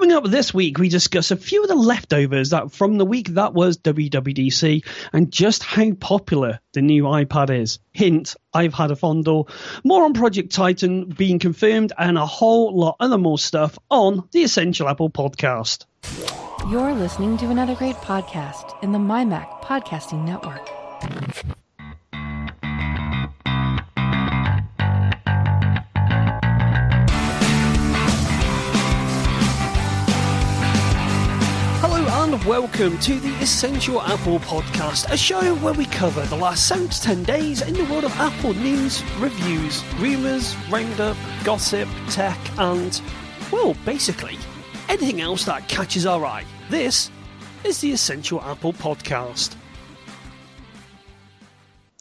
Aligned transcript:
Coming 0.00 0.16
up 0.16 0.24
this 0.24 0.54
week, 0.54 0.78
we 0.78 0.88
discuss 0.88 1.30
a 1.30 1.36
few 1.36 1.62
of 1.62 1.68
the 1.68 1.74
leftovers 1.74 2.48
that 2.50 2.72
from 2.72 2.96
the 2.96 3.04
week 3.04 3.28
that 3.34 3.52
was 3.52 3.76
WWDC 3.76 4.82
and 5.12 5.30
just 5.30 5.62
how 5.62 5.92
popular 5.92 6.58
the 6.72 6.80
new 6.80 7.02
iPad 7.02 7.50
is. 7.50 7.80
Hint, 7.92 8.34
I've 8.54 8.72
had 8.72 8.90
a 8.90 8.96
fondle. 8.96 9.50
More 9.84 10.04
on 10.04 10.14
Project 10.14 10.52
Titan 10.52 11.04
being 11.10 11.38
confirmed 11.38 11.92
and 11.98 12.16
a 12.16 12.24
whole 12.24 12.74
lot 12.74 12.96
other 12.98 13.18
more 13.18 13.38
stuff 13.38 13.78
on 13.90 14.26
the 14.32 14.42
Essential 14.42 14.88
Apple 14.88 15.10
podcast. 15.10 15.84
You're 16.70 16.94
listening 16.94 17.36
to 17.36 17.50
another 17.50 17.74
great 17.74 17.96
podcast 17.96 18.82
in 18.82 18.92
the 18.92 18.98
MyMac 18.98 19.60
Podcasting 19.60 20.24
Network. 20.24 20.79
Welcome 32.60 32.98
to 32.98 33.18
the 33.20 33.34
Essential 33.36 34.02
Apple 34.02 34.38
Podcast, 34.40 35.10
a 35.10 35.16
show 35.16 35.54
where 35.56 35.72
we 35.72 35.86
cover 35.86 36.20
the 36.26 36.36
last 36.36 36.68
7 36.68 36.90
to 36.90 37.00
10 37.00 37.22
days 37.22 37.62
in 37.62 37.72
the 37.72 37.84
world 37.86 38.04
of 38.04 38.12
Apple 38.20 38.52
news, 38.52 39.02
reviews, 39.14 39.82
rumours, 39.94 40.54
roundup, 40.68 41.16
gossip, 41.42 41.88
tech, 42.10 42.38
and, 42.58 43.00
well, 43.50 43.74
basically, 43.86 44.36
anything 44.90 45.22
else 45.22 45.46
that 45.46 45.68
catches 45.68 46.04
our 46.04 46.22
eye. 46.26 46.44
This 46.68 47.10
is 47.64 47.80
the 47.80 47.92
Essential 47.92 48.42
Apple 48.42 48.74
Podcast. 48.74 49.54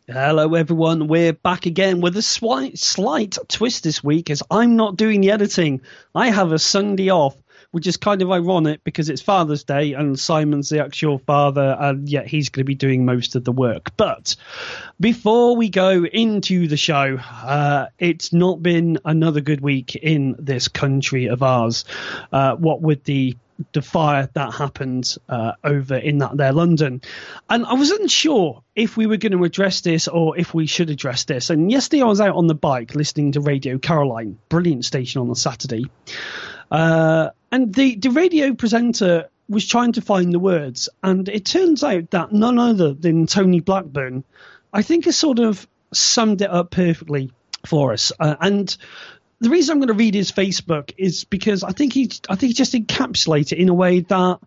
Hello, 0.07 0.55
everyone. 0.55 1.07
We're 1.07 1.31
back 1.31 1.67
again 1.67 2.01
with 2.01 2.17
a 2.17 2.21
slight, 2.21 2.77
slight 2.77 3.37
twist 3.47 3.85
this 3.85 4.03
week 4.03 4.29
as 4.29 4.43
I'm 4.51 4.75
not 4.75 4.97
doing 4.97 5.21
the 5.21 5.31
editing. 5.31 5.79
I 6.13 6.31
have 6.31 6.51
a 6.51 6.59
Sunday 6.59 7.09
off 7.09 7.37
which 7.71 7.87
is 7.87 7.97
kind 7.97 8.21
of 8.21 8.31
ironic 8.31 8.83
because 8.83 9.09
it's 9.09 9.21
Father's 9.21 9.63
Day 9.63 9.93
and 9.93 10.19
Simon's 10.19 10.69
the 10.69 10.83
actual 10.83 11.19
father, 11.19 11.77
and 11.79 12.09
yet 12.09 12.27
he's 12.27 12.49
going 12.49 12.61
to 12.61 12.67
be 12.67 12.75
doing 12.75 13.05
most 13.05 13.35
of 13.35 13.43
the 13.43 13.51
work. 13.51 13.91
But 13.97 14.35
before 14.99 15.55
we 15.55 15.69
go 15.69 16.05
into 16.05 16.67
the 16.67 16.77
show, 16.77 17.17
uh, 17.17 17.87
it's 17.99 18.33
not 18.33 18.63
been 18.63 18.97
another 19.05 19.41
good 19.41 19.61
week 19.61 19.95
in 19.95 20.35
this 20.39 20.67
country 20.67 21.27
of 21.27 21.43
ours. 21.43 21.85
Uh, 22.31 22.55
what 22.55 22.81
with 22.81 23.03
the 23.03 23.37
the 23.73 23.81
fire 23.81 24.29
that 24.33 24.53
happened 24.53 25.17
uh, 25.27 25.51
over 25.63 25.95
in 25.95 26.19
that 26.19 26.37
there 26.37 26.53
London, 26.53 27.01
and 27.49 27.65
I 27.65 27.73
wasn't 27.73 28.09
sure 28.09 28.63
if 28.75 28.95
we 28.95 29.05
were 29.05 29.17
going 29.17 29.33
to 29.33 29.43
address 29.43 29.81
this 29.81 30.07
or 30.07 30.37
if 30.37 30.53
we 30.53 30.65
should 30.65 30.89
address 30.89 31.25
this. 31.25 31.49
And 31.49 31.69
yesterday 31.69 32.01
I 32.01 32.05
was 32.05 32.21
out 32.21 32.35
on 32.35 32.47
the 32.47 32.55
bike 32.55 32.95
listening 32.95 33.33
to 33.33 33.41
Radio 33.41 33.77
Caroline, 33.77 34.39
brilliant 34.47 34.85
station 34.85 35.21
on 35.21 35.29
a 35.29 35.35
Saturday, 35.35 35.89
uh, 36.71 37.29
and 37.51 37.73
the, 37.73 37.95
the 37.95 38.11
radio 38.11 38.53
presenter 38.53 39.29
was 39.47 39.67
trying 39.67 39.93
to 39.93 40.01
find 40.01 40.31
the 40.33 40.39
words, 40.39 40.89
and 41.01 41.27
it 41.27 41.45
turns 41.45 41.83
out 41.83 42.11
that 42.11 42.31
none 42.31 42.59
other 42.59 42.93
than 42.93 43.25
Tony 43.25 43.59
Blackburn, 43.59 44.23
I 44.71 44.83
think, 44.83 45.05
has 45.05 45.17
sort 45.17 45.39
of 45.39 45.67
summed 45.91 46.41
it 46.41 46.49
up 46.49 46.71
perfectly 46.71 47.31
for 47.65 47.93
us. 47.93 48.11
Uh, 48.19 48.35
and 48.39 48.77
the 49.39 49.49
reason 49.49 49.73
I'm 49.73 49.79
going 49.79 49.87
to 49.87 49.93
read 49.93 50.13
his 50.13 50.31
Facebook 50.31 50.93
is 50.97 51.23
because 51.23 51.63
I 51.63 51.71
think 51.71 51.93
he, 51.93 52.11
I 52.29 52.35
think 52.35 52.49
he 52.49 52.53
just 52.53 52.73
encapsulated 52.73 53.53
it 53.53 53.57
in 53.57 53.69
a 53.69 53.73
way 53.73 54.01
that 54.01 54.39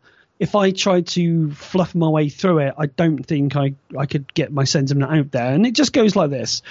if 0.43 0.57
I 0.57 0.73
tried 0.73 1.07
to 1.07 1.53
fluff 1.53 1.95
my 1.95 2.09
way 2.09 2.29
through 2.29 2.59
it, 2.59 2.75
I 2.77 2.87
don't 2.87 3.25
think 3.25 3.55
I, 3.55 3.75
I 3.97 4.07
could 4.07 4.35
get 4.35 4.53
my 4.53 4.65
sentiment 4.65 5.12
out 5.12 5.31
there. 5.31 5.55
And 5.55 5.65
it 5.65 5.77
just 5.77 5.93
goes 5.93 6.17
like 6.17 6.31
this. 6.31 6.62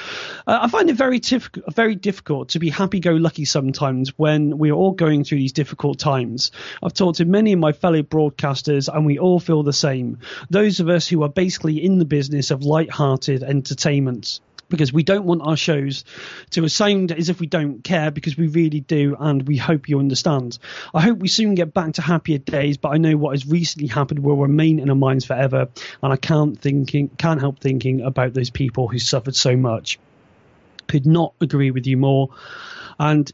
Uh, 0.45 0.59
I 0.63 0.67
find 0.67 0.89
it 0.89 0.97
very, 0.97 1.21
tif- 1.21 1.73
very 1.73 1.95
difficult 1.95 2.49
to 2.49 2.59
be 2.59 2.69
happy 2.69 2.99
go 2.99 3.13
lucky 3.13 3.45
sometimes 3.45 4.09
when 4.17 4.57
we're 4.57 4.73
all 4.73 4.91
going 4.91 5.23
through 5.23 5.37
these 5.37 5.53
difficult 5.53 5.99
times. 5.99 6.51
I've 6.83 6.93
talked 6.93 7.19
to 7.19 7.25
many 7.25 7.53
of 7.53 7.59
my 7.59 7.71
fellow 7.71 8.01
broadcasters, 8.01 8.93
and 8.93 9.05
we 9.05 9.17
all 9.17 9.39
feel 9.39 9.63
the 9.63 9.71
same. 9.71 10.19
Those 10.49 10.81
of 10.81 10.89
us 10.89 11.07
who 11.07 11.23
are 11.23 11.29
basically 11.29 11.81
in 11.81 11.97
the 11.97 12.03
business 12.03 12.51
of 12.51 12.63
light-hearted 12.63 13.41
entertainment 13.41 14.41
because 14.71 14.91
we 14.91 15.03
don't 15.03 15.25
want 15.25 15.43
our 15.43 15.55
shows 15.55 16.03
to 16.49 16.67
sound 16.67 17.11
as 17.11 17.29
if 17.29 17.39
we 17.39 17.45
don't 17.45 17.83
care 17.83 18.09
because 18.09 18.35
we 18.35 18.47
really 18.47 18.79
do 18.79 19.15
and 19.19 19.47
we 19.47 19.57
hope 19.57 19.87
you 19.87 19.99
understand. 19.99 20.57
I 20.93 21.01
hope 21.01 21.19
we 21.19 21.27
soon 21.27 21.53
get 21.53 21.73
back 21.73 21.93
to 21.93 22.01
happier 22.01 22.39
days, 22.39 22.77
but 22.77 22.89
I 22.89 22.97
know 22.97 23.15
what 23.17 23.33
has 23.33 23.45
recently 23.45 23.87
happened 23.87 24.19
will 24.19 24.37
remain 24.37 24.79
in 24.79 24.89
our 24.89 24.95
minds 24.95 25.25
forever 25.25 25.67
and 26.01 26.13
I 26.13 26.17
can't 26.17 26.59
thinking 26.59 27.09
can't 27.09 27.39
help 27.39 27.59
thinking 27.59 28.01
about 28.01 28.33
those 28.33 28.49
people 28.49 28.87
who 28.87 28.97
suffered 28.97 29.35
so 29.35 29.55
much. 29.55 29.99
Could 30.87 31.05
not 31.05 31.33
agree 31.39 31.69
with 31.69 31.85
you 31.85 31.97
more. 31.97 32.29
And 32.99 33.31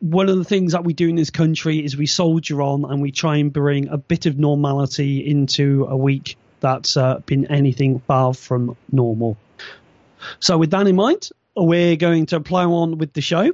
one 0.00 0.28
of 0.28 0.36
the 0.36 0.44
things 0.44 0.72
that 0.72 0.84
we 0.84 0.94
do 0.94 1.08
in 1.08 1.14
this 1.14 1.30
country 1.30 1.84
is 1.84 1.96
we 1.96 2.06
soldier 2.06 2.60
on 2.60 2.84
and 2.84 3.00
we 3.00 3.12
try 3.12 3.36
and 3.36 3.52
bring 3.52 3.88
a 3.88 3.96
bit 3.96 4.26
of 4.26 4.38
normality 4.38 5.18
into 5.26 5.86
a 5.88 5.96
week 5.96 6.36
that's 6.60 6.96
uh, 6.96 7.18
been 7.26 7.46
anything 7.46 8.00
far 8.00 8.32
from 8.32 8.76
normal. 8.90 9.36
So, 10.40 10.58
with 10.58 10.70
that 10.70 10.86
in 10.86 10.96
mind, 10.96 11.30
we're 11.56 11.96
going 11.96 12.26
to 12.26 12.40
plow 12.40 12.72
on 12.72 12.98
with 12.98 13.12
the 13.12 13.20
show. 13.20 13.52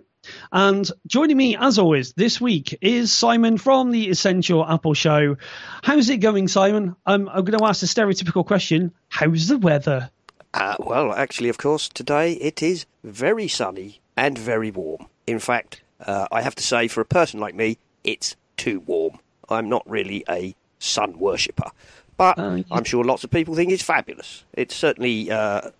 And 0.53 0.91
joining 1.06 1.37
me, 1.37 1.56
as 1.56 1.79
always, 1.79 2.12
this 2.12 2.41
week 2.41 2.77
is 2.81 3.12
Simon 3.12 3.56
from 3.56 3.91
the 3.91 4.09
Essential 4.09 4.67
Apple 4.67 4.95
Show. 4.95 5.37
How's 5.83 6.09
it 6.09 6.19
going, 6.19 6.49
Simon? 6.49 6.97
Um, 7.07 7.28
I'm 7.28 7.45
going 7.45 7.59
to 7.59 7.65
ask 7.65 7.83
a 7.83 7.87
stereotypical 7.87 8.47
question 8.47 8.93
How's 9.09 9.49
the 9.49 9.59
weather? 9.59 10.11
Uh, 10.55 10.77
well, 10.81 11.12
actually, 11.12 11.49
of 11.49 11.59
course, 11.59 11.89
today 11.89 12.33
it 12.33 12.62
is 12.62 12.87
very 13.05 13.49
sunny 13.49 14.01
and 14.17 14.37
very 14.37 14.71
warm. 14.71 15.07
In 15.27 15.39
fact, 15.39 15.83
uh, 16.01 16.27
I 16.33 16.43
have 16.43 16.55
to 16.57 16.62
say, 16.62 16.89
for 16.89 17.01
a 17.01 17.07
person 17.07 17.39
like 17.39 17.55
me, 17.55 17.78
it's 18.03 18.37
too 18.57 18.81
warm. 18.81 19.19
I'm 19.49 19.69
not 19.69 19.89
really 19.89 20.25
a 20.28 20.55
sun 20.78 21.19
worshipper, 21.19 21.71
but 22.17 22.39
uh, 22.39 22.55
yeah. 22.57 22.62
I'm 22.71 22.84
sure 22.84 23.05
lots 23.05 23.25
of 23.25 23.31
people 23.31 23.55
think 23.55 23.73
it's 23.73 23.83
fabulous. 23.83 24.45
It's 24.53 24.75
certainly 24.75 25.31
uh, 25.31 25.71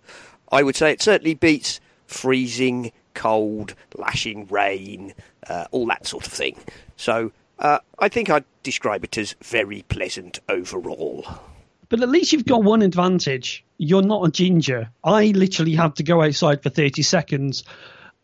I 0.51 0.63
would 0.63 0.75
say 0.75 0.91
it 0.91 1.01
certainly 1.01 1.33
beats 1.35 1.79
freezing, 2.07 2.91
cold, 3.13 3.75
lashing 3.95 4.47
rain, 4.47 5.13
uh, 5.47 5.65
all 5.71 5.85
that 5.87 6.07
sort 6.07 6.25
of 6.25 6.33
thing. 6.33 6.57
So 6.95 7.31
uh, 7.59 7.79
I 7.99 8.09
think 8.09 8.29
I'd 8.29 8.45
describe 8.63 9.03
it 9.03 9.17
as 9.17 9.35
very 9.41 9.83
pleasant 9.89 10.39
overall. 10.49 11.25
But 11.89 12.01
at 12.01 12.09
least 12.09 12.33
you've 12.33 12.45
got 12.45 12.63
one 12.63 12.81
advantage. 12.81 13.65
You're 13.77 14.03
not 14.03 14.27
a 14.27 14.31
ginger. 14.31 14.89
I 15.03 15.27
literally 15.27 15.73
had 15.73 15.95
to 15.95 16.03
go 16.03 16.21
outside 16.21 16.61
for 16.61 16.69
30 16.69 17.01
seconds. 17.01 17.63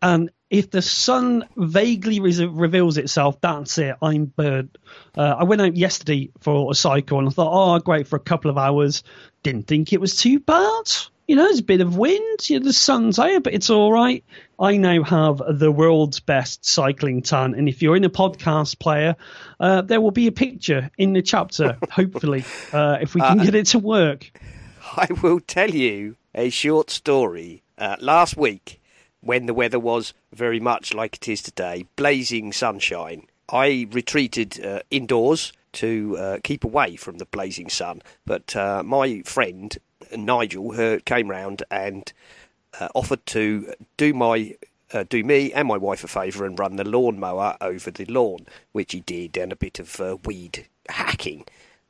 And 0.02 0.30
if 0.52 0.70
the 0.70 0.84
sun 0.84 1.48
vaguely 1.58 2.20
re- 2.20 2.46
reveals 2.46 2.98
itself, 2.98 3.42
that's 3.42 3.78
it. 3.80 3.96
I'm 4.02 4.26
burnt. 4.26 4.78
Uh, 5.18 5.36
I 5.40 5.44
went 5.44 5.62
out 5.62 5.76
yesterday 5.76 6.30
for 6.42 6.72
a 6.72 6.76
cycle 6.76 7.18
and 7.18 7.28
I 7.28 7.32
thought, 7.32 7.52
oh, 7.52 7.80
great, 7.80 8.08
for 8.08 8.18
a 8.18 8.20
couple 8.20 8.52
of 8.52 8.58
hours. 8.58 9.04
Didn't 9.42 9.68
think 9.68 9.92
it 9.92 10.02
was 10.02 10.16
too 10.16 10.40
bad 10.40 10.92
you 11.28 11.36
know, 11.36 11.44
there's 11.44 11.60
a 11.60 11.64
bit 11.64 11.82
of 11.82 11.98
wind. 11.98 12.50
You 12.50 12.60
know, 12.60 12.66
the 12.66 12.74
sun's 12.74 13.18
out, 13.20 13.44
but 13.44 13.54
it's 13.54 13.70
all 13.70 13.92
right. 13.92 14.24
I 14.60 14.78
now 14.78 15.04
have 15.04 15.42
the 15.48 15.72
world's 15.72 16.20
best 16.20 16.66
cycling 16.66 17.22
tan, 17.22 17.56
and 17.56 17.68
if 17.68 17.82
you're 17.82 17.96
in 17.96 18.04
a 18.04 18.10
podcast 18.10 18.80
player, 18.80 19.16
uh, 19.60 19.82
there 19.82 20.00
will 20.02 20.12
be 20.12 20.28
a 20.28 20.32
picture 20.32 20.90
in 20.98 21.14
the 21.14 21.22
chapter. 21.22 21.78
hopefully, 21.92 22.46
uh, 22.72 22.98
if 23.02 23.16
we 23.16 23.22
can 23.22 23.40
uh, 23.40 23.44
get 23.44 23.56
it 23.56 23.68
to 23.68 23.80
work. 23.80 24.32
I 24.96 25.08
will 25.22 25.40
tell 25.40 25.72
you 25.72 26.16
a 26.34 26.50
short 26.50 26.90
story. 26.90 27.64
Uh, 27.78 27.98
last 28.00 28.38
week, 28.38 28.80
when 29.22 29.48
the 29.48 29.54
weather 29.54 29.80
was 29.80 30.14
very 30.32 30.60
much 30.60 30.94
like 30.94 31.16
it 31.16 31.28
is 31.28 31.42
today, 31.42 31.86
blazing 31.96 32.54
sunshine, 32.54 33.26
I 33.50 33.88
retreated 33.92 34.64
uh, 34.64 34.82
indoors 34.92 35.52
to 35.74 36.18
uh, 36.18 36.38
keep 36.44 36.64
away 36.64 36.96
from 36.96 37.18
the 37.18 37.26
blazing 37.26 37.70
sun. 37.70 38.02
But 38.26 38.56
uh, 38.56 38.84
my 38.84 39.22
friend 39.24 39.78
Nigel 40.16 40.74
her, 40.74 41.00
came 41.00 41.30
round 41.30 41.64
and 41.72 42.12
uh, 42.80 42.90
offered 42.94 43.26
to 43.28 43.74
do 43.98 44.14
my 44.14 44.56
uh, 44.94 45.04
do 45.10 45.24
me 45.24 45.52
and 45.52 45.68
my 45.68 45.78
wife 45.78 46.04
a 46.04 46.08
favour 46.08 46.46
and 46.46 46.60
run 46.60 46.76
the 46.76 46.84
lawnmower 46.84 47.58
over 47.60 47.92
the 47.92 48.06
lawn, 48.06 48.46
which 48.72 48.94
he 48.94 49.02
did, 49.02 49.38
and 49.38 49.52
a 49.52 49.56
bit 49.56 49.80
of 49.80 50.00
uh, 50.00 50.18
weed 50.24 50.68
hacking. 50.90 51.46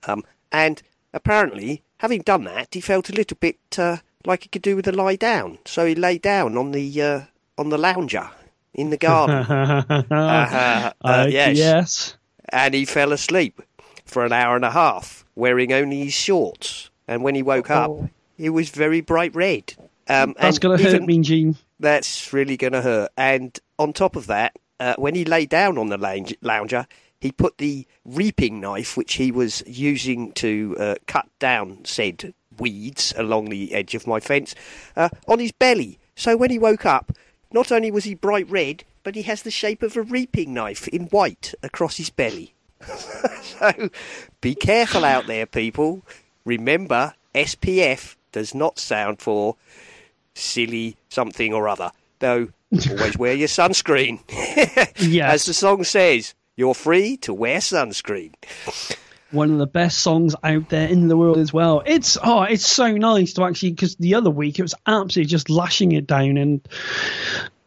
Um, 0.07 0.23
and 0.51 0.81
apparently, 1.13 1.83
having 1.97 2.21
done 2.21 2.45
that, 2.45 2.73
he 2.73 2.81
felt 2.81 3.09
a 3.09 3.13
little 3.13 3.37
bit 3.39 3.59
uh, 3.77 3.97
like 4.25 4.43
he 4.43 4.49
could 4.49 4.61
do 4.61 4.75
with 4.75 4.87
a 4.87 4.91
lie 4.91 5.17
down. 5.17 5.59
So 5.65 5.85
he 5.85 5.95
lay 5.95 6.17
down 6.17 6.57
on 6.57 6.71
the 6.71 7.01
uh, 7.01 7.21
on 7.57 7.69
the 7.69 7.77
lounger 7.77 8.29
in 8.73 8.89
the 8.89 8.97
garden. 8.97 9.45
uh, 10.11 10.93
yes. 11.29 11.57
yes. 11.57 12.17
And 12.49 12.73
he 12.73 12.85
fell 12.85 13.11
asleep 13.11 13.61
for 14.05 14.25
an 14.25 14.31
hour 14.31 14.55
and 14.55 14.65
a 14.65 14.71
half, 14.71 15.25
wearing 15.35 15.73
only 15.73 16.05
his 16.05 16.13
shorts 16.13 16.89
and 17.07 17.23
when 17.23 17.35
he 17.35 17.43
woke 17.43 17.69
oh. 17.69 17.73
up, 17.73 18.09
it 18.37 18.49
was 18.49 18.69
very 18.69 19.01
bright 19.01 19.33
red. 19.35 19.73
Um, 20.07 20.35
that's 20.39 20.59
going 20.59 20.77
to 20.77 20.83
hurt 20.83 21.03
me, 21.03 21.19
Gene. 21.19 21.57
That's 21.79 22.31
really 22.31 22.57
going 22.57 22.73
to 22.73 22.81
hurt. 22.81 23.11
And 23.17 23.57
on 23.79 23.93
top 23.93 24.15
of 24.15 24.27
that, 24.27 24.57
uh, 24.79 24.95
when 24.97 25.15
he 25.15 25.25
lay 25.25 25.45
down 25.45 25.77
on 25.77 25.87
the 25.87 25.97
lounge- 25.97 26.35
lounger, 26.41 26.87
he 27.19 27.31
put 27.31 27.57
the 27.57 27.87
reaping 28.03 28.59
knife, 28.59 28.97
which 28.97 29.15
he 29.15 29.31
was 29.31 29.63
using 29.65 30.31
to 30.33 30.75
uh, 30.79 30.95
cut 31.07 31.27
down 31.39 31.83
said 31.85 32.33
weeds 32.57 33.13
along 33.17 33.49
the 33.49 33.73
edge 33.73 33.95
of 33.95 34.07
my 34.07 34.19
fence, 34.19 34.53
uh, 34.95 35.09
on 35.27 35.39
his 35.39 35.51
belly. 35.51 35.97
So 36.15 36.37
when 36.37 36.51
he 36.51 36.59
woke 36.59 36.85
up, 36.85 37.11
not 37.51 37.71
only 37.71 37.91
was 37.91 38.03
he 38.03 38.13
bright 38.13 38.49
red, 38.49 38.83
but 39.03 39.15
he 39.15 39.23
has 39.23 39.41
the 39.41 39.51
shape 39.51 39.83
of 39.83 39.95
a 39.95 40.01
reaping 40.01 40.53
knife 40.53 40.87
in 40.87 41.05
white 41.05 41.53
across 41.63 41.97
his 41.97 42.09
belly. 42.09 42.53
so 43.41 43.89
be 44.41 44.55
careful 44.55 45.05
out 45.05 45.27
there, 45.27 45.45
people. 45.45 46.03
Remember, 46.45 47.13
SPF 47.33 48.15
does 48.31 48.53
not 48.53 48.79
sound 48.79 49.19
for 49.19 49.55
silly 50.35 50.95
something 51.09 51.53
or 51.53 51.67
other. 51.67 51.91
Though, 52.19 52.49
always 52.89 53.17
wear 53.17 53.33
your 53.33 53.47
sunscreen. 53.47 54.19
Yes. 54.97 55.33
As 55.33 55.45
the 55.45 55.53
song 55.53 55.83
says, 55.83 56.33
you're 56.55 56.73
free 56.73 57.17
to 57.17 57.33
wear 57.33 57.57
sunscreen. 57.57 58.33
one 59.31 59.51
of 59.51 59.57
the 59.57 59.67
best 59.67 59.99
songs 59.99 60.35
out 60.43 60.69
there 60.69 60.87
in 60.87 61.09
the 61.09 61.17
world 61.17 61.37
as 61.37 61.51
well. 61.51 61.83
It's 61.85 62.17
oh, 62.23 62.43
it's 62.43 62.65
so 62.65 62.91
nice 62.93 63.33
to 63.33 63.43
actually 63.43 63.71
because 63.71 63.95
the 63.97 64.15
other 64.15 64.29
week 64.29 64.57
it 64.57 64.61
was 64.61 64.73
absolutely 64.87 65.29
just 65.29 65.49
lashing 65.49 65.91
it 65.91 66.07
down, 66.07 66.37
and 66.37 66.65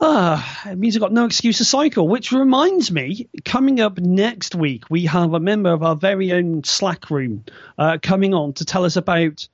ah, 0.01 0.71
it 0.71 0.79
means 0.79 0.97
I've 0.97 1.01
got 1.01 1.13
no 1.13 1.25
excuse 1.25 1.59
to 1.59 1.65
cycle. 1.65 2.09
Which 2.09 2.33
reminds 2.33 2.91
me, 2.91 3.29
coming 3.45 3.81
up 3.81 3.99
next 3.99 4.55
week 4.55 4.85
we 4.91 5.07
have 5.07 5.35
a 5.35 5.41
member 5.41 5.71
of 5.71 5.83
our 5.83 5.97
very 5.97 6.33
own 6.33 6.65
Slack 6.65 7.11
room 7.11 7.45
uh, 7.79 7.99
coming 8.01 8.35
on 8.35 8.55
to 8.55 8.65
tell 8.65 8.85
us 8.85 8.97
about. 8.97 9.49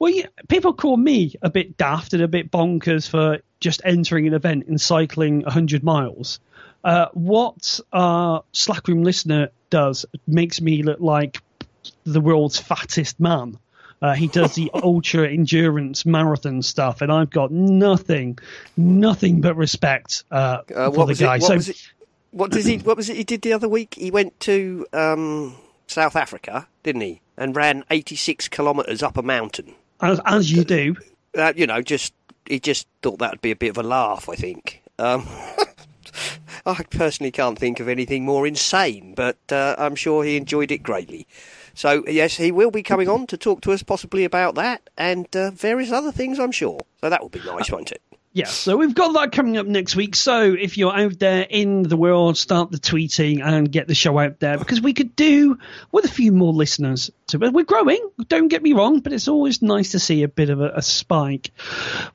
Well, 0.00 0.12
people 0.46 0.74
call 0.74 0.96
me 0.96 1.34
a 1.42 1.50
bit 1.50 1.76
daft 1.76 2.12
and 2.12 2.22
a 2.22 2.28
bit 2.28 2.52
bonkers 2.52 3.08
for 3.08 3.40
just 3.58 3.82
entering 3.84 4.28
an 4.28 4.34
event 4.34 4.66
and 4.68 4.80
cycling 4.80 5.42
100 5.42 5.82
miles. 5.82 6.38
Uh, 6.84 7.06
what 7.14 7.80
our 7.92 8.44
Slack 8.52 8.86
room 8.86 9.02
listener 9.02 9.48
does 9.70 10.06
makes 10.26 10.60
me 10.60 10.84
look 10.84 11.00
like 11.00 11.42
the 12.04 12.20
world's 12.20 12.60
fattest 12.60 13.18
man. 13.18 13.58
Uh, 14.00 14.14
he 14.14 14.28
does 14.28 14.54
the 14.54 14.70
ultra 14.74 15.28
endurance 15.28 16.06
marathon 16.06 16.62
stuff, 16.62 17.00
and 17.00 17.10
I've 17.10 17.30
got 17.30 17.50
nothing, 17.50 18.38
nothing 18.76 19.40
but 19.40 19.56
respect 19.56 20.24
uh, 20.30 20.58
Uh, 20.74 20.90
for 20.90 21.06
the 21.06 21.14
guy. 21.14 21.36
It, 21.36 21.42
what, 21.42 21.48
so 21.48 21.54
was 21.54 21.68
it, 21.68 21.92
what 22.30 22.50
does 22.50 22.64
he? 22.66 22.78
What 22.78 22.96
was 22.96 23.08
it 23.08 23.16
he 23.16 23.24
did 23.24 23.42
the 23.42 23.52
other 23.52 23.68
week? 23.68 23.94
He 23.94 24.10
went 24.10 24.38
to 24.40 24.86
um, 24.92 25.56
South 25.86 26.14
Africa, 26.16 26.68
didn't 26.82 27.02
he? 27.02 27.20
And 27.36 27.54
ran 27.56 27.84
86 27.90 28.48
kilometres 28.48 29.02
up 29.02 29.16
a 29.16 29.22
mountain. 29.22 29.74
as, 30.00 30.20
as 30.24 30.50
you 30.52 30.64
do, 30.64 30.96
Uh, 31.36 31.52
you 31.56 31.66
know, 31.66 31.82
just 31.82 32.12
he 32.46 32.58
just 32.60 32.86
thought 33.02 33.18
that 33.18 33.30
would 33.32 33.42
be 33.42 33.50
a 33.50 33.56
bit 33.56 33.70
of 33.70 33.78
a 33.78 33.82
laugh. 33.82 34.28
I 34.28 34.34
think. 34.34 34.82
Um, 34.98 35.26
I 36.66 36.82
personally 36.90 37.30
can't 37.30 37.58
think 37.58 37.80
of 37.80 37.88
anything 37.88 38.24
more 38.24 38.46
insane, 38.46 39.14
but 39.14 39.38
uh, 39.50 39.74
I'm 39.78 39.94
sure 39.94 40.24
he 40.24 40.36
enjoyed 40.36 40.70
it 40.70 40.82
greatly. 40.82 41.26
So 41.78 42.02
yes, 42.08 42.36
he 42.36 42.50
will 42.50 42.72
be 42.72 42.82
coming 42.82 43.08
on 43.08 43.28
to 43.28 43.36
talk 43.36 43.60
to 43.60 43.70
us 43.70 43.84
possibly 43.84 44.24
about 44.24 44.56
that 44.56 44.90
and 44.98 45.28
uh, 45.36 45.52
various 45.52 45.92
other 45.92 46.10
things. 46.10 46.40
I'm 46.40 46.50
sure. 46.50 46.80
So 47.00 47.08
that 47.08 47.22
will 47.22 47.28
be 47.28 47.38
nice, 47.38 47.70
won't 47.70 47.92
it? 47.92 48.02
Yes, 48.32 48.52
so 48.52 48.76
we've 48.76 48.96
got 48.96 49.12
that 49.12 49.30
coming 49.30 49.56
up 49.58 49.66
next 49.66 49.94
week. 49.94 50.16
So 50.16 50.54
if 50.54 50.76
you're 50.76 50.92
out 50.92 51.20
there 51.20 51.46
in 51.48 51.84
the 51.84 51.96
world, 51.96 52.36
start 52.36 52.72
the 52.72 52.78
tweeting 52.78 53.44
and 53.44 53.70
get 53.70 53.86
the 53.86 53.94
show 53.94 54.18
out 54.18 54.40
there 54.40 54.58
because 54.58 54.80
we 54.80 54.92
could 54.92 55.14
do 55.14 55.56
with 55.92 56.04
a 56.04 56.08
few 56.08 56.32
more 56.32 56.52
listeners. 56.52 57.12
To, 57.28 57.38
we're 57.38 57.64
growing, 57.64 58.10
don't 58.26 58.48
get 58.48 58.60
me 58.60 58.72
wrong, 58.72 58.98
but 58.98 59.12
it's 59.12 59.28
always 59.28 59.62
nice 59.62 59.92
to 59.92 60.00
see 60.00 60.24
a 60.24 60.28
bit 60.28 60.50
of 60.50 60.60
a, 60.60 60.70
a 60.74 60.82
spike. 60.82 61.52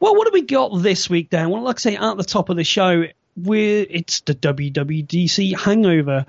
Well, 0.01 0.13
what 0.13 0.27
have 0.27 0.33
we 0.33 0.41
got 0.41 0.81
this 0.81 1.09
week, 1.09 1.29
Dan? 1.29 1.49
Well, 1.49 1.63
like 1.63 1.77
I 1.77 1.79
say, 1.79 1.95
at 1.95 2.17
the 2.17 2.25
top 2.25 2.49
of 2.49 2.57
the 2.57 2.65
show, 2.65 3.05
we're, 3.37 3.85
it's 3.89 4.19
the 4.19 4.35
WWDC 4.35 5.57
hangover. 5.57 6.25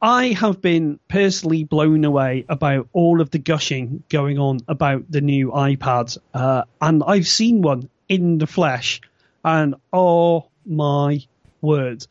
I 0.00 0.28
have 0.28 0.60
been 0.60 1.00
personally 1.08 1.64
blown 1.64 2.04
away 2.04 2.44
about 2.48 2.88
all 2.92 3.20
of 3.20 3.30
the 3.30 3.38
gushing 3.38 4.02
going 4.10 4.38
on 4.38 4.60
about 4.68 5.10
the 5.10 5.22
new 5.22 5.50
iPad, 5.50 6.18
uh, 6.34 6.64
and 6.80 7.02
I've 7.06 7.26
seen 7.26 7.62
one 7.62 7.88
in 8.08 8.38
the 8.38 8.46
flesh, 8.46 9.00
and 9.44 9.74
oh 9.92 10.48
my 10.66 11.24
word. 11.62 12.06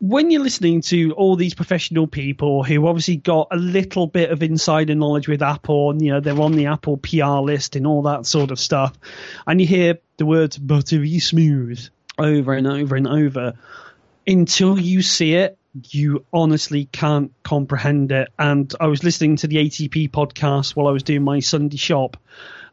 When 0.00 0.30
you're 0.30 0.42
listening 0.42 0.82
to 0.82 1.12
all 1.12 1.34
these 1.34 1.54
professional 1.54 2.06
people 2.06 2.62
who 2.62 2.86
obviously 2.86 3.16
got 3.16 3.48
a 3.50 3.56
little 3.56 4.06
bit 4.06 4.30
of 4.30 4.42
insider 4.42 4.94
knowledge 4.94 5.26
with 5.26 5.40
Apple, 5.40 5.90
and 5.90 6.02
you 6.02 6.12
know 6.12 6.20
they're 6.20 6.38
on 6.38 6.52
the 6.52 6.66
Apple 6.66 6.98
PR 6.98 7.40
list 7.40 7.74
and 7.74 7.86
all 7.86 8.02
that 8.02 8.26
sort 8.26 8.50
of 8.50 8.60
stuff, 8.60 8.92
and 9.46 9.62
you 9.62 9.66
hear 9.66 9.98
the 10.18 10.26
words 10.26 10.58
buttery 10.58 11.18
smooth 11.20 11.80
over 12.18 12.52
and 12.52 12.66
over 12.66 12.96
and 12.96 13.08
over, 13.08 13.54
until 14.26 14.78
you 14.78 15.00
see 15.00 15.34
it, 15.34 15.56
you 15.90 16.24
honestly 16.32 16.86
can't 16.86 17.32
comprehend 17.42 18.12
it. 18.12 18.28
And 18.38 18.72
I 18.80 18.86
was 18.86 19.02
listening 19.02 19.36
to 19.36 19.46
the 19.46 19.56
ATP 19.56 20.10
podcast 20.10 20.76
while 20.76 20.86
I 20.86 20.92
was 20.92 21.02
doing 21.02 21.22
my 21.22 21.40
Sunday 21.40 21.76
shop. 21.76 22.16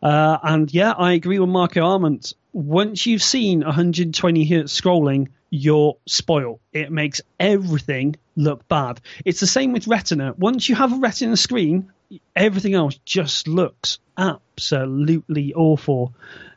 Uh, 0.01 0.37
and 0.43 0.73
yeah, 0.73 0.91
I 0.91 1.13
agree 1.13 1.39
with 1.39 1.49
Marco 1.49 1.81
Arment. 1.81 2.33
Once 2.53 3.05
you've 3.05 3.23
seen 3.23 3.61
120 3.61 4.45
hertz 4.45 4.79
scrolling, 4.79 5.29
you're 5.49 5.97
spoiled. 6.07 6.59
It 6.73 6.91
makes 6.91 7.21
everything 7.39 8.15
look 8.35 8.67
bad. 8.67 9.01
It's 9.25 9.39
the 9.39 9.47
same 9.47 9.73
with 9.73 9.87
Retina. 9.87 10.33
Once 10.37 10.67
you 10.69 10.75
have 10.75 10.93
a 10.93 10.97
Retina 10.97 11.37
screen, 11.37 11.91
everything 12.35 12.73
else 12.73 12.99
just 13.05 13.47
looks 13.47 13.99
absolutely 14.17 15.53
awful. 15.53 16.13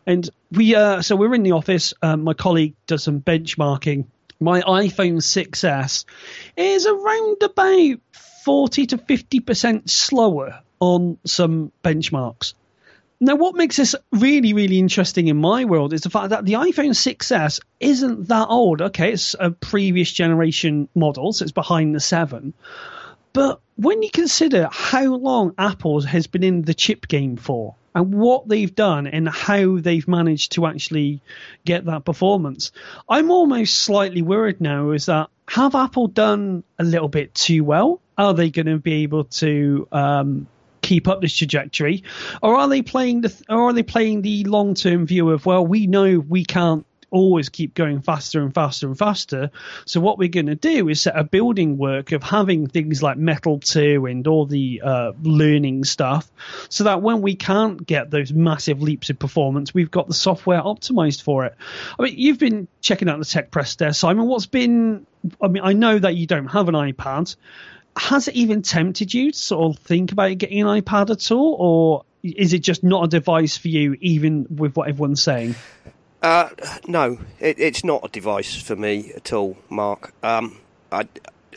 And 0.06 0.28
we, 0.52 0.74
uh, 0.74 1.02
so 1.02 1.16
we're 1.16 1.34
in 1.34 1.42
the 1.42 1.52
office. 1.52 1.94
Um, 2.02 2.22
my 2.22 2.34
colleague 2.34 2.74
does 2.86 3.02
some 3.02 3.20
benchmarking. 3.20 4.06
My 4.44 4.60
iPhone 4.60 5.22
6S 5.22 6.04
is 6.54 6.86
around 6.86 7.42
about 7.42 7.98
40 8.44 8.86
to 8.88 8.98
50% 8.98 9.88
slower 9.88 10.60
on 10.80 11.16
some 11.24 11.72
benchmarks. 11.82 12.52
Now, 13.20 13.36
what 13.36 13.54
makes 13.54 13.76
this 13.76 13.96
really, 14.12 14.52
really 14.52 14.78
interesting 14.78 15.28
in 15.28 15.38
my 15.38 15.64
world 15.64 15.94
is 15.94 16.02
the 16.02 16.10
fact 16.10 16.28
that 16.28 16.44
the 16.44 16.54
iPhone 16.54 16.90
6S 16.90 17.60
isn't 17.80 18.28
that 18.28 18.48
old. 18.50 18.82
Okay, 18.82 19.12
it's 19.14 19.34
a 19.40 19.50
previous 19.50 20.12
generation 20.12 20.90
model, 20.94 21.32
so 21.32 21.44
it's 21.44 21.52
behind 21.52 21.94
the 21.94 22.00
7. 22.00 22.52
But 23.34 23.60
when 23.76 24.02
you 24.02 24.10
consider 24.10 24.68
how 24.70 25.16
long 25.16 25.54
Apple 25.58 26.00
has 26.02 26.28
been 26.28 26.44
in 26.44 26.62
the 26.62 26.72
chip 26.72 27.08
game 27.08 27.36
for, 27.36 27.74
and 27.94 28.14
what 28.14 28.48
they've 28.48 28.74
done 28.74 29.06
and 29.06 29.28
how 29.28 29.78
they've 29.78 30.06
managed 30.08 30.52
to 30.52 30.66
actually 30.66 31.20
get 31.64 31.84
that 31.86 32.04
performance, 32.04 32.72
I'm 33.08 33.30
almost 33.30 33.76
slightly 33.76 34.22
worried 34.22 34.60
now 34.60 34.92
is 34.92 35.06
that 35.06 35.28
have 35.48 35.74
Apple 35.74 36.06
done 36.06 36.64
a 36.78 36.84
little 36.84 37.08
bit 37.08 37.34
too 37.34 37.64
well? 37.64 38.00
Are 38.16 38.34
they 38.34 38.50
going 38.50 38.66
to 38.66 38.78
be 38.78 39.02
able 39.02 39.24
to 39.24 39.88
um, 39.90 40.46
keep 40.80 41.08
up 41.08 41.20
this 41.20 41.36
trajectory, 41.36 42.04
or 42.40 42.56
are 42.56 42.68
they 42.68 42.82
playing 42.82 43.22
the 43.22 43.44
or 43.48 43.70
are 43.70 43.72
they 43.72 43.82
playing 43.82 44.22
the 44.22 44.44
long 44.44 44.74
term 44.74 45.06
view 45.06 45.30
of 45.30 45.44
well, 45.44 45.66
we 45.66 45.88
know 45.88 46.20
we 46.20 46.44
can't 46.44 46.86
always 47.14 47.48
keep 47.48 47.74
going 47.74 48.02
faster 48.02 48.42
and 48.42 48.52
faster 48.52 48.88
and 48.88 48.98
faster. 48.98 49.50
So 49.86 50.00
what 50.00 50.18
we're 50.18 50.28
going 50.28 50.46
to 50.46 50.56
do 50.56 50.88
is 50.88 51.00
set 51.00 51.16
a 51.16 51.22
building 51.22 51.78
work 51.78 52.10
of 52.10 52.24
having 52.24 52.66
things 52.66 53.02
like 53.02 53.16
Metal 53.16 53.60
2 53.60 54.06
and 54.06 54.26
all 54.26 54.46
the 54.46 54.82
uh, 54.84 55.12
learning 55.22 55.84
stuff 55.84 56.30
so 56.68 56.84
that 56.84 57.02
when 57.02 57.22
we 57.22 57.36
can't 57.36 57.86
get 57.86 58.10
those 58.10 58.32
massive 58.32 58.82
leaps 58.82 59.10
of 59.10 59.18
performance, 59.18 59.72
we've 59.72 59.92
got 59.92 60.08
the 60.08 60.14
software 60.14 60.60
optimized 60.60 61.22
for 61.22 61.44
it. 61.44 61.54
I 61.98 62.02
mean, 62.02 62.14
you've 62.18 62.40
been 62.40 62.66
checking 62.80 63.08
out 63.08 63.20
the 63.20 63.24
tech 63.24 63.52
press 63.52 63.76
there, 63.76 63.92
Simon. 63.92 64.26
What's 64.26 64.46
been, 64.46 65.06
I 65.40 65.46
mean, 65.46 65.62
I 65.62 65.72
know 65.72 65.96
that 65.96 66.16
you 66.16 66.26
don't 66.26 66.48
have 66.48 66.68
an 66.68 66.74
iPad. 66.74 67.36
Has 67.96 68.26
it 68.26 68.34
even 68.34 68.62
tempted 68.62 69.14
you 69.14 69.30
to 69.30 69.38
sort 69.38 69.76
of 69.76 69.82
think 69.84 70.10
about 70.10 70.36
getting 70.36 70.62
an 70.62 70.82
iPad 70.82 71.10
at 71.10 71.30
all? 71.30 71.54
Or 71.60 72.04
is 72.24 72.52
it 72.52 72.58
just 72.58 72.82
not 72.82 73.04
a 73.04 73.08
device 73.08 73.56
for 73.56 73.68
you, 73.68 73.96
even 74.00 74.46
with 74.50 74.74
what 74.74 74.88
everyone's 74.88 75.22
saying? 75.22 75.54
Uh, 76.24 76.48
no, 76.88 77.18
it, 77.38 77.60
it's 77.60 77.84
not 77.84 78.00
a 78.02 78.08
device 78.08 78.56
for 78.56 78.74
me 78.74 79.12
at 79.14 79.30
all, 79.30 79.58
Mark. 79.68 80.14
Um, 80.24 80.58
I, 80.90 81.06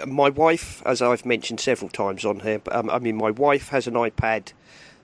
my 0.06 0.28
wife, 0.28 0.84
as 0.86 1.02
I've 1.02 1.26
mentioned 1.26 1.62
several 1.62 1.90
times 1.90 2.26
on 2.26 2.42
here, 2.42 2.62
um, 2.74 2.90
I 2.90 3.00
mean, 3.00 3.16
my 3.16 3.32
wife 3.32 3.70
has 3.70 3.88
an 3.88 3.94
iPad 3.94 4.52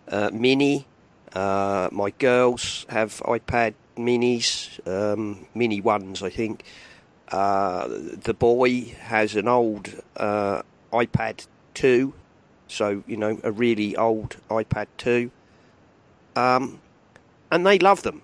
uh, 0.10 0.32
Mini. 0.34 0.86
Uh, 1.32 1.88
my 1.94 2.10
girls 2.10 2.86
have 2.90 3.22
iPad 3.22 3.76
Minis, 3.96 4.86
um, 4.86 5.48
Mini 5.56 5.80
ones, 5.80 6.22
I 6.22 6.30
think. 6.30 6.66
Uh, 7.30 7.88
the 7.88 8.34
boy 8.38 8.94
has 9.00 9.34
an 9.38 9.48
old 9.48 9.96
uh, 10.18 10.64
iPad 10.92 11.48
2, 11.76 12.14
so 12.68 13.02
you 13.08 13.16
know, 13.16 13.40
a 13.46 13.52
really 13.54 13.96
old 13.96 14.36
iPad 14.50 14.88
2. 14.98 15.32
Um, 16.36 16.82
and 17.50 17.66
they 17.66 17.80
love 17.80 18.04
them. 18.04 18.24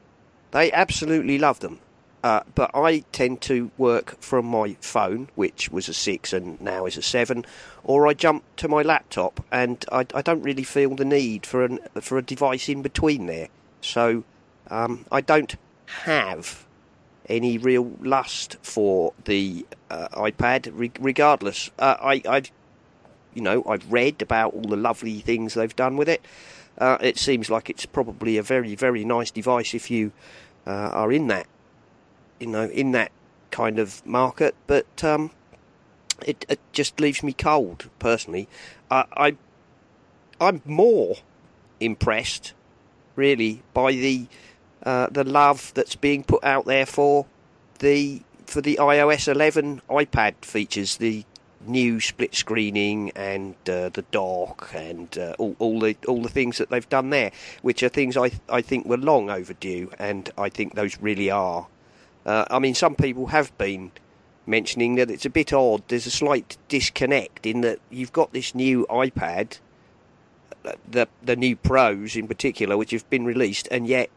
They 0.51 0.71
absolutely 0.71 1.37
love 1.37 1.59
them. 1.59 1.79
Uh, 2.21 2.41
but 2.53 2.69
I 2.73 2.99
tend 3.13 3.39
to 3.41 3.71
work 3.77 4.19
from 4.19 4.45
my 4.45 4.75
phone, 4.81 5.29
which 5.35 5.71
was 5.71 5.87
a 5.87 5.93
6 5.93 6.33
and 6.33 6.59
now 6.59 6.85
is 6.85 6.97
a 6.97 7.01
7, 7.01 7.45
or 7.85 8.07
I 8.07 8.13
jump 8.13 8.43
to 8.57 8.67
my 8.67 8.81
laptop 8.81 9.45
and 9.51 9.85
I, 9.89 10.05
I 10.13 10.21
don't 10.21 10.41
really 10.41 10.63
feel 10.63 10.95
the 10.95 11.05
need 11.05 11.45
for, 11.45 11.63
an, 11.63 11.79
for 12.01 12.17
a 12.17 12.21
device 12.21 12.67
in 12.67 12.81
between 12.81 13.27
there. 13.27 13.47
So 13.79 14.25
um, 14.69 15.05
I 15.09 15.21
don't 15.21 15.55
have 16.03 16.65
any 17.29 17.57
real 17.57 17.91
lust 18.01 18.57
for 18.61 19.13
the 19.23 19.65
uh, 19.89 20.09
iPad, 20.09 20.69
re- 20.73 20.91
regardless. 20.99 21.69
Uh, 21.79 21.95
I, 22.01 22.21
I've, 22.27 22.51
you 23.33 23.41
know, 23.41 23.63
I've 23.65 23.89
read 23.89 24.21
about 24.21 24.53
all 24.53 24.63
the 24.63 24.75
lovely 24.75 25.19
things 25.19 25.53
they've 25.53 25.75
done 25.75 25.95
with 25.95 26.09
it. 26.09 26.25
Uh, 26.79 26.97
it 27.01 27.17
seems 27.17 27.49
like 27.49 27.69
it's 27.69 27.85
probably 27.85 28.37
a 28.37 28.43
very, 28.43 28.75
very 28.75 29.03
nice 29.03 29.31
device 29.31 29.73
if 29.73 29.91
you 29.91 30.11
uh, 30.65 30.69
are 30.71 31.11
in 31.11 31.27
that, 31.27 31.45
you 32.39 32.47
know, 32.47 32.65
in 32.69 32.91
that 32.91 33.11
kind 33.51 33.79
of 33.79 34.05
market. 34.05 34.55
But 34.65 35.03
um, 35.03 35.31
it, 36.25 36.45
it 36.47 36.59
just 36.71 36.99
leaves 36.99 37.21
me 37.21 37.33
cold 37.33 37.89
personally. 37.99 38.47
I, 38.89 39.05
I 39.13 39.37
I'm 40.39 40.61
more 40.65 41.17
impressed, 41.79 42.53
really, 43.15 43.61
by 43.73 43.91
the 43.91 44.27
uh, 44.83 45.07
the 45.11 45.25
love 45.25 45.73
that's 45.75 45.95
being 45.95 46.23
put 46.23 46.43
out 46.43 46.65
there 46.65 46.85
for 46.85 47.25
the 47.79 48.21
for 48.45 48.61
the 48.61 48.77
iOS 48.81 49.27
11 49.27 49.81
iPad 49.89 50.33
features, 50.41 50.97
the 50.97 51.23
new 51.69 51.99
split 51.99 52.35
screening 52.35 53.11
and 53.11 53.55
uh, 53.69 53.89
the 53.89 54.03
dock 54.11 54.71
and 54.73 55.17
uh, 55.17 55.35
all, 55.37 55.55
all 55.59 55.79
the 55.79 55.95
all 56.07 56.21
the 56.21 56.29
things 56.29 56.57
that 56.57 56.69
they've 56.69 56.89
done 56.89 57.09
there, 57.09 57.31
which 57.61 57.83
are 57.83 57.89
things 57.89 58.17
I 58.17 58.31
I 58.49 58.61
think 58.61 58.85
were 58.85 58.97
long 58.97 59.29
overdue, 59.29 59.91
and 59.99 60.29
I 60.37 60.49
think 60.49 60.75
those 60.75 60.99
really 60.99 61.29
are. 61.29 61.67
Uh, 62.25 62.45
I 62.49 62.59
mean, 62.59 62.75
some 62.75 62.95
people 62.95 63.27
have 63.27 63.57
been 63.57 63.91
mentioning 64.45 64.95
that 64.95 65.09
it's 65.09 65.25
a 65.25 65.29
bit 65.29 65.53
odd. 65.53 65.83
There's 65.87 66.07
a 66.07 66.11
slight 66.11 66.57
disconnect 66.67 67.45
in 67.45 67.61
that 67.61 67.79
you've 67.89 68.13
got 68.13 68.33
this 68.33 68.53
new 68.53 68.85
iPad, 68.89 69.59
uh, 70.65 70.73
the 70.89 71.07
the 71.23 71.35
new 71.35 71.55
Pros 71.55 72.15
in 72.15 72.27
particular, 72.27 72.77
which 72.77 72.91
have 72.91 73.09
been 73.09 73.25
released, 73.25 73.67
and 73.71 73.87
yet 73.87 74.09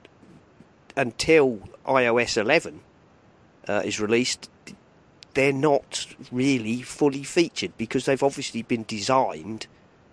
until 0.96 1.60
iOS 1.86 2.36
11 2.36 2.80
uh, 3.68 3.82
is 3.84 4.00
released, 4.00 4.50
they're 5.34 5.52
not 5.52 6.06
really 6.30 6.82
fully 6.82 7.22
featured 7.22 7.76
because 7.76 8.04
they've 8.04 8.22
obviously 8.22 8.62
been 8.62 8.84
designed 8.84 9.66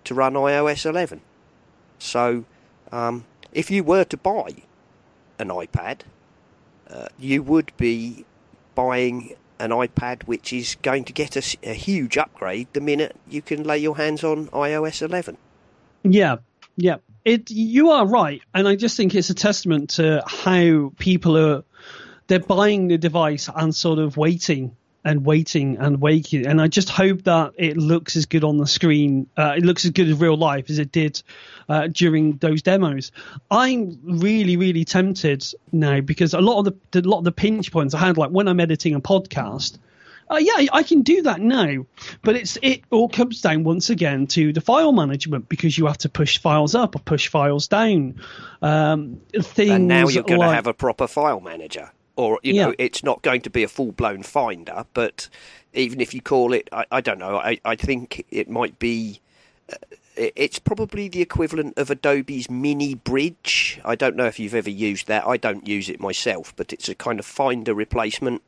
to 0.04 0.14
run 0.14 0.34
iOS 0.34 0.86
11. 0.86 1.20
So, 1.98 2.44
um, 2.90 3.24
if 3.52 3.70
you 3.70 3.84
were 3.84 4.04
to 4.04 4.16
buy 4.16 4.54
an 5.38 5.48
iPad, 5.48 6.00
uh, 6.88 7.08
you 7.18 7.42
would 7.42 7.72
be 7.76 8.24
buying 8.74 9.34
an 9.58 9.70
iPad 9.70 10.24
which 10.24 10.52
is 10.52 10.76
going 10.76 11.04
to 11.04 11.12
get 11.12 11.36
a, 11.36 11.58
a, 11.62 11.74
huge 11.74 12.16
upgrade 12.16 12.66
the 12.72 12.80
minute 12.80 13.14
you 13.28 13.42
can 13.42 13.62
lay 13.62 13.78
your 13.78 13.96
hands 13.96 14.24
on 14.24 14.48
iOS 14.48 15.02
11. 15.02 15.36
Yeah, 16.02 16.36
yeah. 16.76 16.96
It 17.24 17.50
you 17.50 17.90
are 17.90 18.06
right, 18.06 18.40
and 18.54 18.66
I 18.66 18.76
just 18.76 18.96
think 18.96 19.14
it's 19.14 19.28
a 19.28 19.34
testament 19.34 19.90
to 19.90 20.22
how 20.26 20.92
people 20.98 21.36
are 21.36 21.62
they're 22.28 22.38
buying 22.38 22.88
the 22.88 22.96
device 22.96 23.50
and 23.54 23.74
sort 23.74 23.98
of 23.98 24.16
waiting 24.16 24.74
and 25.04 25.24
waiting 25.24 25.78
and 25.78 26.00
waiting. 26.00 26.46
And 26.46 26.60
I 26.60 26.68
just 26.68 26.90
hope 26.90 27.22
that 27.22 27.52
it 27.56 27.76
looks 27.76 28.16
as 28.16 28.26
good 28.26 28.44
on 28.44 28.58
the 28.58 28.66
screen, 28.66 29.28
uh, 29.36 29.54
it 29.56 29.64
looks 29.64 29.84
as 29.84 29.92
good 29.92 30.08
as 30.08 30.18
real 30.18 30.36
life 30.36 30.68
as 30.70 30.78
it 30.78 30.92
did 30.92 31.22
uh, 31.68 31.88
during 31.88 32.36
those 32.36 32.62
demos. 32.62 33.12
I'm 33.50 33.98
really, 34.02 34.56
really 34.56 34.84
tempted 34.84 35.46
now 35.72 36.00
because 36.00 36.34
a 36.34 36.40
lot 36.40 36.58
of 36.58 36.74
the 36.90 37.00
a 37.00 37.08
lot 37.08 37.18
of 37.18 37.24
the 37.24 37.32
pinch 37.32 37.72
points 37.72 37.94
I 37.94 37.98
had, 37.98 38.18
like 38.18 38.30
when 38.30 38.48
I'm 38.48 38.60
editing 38.60 38.94
a 38.94 39.00
podcast. 39.00 39.78
Uh, 40.30 40.36
yeah, 40.36 40.66
I 40.72 40.84
can 40.84 41.02
do 41.02 41.22
that 41.22 41.40
now, 41.40 41.86
but 42.22 42.36
it's 42.36 42.56
it 42.62 42.82
all 42.90 43.08
comes 43.08 43.40
down 43.40 43.64
once 43.64 43.90
again 43.90 44.28
to 44.28 44.52
the 44.52 44.60
file 44.60 44.92
management 44.92 45.48
because 45.48 45.76
you 45.76 45.86
have 45.86 45.98
to 45.98 46.08
push 46.08 46.38
files 46.38 46.76
up 46.76 46.94
or 46.94 47.00
push 47.00 47.26
files 47.26 47.66
down. 47.66 48.20
Um, 48.62 49.22
things 49.32 49.70
and 49.72 49.88
now 49.88 50.06
you're 50.06 50.22
going 50.22 50.38
like, 50.38 50.50
to 50.50 50.54
have 50.54 50.68
a 50.68 50.74
proper 50.74 51.08
file 51.08 51.40
manager 51.40 51.90
or 52.16 52.38
you 52.42 52.54
Yeah. 52.54 52.66
know 52.66 52.74
it's 52.78 53.02
not 53.02 53.22
going 53.22 53.40
to 53.42 53.50
be 53.50 53.62
a 53.62 53.68
full 53.68 53.92
blown 53.92 54.22
finder 54.22 54.84
but 54.94 55.28
even 55.72 56.00
if 56.00 56.12
you 56.14 56.20
call 56.20 56.52
it 56.52 56.68
I, 56.72 56.84
I 56.90 57.00
don't 57.00 57.18
know 57.18 57.38
I, 57.38 57.58
I 57.64 57.76
think 57.76 58.24
it 58.30 58.48
might 58.50 58.78
be 58.78 59.20
uh, 59.72 59.76
it's 60.16 60.58
probably 60.58 61.08
the 61.08 61.22
equivalent 61.22 61.78
of 61.78 61.88
Adobe's 61.90 62.50
mini 62.50 62.94
bridge. 62.94 63.80
I 63.84 63.94
don't 63.94 64.16
know 64.16 64.26
if 64.26 64.38
you've 64.38 64.54
ever 64.56 64.68
used 64.68 65.06
that. 65.06 65.26
I 65.26 65.36
don't 65.38 65.66
use 65.66 65.88
it 65.88 66.00
myself 66.00 66.54
but 66.56 66.72
it's 66.72 66.88
a 66.88 66.94
kind 66.94 67.18
of 67.18 67.26
finder 67.26 67.72
replacement 67.74 68.42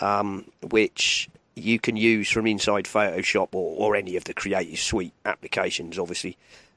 um, 0.00 0.46
which 0.70 1.28
you 1.54 1.78
can 1.78 1.96
use 1.96 2.30
from 2.30 2.46
inside 2.46 2.86
Photoshop 2.86 3.48
or, 3.52 3.76
or 3.76 3.94
any 3.94 4.16
of 4.16 4.24
the 4.24 4.32
Creative 4.34 4.78
Suite 4.78 5.12
applications, 5.26 5.98
obviously, 5.98 6.36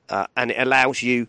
uh, 0.10 0.28
and 0.36 0.52
it 0.52 0.58
allows 0.60 1.02
you 1.02 1.28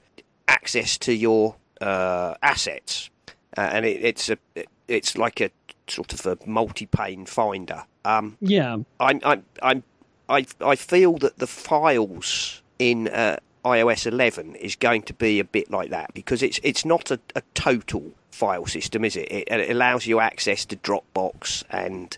access 0.48 0.98
to 0.98 1.12
your 1.12 1.54
uh, 1.80 2.34
assets, 2.42 3.08
uh, 3.56 3.60
and 3.60 3.86
it, 3.86 4.04
it's 4.04 4.28
a 4.28 4.36
it- 4.56 4.68
it's 4.88 5.16
like 5.16 5.40
a 5.40 5.50
sort 5.88 6.12
of 6.12 6.26
a 6.26 6.38
multi-pane 6.46 7.26
finder. 7.26 7.84
Um, 8.04 8.36
yeah, 8.40 8.78
I'm, 9.00 9.20
I'm, 9.24 9.44
I'm, 9.62 9.82
I, 10.28 10.46
I 10.60 10.76
feel 10.76 11.14
that 11.18 11.38
the 11.38 11.46
files 11.46 12.62
in 12.78 13.08
uh, 13.08 13.38
iOS 13.64 14.06
11 14.06 14.54
is 14.56 14.76
going 14.76 15.02
to 15.02 15.14
be 15.14 15.40
a 15.40 15.44
bit 15.44 15.70
like 15.70 15.90
that 15.90 16.14
because 16.14 16.42
it's 16.42 16.60
it's 16.62 16.84
not 16.84 17.10
a, 17.10 17.18
a 17.34 17.42
total 17.54 18.12
file 18.30 18.66
system, 18.66 19.04
is 19.04 19.16
it? 19.16 19.30
it? 19.30 19.48
It 19.48 19.70
allows 19.70 20.06
you 20.06 20.20
access 20.20 20.64
to 20.66 20.76
Dropbox 20.76 21.64
and 21.70 22.16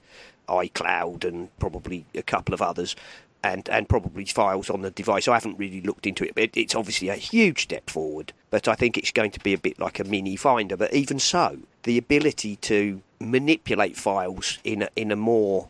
iCloud 0.48 1.24
and 1.24 1.56
probably 1.58 2.04
a 2.14 2.22
couple 2.22 2.54
of 2.54 2.62
others. 2.62 2.96
And, 3.44 3.68
and 3.68 3.88
probably 3.88 4.24
files 4.24 4.68
on 4.68 4.82
the 4.82 4.90
device. 4.90 5.28
I 5.28 5.34
haven't 5.34 5.60
really 5.60 5.80
looked 5.80 6.08
into 6.08 6.24
it, 6.24 6.34
but 6.34 6.42
it, 6.42 6.56
it's 6.56 6.74
obviously 6.74 7.08
a 7.08 7.14
huge 7.14 7.62
step 7.62 7.88
forward. 7.88 8.32
But 8.50 8.66
I 8.66 8.74
think 8.74 8.98
it's 8.98 9.12
going 9.12 9.30
to 9.30 9.38
be 9.38 9.54
a 9.54 9.58
bit 9.58 9.78
like 9.78 10.00
a 10.00 10.04
mini 10.04 10.34
finder. 10.34 10.76
But 10.76 10.92
even 10.92 11.20
so, 11.20 11.56
the 11.88 11.96
ability 11.96 12.56
to 12.56 13.00
manipulate 13.18 13.96
files 13.96 14.58
in 14.62 14.82
a, 14.82 14.88
in 14.94 15.10
a 15.10 15.16
more 15.16 15.68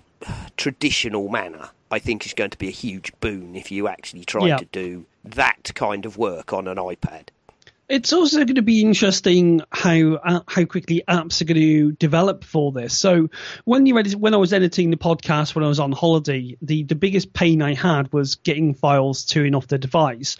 traditional 0.56 1.28
manner, 1.28 1.70
I 1.92 2.00
think 2.00 2.26
is 2.26 2.34
going 2.34 2.50
to 2.50 2.58
be 2.58 2.66
a 2.66 2.72
huge 2.72 3.12
boon 3.20 3.54
if 3.54 3.70
you 3.70 3.86
actually 3.86 4.24
try 4.24 4.48
Yeah. 4.48 4.56
to 4.56 4.64
do 4.64 5.06
that 5.24 5.70
kind 5.76 6.04
of 6.06 6.18
work 6.18 6.52
on 6.52 6.66
an 6.66 6.76
iPad. 6.76 7.28
It's 7.88 8.12
also 8.12 8.38
going 8.44 8.56
to 8.56 8.62
be 8.62 8.82
interesting 8.82 9.62
how 9.70 10.14
uh, 10.16 10.40
how 10.46 10.64
quickly 10.66 11.04
apps 11.08 11.40
are 11.40 11.46
going 11.46 11.60
to 11.60 11.92
develop 11.92 12.44
for 12.44 12.70
this. 12.72 12.98
So 12.98 13.30
when 13.64 13.86
you 13.86 13.96
edit, 13.98 14.16
when 14.16 14.34
I 14.34 14.38
was 14.38 14.52
editing 14.52 14.90
the 14.90 14.98
podcast 14.98 15.54
when 15.54 15.64
I 15.64 15.68
was 15.68 15.80
on 15.80 15.92
holiday, 15.92 16.56
the 16.60 16.82
the 16.82 16.94
biggest 16.96 17.32
pain 17.32 17.62
I 17.62 17.72
had 17.74 18.12
was 18.12 18.34
getting 18.34 18.74
files 18.74 19.24
to 19.26 19.42
and 19.44 19.56
off 19.56 19.68
the 19.68 19.78
device. 19.78 20.36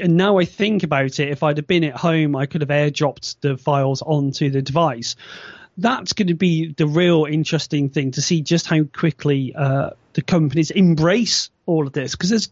And 0.00 0.16
now 0.16 0.38
I 0.38 0.44
think 0.44 0.82
about 0.82 1.18
it, 1.20 1.28
if 1.28 1.42
I'd 1.42 1.58
have 1.58 1.66
been 1.66 1.84
at 1.84 1.96
home, 1.96 2.36
I 2.36 2.46
could 2.46 2.60
have 2.60 2.70
airdropped 2.70 3.36
the 3.40 3.56
files 3.56 4.02
onto 4.02 4.50
the 4.50 4.62
device. 4.62 5.16
That's 5.78 6.14
going 6.14 6.28
to 6.28 6.34
be 6.34 6.72
the 6.72 6.86
real 6.86 7.26
interesting 7.26 7.90
thing 7.90 8.12
to 8.12 8.22
see 8.22 8.40
just 8.40 8.66
how 8.66 8.84
quickly 8.84 9.54
uh, 9.54 9.90
the 10.14 10.22
companies 10.22 10.70
embrace 10.70 11.50
all 11.66 11.86
of 11.86 11.92
this 11.92 12.12
because 12.12 12.30
there's 12.30 12.48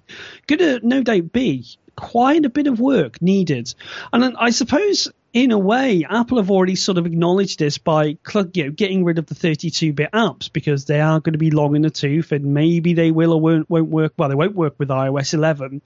going 0.46 0.58
to 0.58 0.86
no 0.86 1.02
doubt 1.02 1.32
be 1.32 1.66
quite 1.96 2.44
a 2.44 2.50
bit 2.50 2.66
of 2.66 2.80
work 2.80 3.22
needed. 3.22 3.74
And 4.12 4.36
I 4.38 4.50
suppose, 4.50 5.10
in 5.34 5.50
a 5.50 5.58
way, 5.58 6.06
Apple 6.08 6.38
have 6.38 6.52
already 6.52 6.76
sort 6.76 6.96
of 6.96 7.06
acknowledged 7.06 7.58
this 7.58 7.76
by 7.76 8.04
you 8.04 8.18
know, 8.64 8.70
getting 8.70 9.02
rid 9.04 9.18
of 9.18 9.26
the 9.26 9.34
32-bit 9.34 10.12
apps 10.12 10.50
because 10.50 10.84
they 10.84 11.00
are 11.00 11.18
going 11.18 11.32
to 11.32 11.40
be 11.40 11.50
long 11.50 11.74
in 11.74 11.82
the 11.82 11.90
tooth, 11.90 12.30
and 12.30 12.54
maybe 12.54 12.94
they 12.94 13.10
will 13.10 13.32
or 13.32 13.40
won't, 13.40 13.68
won't 13.68 13.90
work. 13.90 14.12
Well, 14.16 14.28
they 14.28 14.36
won't 14.36 14.54
work 14.54 14.76
with 14.78 14.90
iOS 14.90 15.34
11. 15.34 15.82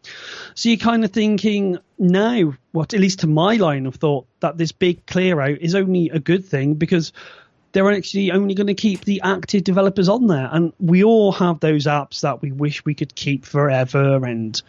So 0.54 0.68
you're 0.68 0.76
kind 0.76 1.02
of 1.02 1.12
thinking 1.12 1.78
now, 1.98 2.52
what 2.72 2.92
at 2.92 3.00
least 3.00 3.20
to 3.20 3.26
my 3.26 3.56
line 3.56 3.86
of 3.86 3.94
thought, 3.94 4.26
that 4.40 4.58
this 4.58 4.72
big 4.72 5.06
clear 5.06 5.40
out 5.40 5.58
is 5.62 5.74
only 5.74 6.10
a 6.10 6.20
good 6.20 6.44
thing 6.44 6.74
because 6.74 7.14
they're 7.72 7.90
actually 7.90 8.32
only 8.32 8.54
going 8.54 8.68
to 8.68 8.74
keep 8.74 9.04
the 9.04 9.20
active 9.22 9.64
developers 9.64 10.08
on 10.08 10.26
there. 10.26 10.48
And 10.50 10.72
we 10.78 11.04
all 11.04 11.32
have 11.32 11.60
those 11.60 11.84
apps 11.84 12.20
that 12.20 12.42
we 12.42 12.52
wish 12.52 12.84
we 12.84 12.94
could 12.94 13.14
keep 13.14 13.44
forever 13.44 14.24
and 14.24 14.60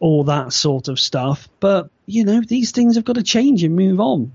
all 0.00 0.24
that 0.24 0.52
sort 0.52 0.88
of 0.88 1.00
stuff. 1.00 1.48
But, 1.60 1.90
you 2.06 2.24
know, 2.24 2.40
these 2.40 2.70
things 2.70 2.96
have 2.96 3.04
got 3.04 3.16
to 3.16 3.22
change 3.22 3.64
and 3.64 3.74
move 3.76 4.00
on. 4.00 4.32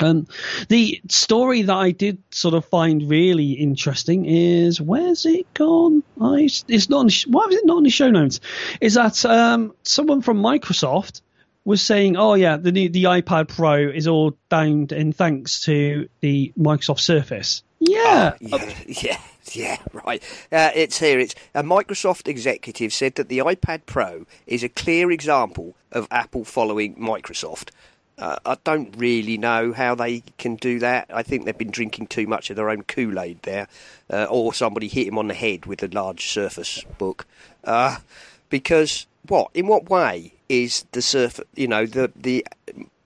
Um, 0.00 0.26
the 0.68 1.00
story 1.08 1.62
that 1.62 1.74
I 1.74 1.92
did 1.92 2.18
sort 2.30 2.54
of 2.54 2.64
find 2.64 3.08
really 3.08 3.52
interesting 3.52 4.24
is 4.26 4.80
where's 4.80 5.24
it 5.24 5.52
gone? 5.54 6.02
I, 6.20 6.48
it's 6.68 6.88
not. 6.88 7.00
On, 7.00 7.10
why 7.32 7.46
was 7.46 7.56
it 7.56 7.66
not 7.66 7.76
on 7.76 7.82
the 7.84 7.90
show 7.90 8.10
notes? 8.10 8.40
Is 8.80 8.94
that 8.94 9.24
um, 9.24 9.74
someone 9.84 10.22
from 10.22 10.42
Microsoft 10.42 11.20
was 11.64 11.82
saying, 11.82 12.16
"Oh 12.16 12.34
yeah, 12.34 12.56
the 12.56 12.72
new 12.72 12.88
the 12.88 13.04
iPad 13.04 13.48
Pro 13.48 13.76
is 13.76 14.06
all 14.06 14.36
down 14.48 14.88
and 14.90 15.14
thanks 15.14 15.60
to 15.62 16.08
the 16.20 16.52
Microsoft 16.58 17.00
Surface." 17.00 17.62
Yeah, 17.80 18.34
Yeah, 18.40 18.74
yeah, 18.86 19.18
yeah, 19.52 19.76
right. 19.92 20.22
Uh, 20.50 20.70
it's 20.74 20.98
here. 20.98 21.18
It's 21.18 21.34
a 21.54 21.62
Microsoft 21.62 22.28
executive 22.28 22.92
said 22.92 23.16
that 23.16 23.28
the 23.28 23.38
iPad 23.38 23.82
Pro 23.86 24.26
is 24.46 24.62
a 24.62 24.68
clear 24.68 25.10
example 25.10 25.74
of 25.92 26.08
Apple 26.10 26.44
following 26.44 26.94
Microsoft. 26.96 27.70
Uh, 28.16 28.36
I 28.46 28.56
don't 28.62 28.94
really 28.96 29.36
know 29.36 29.72
how 29.72 29.96
they 29.96 30.22
can 30.38 30.54
do 30.54 30.78
that. 30.78 31.10
I 31.12 31.24
think 31.24 31.44
they've 31.44 31.58
been 31.58 31.72
drinking 31.72 32.06
too 32.06 32.28
much 32.28 32.48
of 32.48 32.54
their 32.54 32.70
own 32.70 32.82
Kool 32.82 33.18
Aid 33.18 33.42
there, 33.42 33.66
uh, 34.08 34.26
or 34.30 34.54
somebody 34.54 34.86
hit 34.86 35.08
him 35.08 35.18
on 35.18 35.26
the 35.26 35.34
head 35.34 35.66
with 35.66 35.82
a 35.82 35.88
large 35.88 36.28
Surface 36.28 36.84
book. 36.96 37.26
Uh, 37.64 37.96
because 38.50 39.06
what? 39.26 39.50
In 39.52 39.66
what 39.66 39.90
way 39.90 40.33
is 40.48 40.84
the 40.92 41.02
Surface? 41.02 41.46
You 41.54 41.68
know, 41.68 41.86
the 41.86 42.12
the 42.16 42.46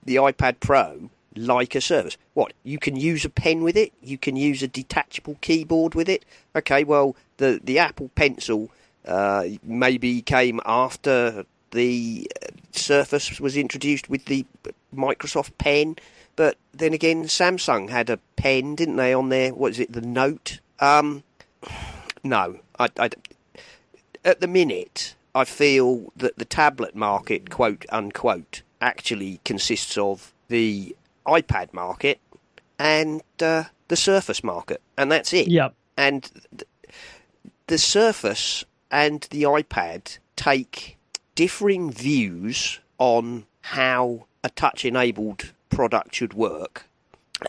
the 0.03 0.15
iPad 0.15 0.59
Pro 0.59 1.09
like 1.35 1.75
a 1.75 1.81
Surface. 1.81 2.17
What? 2.33 2.53
You 2.63 2.79
can 2.79 2.95
use 2.95 3.25
a 3.25 3.29
pen 3.29 3.63
with 3.63 3.77
it. 3.77 3.93
You 4.01 4.17
can 4.17 4.35
use 4.35 4.61
a 4.61 4.67
detachable 4.67 5.37
keyboard 5.41 5.95
with 5.95 6.09
it. 6.09 6.25
Okay, 6.55 6.83
well, 6.83 7.15
the 7.37 7.59
the 7.63 7.79
Apple 7.79 8.09
Pencil 8.15 8.69
uh, 9.05 9.45
maybe 9.63 10.21
came 10.21 10.59
after 10.65 11.45
the 11.71 12.29
uh, 12.41 12.47
Surface 12.71 13.39
was 13.39 13.57
introduced 13.57 14.09
with 14.09 14.25
the 14.25 14.45
Microsoft 14.95 15.51
Pen, 15.57 15.95
but 16.35 16.57
then 16.73 16.93
again, 16.93 17.25
Samsung 17.25 17.89
had 17.89 18.09
a 18.09 18.17
pen, 18.35 18.75
didn't 18.75 18.95
they? 18.95 19.13
On 19.13 19.29
their 19.29 19.53
what 19.53 19.71
is 19.71 19.79
it, 19.79 19.91
the 19.91 20.01
Note? 20.01 20.59
Um, 20.79 21.23
no, 22.23 22.59
I, 22.77 22.89
I, 22.97 23.09
at 24.25 24.41
the 24.41 24.47
minute, 24.47 25.15
I 25.35 25.45
feel 25.45 26.11
that 26.15 26.37
the 26.37 26.45
tablet 26.45 26.95
market, 26.95 27.49
quote 27.49 27.85
unquote, 27.89 28.61
actually 28.81 29.39
consists 29.45 29.97
of 29.97 30.33
the 30.47 30.95
iPad 31.25 31.73
market 31.73 32.19
and 32.77 33.21
uh, 33.41 33.65
the 33.87 33.95
Surface 33.95 34.43
market, 34.43 34.81
and 34.97 35.11
that's 35.11 35.33
it. 35.33 35.47
Yep. 35.47 35.73
And 35.97 36.23
th- 36.51 36.63
the 37.67 37.77
Surface 37.77 38.63
and 38.89 39.27
the 39.29 39.43
iPad 39.43 40.17
take 40.35 40.97
differing 41.35 41.91
views 41.91 42.79
on 42.97 43.45
how 43.61 44.25
a 44.43 44.49
touch 44.49 44.85
enabled 44.85 45.53
product 45.69 46.15
should 46.15 46.33
work. 46.33 46.85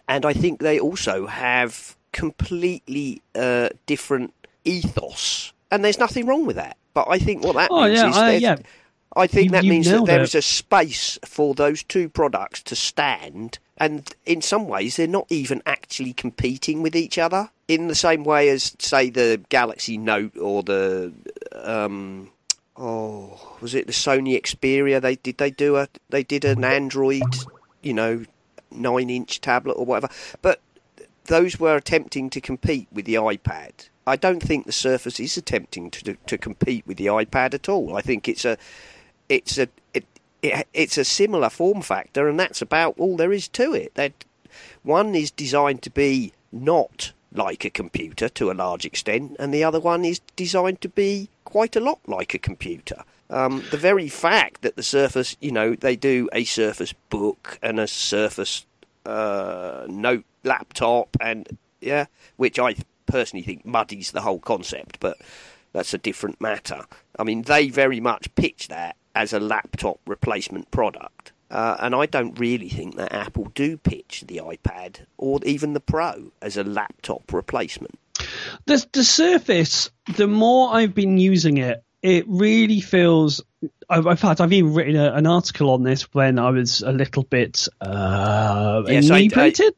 And 0.08 0.24
I 0.24 0.32
think 0.32 0.60
they 0.60 0.78
also 0.78 1.26
have 1.26 1.96
completely 2.12 3.22
uh, 3.34 3.70
different 3.86 4.34
ethos. 4.64 5.52
And 5.70 5.84
there's 5.84 5.98
nothing 5.98 6.26
wrong 6.26 6.46
with 6.46 6.56
that. 6.56 6.76
But 6.94 7.06
I 7.08 7.18
think 7.18 7.44
what 7.44 7.54
that 7.56 7.70
Oh, 7.70 7.84
means 7.86 7.98
yeah, 7.98 8.28
is 8.30 8.42
yeah. 8.42 8.56
I 9.16 9.26
think 9.26 9.46
You- 9.46 9.50
that 9.52 9.64
means 9.64 9.90
that 9.90 10.04
there 10.06 10.20
it. 10.20 10.24
is 10.24 10.34
a 10.34 10.42
space 10.42 11.18
for 11.24 11.54
those 11.54 11.82
two 11.82 12.08
products 12.08 12.62
to 12.64 12.76
stand, 12.76 13.58
and 13.76 14.08
in 14.26 14.40
some 14.42 14.68
ways, 14.68 14.96
they're 14.96 15.06
not 15.08 15.26
even 15.30 15.62
actually 15.66 16.12
competing 16.12 16.80
with 16.82 16.94
each 16.94 17.18
other 17.18 17.50
in 17.66 17.88
the 17.88 17.94
same 17.96 18.22
way 18.24 18.48
as, 18.48 18.74
say, 18.78 19.10
the 19.10 19.40
Galaxy 19.48 19.98
Note 19.98 20.36
or 20.38 20.62
the 20.62 21.12
um, 21.54 22.30
oh, 22.76 23.56
was 23.60 23.74
it 23.74 23.86
the 23.86 23.92
Sony 23.92 24.40
Xperia? 24.40 25.00
They 25.00 25.16
did 25.16 25.38
they 25.38 25.50
do 25.50 25.76
a 25.76 25.88
they 26.08 26.22
did 26.22 26.44
an 26.44 26.62
Android, 26.64 27.22
you 27.82 27.92
know, 27.94 28.24
nine 28.70 29.10
inch 29.10 29.40
tablet 29.40 29.72
or 29.74 29.84
whatever, 29.84 30.08
but 30.42 30.60
those 31.30 31.60
were 31.60 31.76
attempting 31.76 32.28
to 32.28 32.40
compete 32.40 32.88
with 32.92 33.04
the 33.04 33.14
iPad. 33.14 33.88
I 34.04 34.16
don't 34.16 34.42
think 34.42 34.66
the 34.66 34.72
Surface 34.72 35.20
is 35.20 35.36
attempting 35.36 35.90
to 35.92 36.14
to 36.14 36.36
compete 36.36 36.84
with 36.86 36.96
the 36.96 37.06
iPad 37.06 37.54
at 37.54 37.68
all. 37.68 37.96
I 37.96 38.02
think 38.02 38.28
it's 38.28 38.44
a 38.44 38.58
it's 39.28 39.56
a 39.56 39.68
it, 39.94 40.04
it, 40.42 40.66
it's 40.74 40.98
a 40.98 41.04
similar 41.04 41.48
form 41.48 41.82
factor, 41.82 42.28
and 42.28 42.38
that's 42.38 42.60
about 42.60 42.98
all 42.98 43.16
there 43.16 43.32
is 43.32 43.46
to 43.48 43.72
it. 43.72 43.94
That 43.94 44.24
one 44.82 45.14
is 45.14 45.30
designed 45.30 45.82
to 45.82 45.90
be 45.90 46.32
not 46.50 47.12
like 47.32 47.64
a 47.64 47.70
computer 47.70 48.28
to 48.28 48.50
a 48.50 48.58
large 48.64 48.84
extent, 48.84 49.36
and 49.38 49.54
the 49.54 49.62
other 49.62 49.78
one 49.78 50.04
is 50.04 50.20
designed 50.34 50.80
to 50.80 50.88
be 50.88 51.30
quite 51.44 51.76
a 51.76 51.80
lot 51.80 52.00
like 52.06 52.34
a 52.34 52.38
computer. 52.38 53.04
Um, 53.30 53.62
the 53.70 53.76
very 53.76 54.08
fact 54.08 54.62
that 54.62 54.74
the 54.74 54.82
Surface, 54.82 55.36
you 55.40 55.52
know, 55.52 55.76
they 55.76 55.94
do 55.94 56.28
a 56.32 56.42
Surface 56.42 56.92
Book 57.08 57.60
and 57.62 57.78
a 57.78 57.86
Surface 57.86 58.66
uh, 59.06 59.86
Note 59.88 60.24
laptop, 60.44 61.16
and 61.20 61.56
yeah, 61.80 62.06
which 62.36 62.58
I 62.58 62.76
personally 63.06 63.44
think 63.44 63.64
muddies 63.66 64.12
the 64.12 64.20
whole 64.20 64.38
concept, 64.38 65.00
but 65.00 65.18
that's 65.72 65.94
a 65.94 65.98
different 65.98 66.40
matter. 66.40 66.84
I 67.18 67.24
mean, 67.24 67.42
they 67.42 67.68
very 67.68 68.00
much 68.00 68.34
pitch 68.34 68.68
that 68.68 68.96
as 69.14 69.32
a 69.32 69.40
laptop 69.40 69.98
replacement 70.06 70.70
product. 70.70 71.32
Uh, 71.50 71.76
and 71.80 71.96
I 71.96 72.06
don't 72.06 72.38
really 72.38 72.68
think 72.68 72.96
that 72.96 73.12
Apple 73.12 73.50
do 73.54 73.76
pitch 73.76 74.24
the 74.28 74.36
iPad 74.36 75.00
or 75.18 75.40
even 75.44 75.72
the 75.72 75.80
Pro 75.80 76.30
as 76.40 76.56
a 76.56 76.62
laptop 76.62 77.32
replacement. 77.32 77.98
The 78.66 78.86
the 78.92 79.02
Surface, 79.02 79.90
the 80.14 80.28
more 80.28 80.72
I've 80.72 80.94
been 80.94 81.18
using 81.18 81.58
it, 81.58 81.82
it 82.02 82.24
really 82.28 82.80
feels. 82.80 83.42
I've, 83.88 84.06
in 84.06 84.16
fact, 84.16 84.40
I've 84.40 84.52
even 84.52 84.72
written 84.74 84.96
a, 84.96 85.12
an 85.12 85.26
article 85.26 85.70
on 85.70 85.82
this 85.82 86.02
when 86.14 86.38
I 86.38 86.50
was 86.50 86.80
a 86.82 86.92
little 86.92 87.22
bit 87.24 87.68
uh, 87.80 88.82
Yes, 88.86 89.10
I- 89.10 89.14
I- 89.14 89.18
inebriated. 89.18 89.74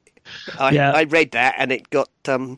I, 0.59 0.71
Yeah. 0.71 0.93
I 0.93 1.03
read 1.05 1.33
that 1.33 1.57
and 1.59 1.73
it 1.73 1.91
got, 1.91 2.09
um, 2.29 2.57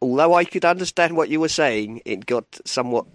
although 0.00 0.34
I 0.34 0.44
could 0.44 0.64
understand 0.64 1.16
what 1.16 1.28
you 1.28 1.40
were 1.40 1.48
saying, 1.48 2.02
it 2.04 2.24
got 2.24 2.44
somewhat 2.64 3.06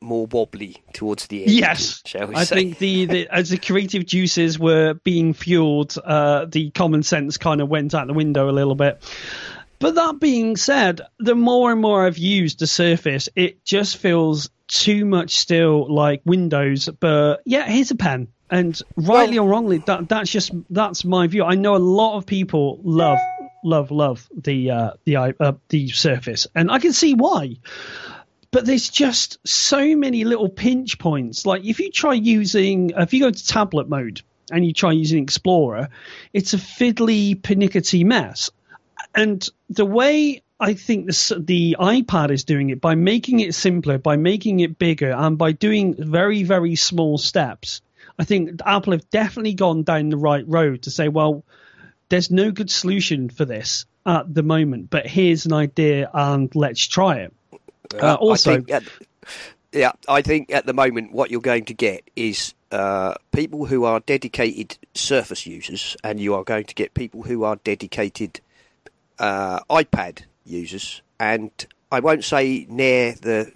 more 0.00 0.26
wobbly 0.26 0.82
towards 0.94 1.26
the 1.26 1.42
end. 1.44 1.52
Yes, 1.52 2.00
shall 2.06 2.28
we 2.28 2.34
I 2.34 2.44
say? 2.44 2.54
think 2.56 2.78
the, 2.78 3.04
the 3.06 3.28
as 3.34 3.50
the 3.50 3.58
creative 3.58 4.06
juices 4.06 4.58
were 4.58 4.94
being 4.94 5.34
fueled, 5.34 5.96
uh, 6.02 6.46
the 6.46 6.70
common 6.70 7.02
sense 7.02 7.36
kind 7.36 7.60
of 7.60 7.68
went 7.68 7.94
out 7.94 8.06
the 8.06 8.14
window 8.14 8.48
a 8.48 8.52
little 8.52 8.74
bit. 8.74 9.02
But 9.78 9.96
that 9.96 10.18
being 10.18 10.56
said, 10.56 11.02
the 11.18 11.34
more 11.34 11.70
and 11.72 11.80
more 11.82 12.06
I've 12.06 12.16
used 12.18 12.60
the 12.60 12.66
Surface, 12.66 13.28
it 13.36 13.62
just 13.64 13.98
feels 13.98 14.48
too 14.68 15.04
much 15.04 15.36
still 15.36 15.92
like 15.92 16.22
Windows. 16.24 16.88
But 17.00 17.42
yeah, 17.44 17.66
here's 17.68 17.90
a 17.90 17.96
pen, 17.96 18.28
and 18.50 18.80
rightly 18.96 19.38
or 19.38 19.48
wrongly, 19.48 19.78
that 19.78 20.08
that's 20.08 20.30
just 20.30 20.52
that's 20.70 21.04
my 21.04 21.26
view. 21.26 21.44
I 21.44 21.54
know 21.54 21.76
a 21.76 21.78
lot 21.78 22.16
of 22.16 22.26
people 22.26 22.80
love 22.82 23.18
love 23.64 23.90
love 23.90 24.28
the 24.34 24.70
uh, 24.70 24.90
the 25.04 25.16
i- 25.16 25.34
uh, 25.40 25.52
the 25.68 25.88
Surface, 25.88 26.46
and 26.54 26.70
I 26.70 26.78
can 26.78 26.92
see 26.92 27.14
why 27.14 27.56
but 28.52 28.64
there's 28.64 28.88
just 28.88 29.38
so 29.46 29.96
many 29.96 30.24
little 30.24 30.48
pinch 30.48 30.98
points. 30.98 31.44
Like 31.44 31.64
if 31.64 31.78
you 31.78 31.90
try 31.90 32.14
using, 32.14 32.90
if 32.96 33.12
you 33.12 33.20
go 33.20 33.30
to 33.30 33.46
tablet 33.46 33.88
mode 33.88 34.22
and 34.50 34.64
you 34.64 34.72
try 34.72 34.92
using 34.92 35.22
Explorer, 35.22 35.88
it's 36.32 36.54
a 36.54 36.56
fiddly, 36.56 37.42
pernickety 37.42 38.04
mess. 38.04 38.50
And 39.14 39.46
the 39.68 39.84
way 39.84 40.42
I 40.58 40.74
think 40.74 41.06
this, 41.06 41.32
the 41.36 41.76
iPad 41.78 42.30
is 42.30 42.44
doing 42.44 42.70
it 42.70 42.80
by 42.80 42.94
making 42.94 43.40
it 43.40 43.54
simpler, 43.54 43.98
by 43.98 44.16
making 44.16 44.60
it 44.60 44.78
bigger, 44.78 45.12
and 45.12 45.36
by 45.36 45.52
doing 45.52 45.94
very, 45.98 46.44
very 46.44 46.76
small 46.76 47.18
steps, 47.18 47.82
I 48.18 48.24
think 48.24 48.60
Apple 48.64 48.92
have 48.92 49.08
definitely 49.10 49.54
gone 49.54 49.82
down 49.82 50.08
the 50.08 50.16
right 50.16 50.44
road 50.46 50.82
to 50.82 50.90
say, 50.90 51.08
well, 51.08 51.44
there's 52.08 52.30
no 52.30 52.50
good 52.50 52.70
solution 52.70 53.28
for 53.28 53.44
this 53.44 53.84
at 54.06 54.32
the 54.32 54.42
moment, 54.42 54.88
but 54.88 55.06
here's 55.06 55.44
an 55.44 55.52
idea 55.52 56.08
and 56.14 56.54
let's 56.54 56.86
try 56.86 57.16
it. 57.16 57.34
Uh, 58.00 58.14
also, 58.14 58.52
I 58.52 58.54
think 58.54 58.70
at, 58.70 58.82
yeah, 59.72 59.92
I 60.08 60.22
think 60.22 60.52
at 60.52 60.64
the 60.64 60.72
moment 60.72 61.12
what 61.12 61.30
you're 61.30 61.40
going 61.40 61.66
to 61.66 61.74
get 61.74 62.08
is 62.16 62.54
uh, 62.70 63.14
people 63.32 63.66
who 63.66 63.84
are 63.84 64.00
dedicated 64.00 64.78
Surface 64.94 65.46
users, 65.46 65.96
and 66.02 66.18
you 66.18 66.34
are 66.34 66.44
going 66.44 66.64
to 66.64 66.74
get 66.74 66.94
people 66.94 67.24
who 67.24 67.44
are 67.44 67.56
dedicated 67.56 68.40
uh, 69.18 69.60
iPad 69.70 70.22
users. 70.46 71.02
And 71.18 71.50
I 71.90 72.00
won't 72.00 72.24
say 72.24 72.66
near 72.68 73.12
the 73.14 73.52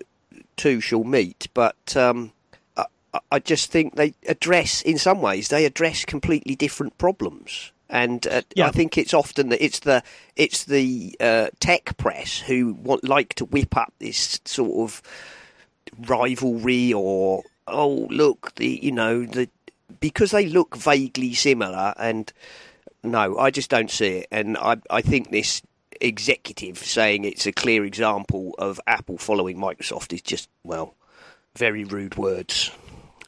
two 0.57 0.81
shall 0.81 1.05
meet, 1.05 1.49
but 1.55 1.97
um, 1.97 2.33
I, 2.77 2.85
I 3.33 3.39
just 3.39 3.71
think 3.71 3.97
they 3.97 4.15
address, 4.27 4.83
in 4.83 4.99
some 4.99 5.21
ways, 5.21 5.49
they 5.49 5.65
address 5.65 6.05
completely 6.05 6.55
different 6.55 6.97
problems. 6.99 7.73
And 7.89 8.27
uh, 8.27 8.43
Yeah. 8.55 8.69
I 8.69 8.71
think 8.71 8.97
it's 8.97 9.13
often 9.15 9.49
that 9.49 9.65
it's 9.65 9.81
the 9.81 10.03
it's 10.37 10.65
the 10.65 11.17
uh, 11.19 11.49
tech 11.59 11.97
press 11.97 12.39
who 12.39 12.75
want 12.75 13.03
like 13.05 13.35
to 13.35 13.45
whip 13.45 13.77
up 13.77 13.93
this 13.99 14.39
sort 14.45 14.91
of 14.91 15.03
rivalry 16.07 16.93
or 16.93 17.43
oh 17.67 18.07
look 18.11 18.55
the 18.55 18.79
you 18.81 18.93
know 18.93 19.25
the 19.27 19.49
because 19.99 20.31
they 20.31 20.47
look 20.47 20.77
vaguely 20.77 21.35
similar 21.35 21.93
and 21.99 22.33
no 23.03 23.37
I 23.39 23.51
just 23.51 23.71
don't 23.71 23.91
see 23.91 24.19
it 24.19 24.29
and 24.31 24.57
I 24.57 24.77
I 24.89 25.03
think 25.03 25.31
this 25.33 25.61
executive 26.01 26.79
saying 26.79 27.25
it's 27.25 27.47
a 27.47 27.53
clear 27.53 27.85
example 27.85 28.55
of 28.59 28.81
Apple 28.87 29.19
following 29.19 29.57
Microsoft 29.57 30.13
is 30.13 30.23
just 30.23 30.49
well 30.65 30.95
very 31.57 31.85
rude 31.85 32.17
words. 32.17 32.71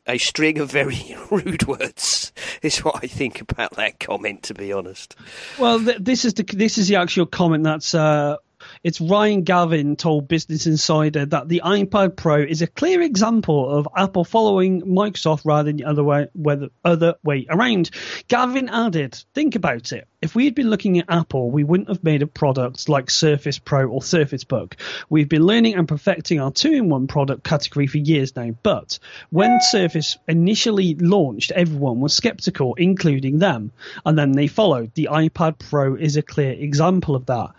A 0.06 0.18
string 0.18 0.58
of 0.58 0.70
very 0.70 1.16
rude 1.30 1.66
words 1.66 2.32
is 2.62 2.78
what 2.78 3.04
I 3.04 3.06
think 3.06 3.40
about 3.40 3.76
that 3.76 4.00
comment 4.00 4.44
to 4.44 4.54
be 4.54 4.72
honest. 4.72 5.16
Well, 5.58 5.78
th- 5.78 5.98
this 6.00 6.24
is 6.24 6.34
the 6.34 6.42
this 6.42 6.78
is 6.78 6.88
the 6.88 6.96
actual 6.96 7.26
comment 7.26 7.64
that's 7.64 7.94
uh, 7.94 8.36
it's 8.84 9.00
Ryan 9.00 9.42
Gavin 9.42 9.96
told 9.96 10.28
Business 10.28 10.66
Insider 10.66 11.26
that 11.26 11.48
the 11.48 11.62
iPad 11.64 12.16
Pro 12.16 12.42
is 12.42 12.62
a 12.62 12.66
clear 12.66 13.00
example 13.02 13.70
of 13.70 13.88
Apple 13.96 14.24
following 14.24 14.82
Microsoft 14.82 15.44
rather 15.44 15.68
than 15.68 15.76
the 15.76 15.84
other 15.84 16.02
way, 16.02 16.26
whether 16.32 16.68
other 16.84 17.14
way 17.22 17.46
around. 17.48 17.90
Gavin 18.28 18.68
added, 18.68 19.14
"Think 19.34 19.54
about 19.54 19.92
it. 19.92 20.08
If 20.20 20.36
we 20.36 20.44
had 20.44 20.54
been 20.54 20.70
looking 20.70 20.98
at 20.98 21.06
Apple, 21.08 21.50
we 21.50 21.64
wouldn't 21.64 21.88
have 21.88 22.04
made 22.04 22.22
a 22.22 22.28
product 22.28 22.88
like 22.88 23.10
Surface 23.10 23.58
Pro 23.58 23.88
or 23.88 24.02
Surface 24.02 24.44
Book. 24.44 24.76
We've 25.10 25.28
been 25.28 25.44
learning 25.44 25.74
and 25.74 25.88
perfecting 25.88 26.40
our 26.40 26.52
two-in-one 26.52 27.08
product 27.08 27.42
category 27.42 27.88
for 27.88 27.98
years 27.98 28.36
now. 28.36 28.50
But 28.62 29.00
when 29.30 29.60
Surface 29.60 30.18
initially 30.28 30.94
launched, 30.94 31.50
everyone 31.50 32.00
was 32.00 32.14
skeptical, 32.14 32.74
including 32.74 33.40
them, 33.40 33.72
and 34.06 34.16
then 34.16 34.32
they 34.32 34.46
followed. 34.46 34.92
The 34.94 35.08
iPad 35.10 35.58
Pro 35.58 35.96
is 35.96 36.16
a 36.16 36.22
clear 36.22 36.52
example 36.52 37.16
of 37.16 37.26
that. 37.26 37.50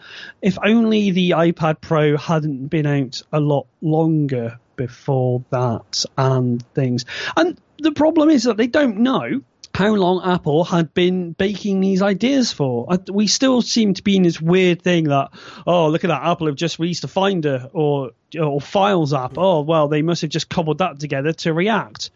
If 0.41 0.57
only 0.63 1.12
the 1.13 1.32
iPad 1.32 1.80
Pro 1.82 2.17
hadn't 2.17 2.67
been 2.67 2.86
out 2.86 3.21
a 3.32 3.39
lot 3.39 3.67
longer 3.82 4.60
before 4.76 5.43
that 5.52 6.04
and 6.17 6.62
things. 6.73 7.06
And 7.38 7.58
the 7.80 7.91
problem 7.91 8.30
is 8.30 8.43
that 8.43 8.58
they 8.58 8.67
don't 8.67 8.97
know 8.97 9.41
how 9.76 9.93
long 9.93 10.21
Apple 10.23 10.63
had 10.63 10.93
been 10.93 11.32
baking 11.32 11.80
these 11.80 12.02
ideas 12.04 12.52
for. 12.52 12.88
We 13.12 13.26
still 13.28 13.62
seem 13.63 13.95
to 13.95 14.04
be 14.04 14.15
in 14.17 14.21
this 14.23 14.39
weird 14.39 14.82
thing 14.84 15.06
that, 15.06 15.32
oh, 15.65 15.88
look 15.89 16.04
at 16.04 16.10
that, 16.10 16.23
Apple 16.23 16.45
have 16.47 16.56
just 16.56 16.78
released 16.78 17.04
a 17.04 17.08
Finder 17.08 17.69
or 17.73 18.12
or 18.39 18.62
Files 18.62 19.13
app. 19.13 19.38
Oh, 19.38 19.62
well, 19.62 19.88
they 19.88 20.02
must 20.02 20.21
have 20.21 20.30
just 20.32 20.49
cobbled 20.49 20.80
that 20.80 20.99
together 20.99 21.34
to 21.34 21.54
react. 21.54 22.12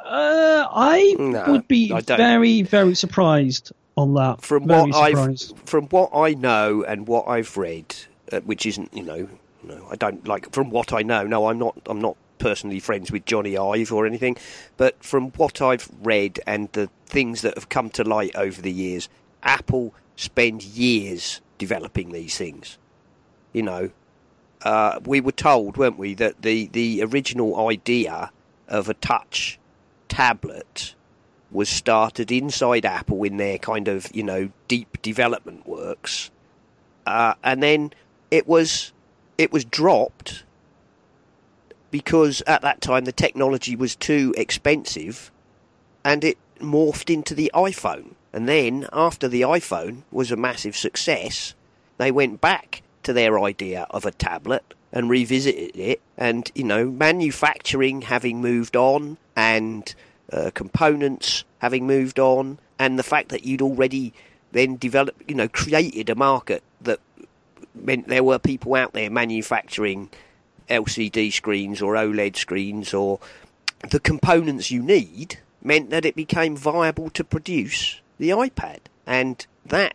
Uh, 0.00 0.66
I 0.70 1.14
No, 1.18 1.44
would 1.48 1.68
be 1.68 1.92
I 1.92 2.00
very, 2.00 2.62
very 2.62 2.94
surprised 2.94 3.72
on 3.96 4.14
that. 4.14 4.42
from 4.42 4.66
very 4.66 4.90
what 4.90 5.16
I've 5.16 5.40
from 5.66 5.86
what 5.88 6.10
I 6.14 6.34
know 6.34 6.84
and 6.84 7.06
what 7.06 7.28
I've 7.28 7.56
read, 7.56 7.94
uh, 8.32 8.40
which 8.40 8.66
isn't 8.66 8.92
you 8.94 9.02
know, 9.02 9.28
no, 9.62 9.86
I 9.90 9.96
don't 9.96 10.26
like 10.26 10.52
from 10.52 10.70
what 10.70 10.92
I 10.92 11.02
know. 11.02 11.26
No, 11.26 11.48
I'm 11.48 11.58
not. 11.58 11.76
I'm 11.86 12.00
not 12.00 12.16
personally 12.38 12.80
friends 12.80 13.12
with 13.12 13.24
Jony 13.26 13.56
Ive 13.56 13.92
or 13.92 14.06
anything, 14.06 14.36
but 14.76 15.02
from 15.04 15.30
what 15.32 15.60
I've 15.60 15.88
read 16.02 16.40
and 16.46 16.72
the 16.72 16.88
things 17.06 17.42
that 17.42 17.54
have 17.54 17.68
come 17.68 17.90
to 17.90 18.02
light 18.02 18.34
over 18.34 18.60
the 18.60 18.72
years, 18.72 19.08
Apple 19.42 19.94
spend 20.16 20.62
years 20.62 21.40
developing 21.58 22.10
these 22.10 22.36
things. 22.36 22.78
You 23.52 23.62
know, 23.62 23.90
uh, 24.62 25.00
we 25.04 25.20
were 25.20 25.32
told, 25.32 25.76
weren't 25.76 25.98
we, 25.98 26.14
that 26.14 26.42
the, 26.42 26.66
the 26.68 27.02
original 27.02 27.68
idea 27.68 28.30
of 28.68 28.88
a 28.88 28.94
touch 28.94 29.58
tablet 30.08 30.94
was 31.50 31.68
started 31.68 32.30
inside 32.30 32.86
Apple 32.86 33.24
in 33.24 33.36
their 33.36 33.58
kind 33.58 33.88
of, 33.88 34.14
you 34.14 34.22
know, 34.22 34.50
deep 34.68 35.02
development 35.02 35.66
works. 35.66 36.30
Uh, 37.06 37.34
and 37.42 37.62
then 37.62 37.92
it 38.30 38.46
was 38.46 38.92
it 39.38 39.52
was 39.52 39.64
dropped 39.64 40.44
because 41.90 42.42
at 42.46 42.62
that 42.62 42.80
time 42.80 43.04
the 43.04 43.12
technology 43.12 43.74
was 43.74 43.96
too 43.96 44.34
expensive 44.36 45.30
and 46.04 46.24
it 46.24 46.38
morphed 46.60 47.12
into 47.12 47.34
the 47.34 47.50
iPhone. 47.54 48.14
And 48.32 48.48
then 48.48 48.86
after 48.92 49.28
the 49.28 49.42
iPhone 49.42 50.02
was 50.12 50.30
a 50.30 50.36
massive 50.36 50.76
success, 50.76 51.54
they 51.98 52.10
went 52.10 52.40
back 52.40 52.82
to 53.02 53.12
their 53.12 53.40
idea 53.40 53.86
of 53.90 54.04
a 54.04 54.10
tablet 54.10 54.74
and 54.92 55.08
revisited 55.08 55.76
it 55.76 56.00
and 56.16 56.50
you 56.54 56.64
know 56.64 56.90
manufacturing 56.90 58.02
having 58.02 58.40
moved 58.40 58.76
on 58.76 59.16
and 59.36 59.94
uh, 60.32 60.50
components 60.52 61.44
having 61.58 61.86
moved 61.86 62.18
on 62.18 62.58
and 62.78 62.98
the 62.98 63.02
fact 63.02 63.28
that 63.28 63.44
you'd 63.44 63.62
already 63.62 64.12
then 64.52 64.76
developed 64.76 65.22
you 65.28 65.34
know 65.34 65.48
created 65.48 66.10
a 66.10 66.14
market 66.14 66.62
that 66.80 66.98
meant 67.74 68.08
there 68.08 68.24
were 68.24 68.38
people 68.38 68.74
out 68.74 68.92
there 68.92 69.10
manufacturing 69.10 70.10
LCD 70.68 71.32
screens 71.32 71.82
or 71.82 71.94
OLED 71.94 72.36
screens 72.36 72.94
or 72.94 73.18
the 73.90 74.00
components 74.00 74.70
you 74.70 74.82
need 74.82 75.38
meant 75.62 75.90
that 75.90 76.04
it 76.04 76.14
became 76.14 76.56
viable 76.56 77.10
to 77.10 77.24
produce 77.24 78.00
the 78.18 78.30
iPad 78.30 78.78
and 79.06 79.46
that 79.64 79.94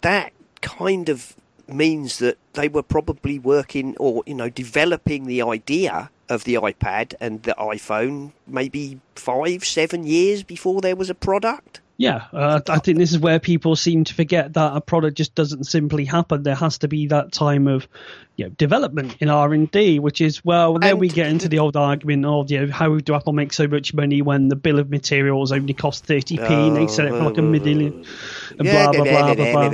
that 0.00 0.32
kind 0.60 1.08
of 1.08 1.34
means 1.66 2.18
that 2.18 2.38
they 2.54 2.68
were 2.68 2.82
probably 2.82 3.38
working 3.38 3.96
or 3.98 4.22
you 4.26 4.34
know 4.34 4.48
developing 4.48 5.26
the 5.26 5.42
idea 5.42 6.10
of 6.28 6.44
the 6.44 6.54
iPad 6.54 7.14
and 7.20 7.42
the 7.42 7.54
iPhone 7.58 8.32
maybe 8.46 9.00
five, 9.14 9.64
seven 9.64 10.04
years 10.04 10.42
before 10.42 10.80
there 10.80 10.96
was 10.96 11.10
a 11.10 11.14
product. 11.14 11.80
Yeah, 12.00 12.26
uh, 12.32 12.60
I 12.68 12.78
think 12.78 12.96
this 12.96 13.10
is 13.10 13.18
where 13.18 13.40
people 13.40 13.74
seem 13.74 14.04
to 14.04 14.14
forget 14.14 14.52
that 14.52 14.76
a 14.76 14.80
product 14.80 15.16
just 15.16 15.34
doesn't 15.34 15.64
simply 15.64 16.04
happen. 16.04 16.44
There 16.44 16.54
has 16.54 16.78
to 16.78 16.88
be 16.88 17.08
that 17.08 17.32
time 17.32 17.66
of 17.66 17.88
you 18.36 18.44
know, 18.44 18.50
development 18.50 19.16
in 19.18 19.28
R 19.28 19.52
and 19.52 19.68
D, 19.68 19.98
which 19.98 20.20
is 20.20 20.44
well. 20.44 20.78
Then 20.78 20.98
we 20.98 21.08
get 21.08 21.26
into 21.26 21.48
the 21.48 21.58
old 21.58 21.76
argument 21.76 22.24
of 22.24 22.52
you 22.52 22.64
know 22.66 22.72
how 22.72 22.96
do 22.98 23.14
Apple 23.14 23.32
make 23.32 23.52
so 23.52 23.66
much 23.66 23.92
money 23.94 24.22
when 24.22 24.46
the 24.46 24.54
bill 24.54 24.78
of 24.78 24.88
materials 24.90 25.50
only 25.50 25.74
costs 25.74 26.06
thirty 26.06 26.36
p 26.36 26.44
and 26.44 26.76
they 26.76 26.86
sell 26.86 27.06
it 27.06 27.10
for 27.10 27.24
like 27.24 27.38
a 27.38 27.42
million, 27.42 28.04
and 28.60 28.68
blah 28.68 28.92
blah 28.92 29.02
blah 29.02 29.34
blah 29.34 29.44
blah. 29.52 29.68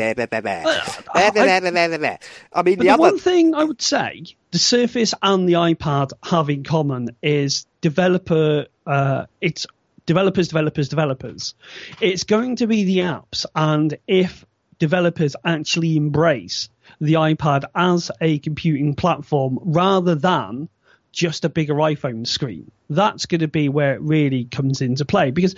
I 2.54 2.62
mean, 2.62 2.78
the 2.78 2.84
the 2.84 2.90
other 2.90 3.00
one 3.02 3.18
thing 3.18 3.54
I 3.54 3.64
would 3.64 3.82
say 3.82 4.24
the 4.50 4.58
Surface 4.58 5.12
and 5.20 5.46
the 5.46 5.54
iPad 5.54 6.12
have 6.22 6.48
in 6.48 6.64
common 6.64 7.10
is 7.22 7.66
developer. 7.82 8.64
Uh, 8.86 9.26
it's 9.42 9.66
developers, 10.06 10.48
developers, 10.48 10.88
developers. 10.88 11.54
It's 12.00 12.24
going 12.24 12.56
to 12.56 12.66
be 12.66 12.84
the 12.84 12.98
apps, 12.98 13.46
and 13.54 13.96
if 14.06 14.44
developers 14.78 15.36
actually 15.44 15.96
embrace 15.96 16.68
the 17.00 17.14
iPad 17.14 17.64
as 17.74 18.10
a 18.20 18.38
computing 18.38 18.94
platform 18.94 19.58
rather 19.62 20.14
than 20.14 20.68
just 21.12 21.44
a 21.44 21.48
bigger 21.48 21.74
iPhone 21.74 22.26
screen, 22.26 22.70
that's 22.90 23.26
going 23.26 23.40
to 23.40 23.48
be 23.48 23.68
where 23.68 23.94
it 23.94 24.00
really 24.00 24.44
comes 24.44 24.80
into 24.80 25.04
play 25.04 25.30
because 25.30 25.54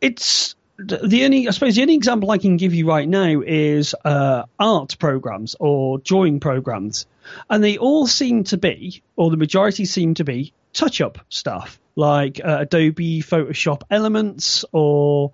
it's 0.00 0.54
the 0.78 1.24
only, 1.24 1.48
I 1.48 1.50
suppose, 1.50 1.76
the 1.76 1.82
only 1.82 1.94
example 1.94 2.30
I 2.30 2.38
can 2.38 2.56
give 2.56 2.74
you 2.74 2.88
right 2.88 3.08
now 3.08 3.40
is 3.40 3.94
uh, 4.04 4.44
art 4.58 4.96
programs 4.98 5.54
or 5.60 5.98
drawing 5.98 6.40
programs, 6.40 7.06
and 7.48 7.62
they 7.62 7.78
all 7.78 8.06
seem 8.06 8.44
to 8.44 8.56
be, 8.56 9.02
or 9.16 9.30
the 9.30 9.36
majority 9.36 9.84
seem 9.84 10.14
to 10.14 10.24
be, 10.24 10.52
touch-up 10.72 11.18
stuff 11.28 11.78
like 11.96 12.40
uh, 12.44 12.58
Adobe 12.60 13.22
Photoshop 13.22 13.82
Elements 13.90 14.64
or. 14.72 15.32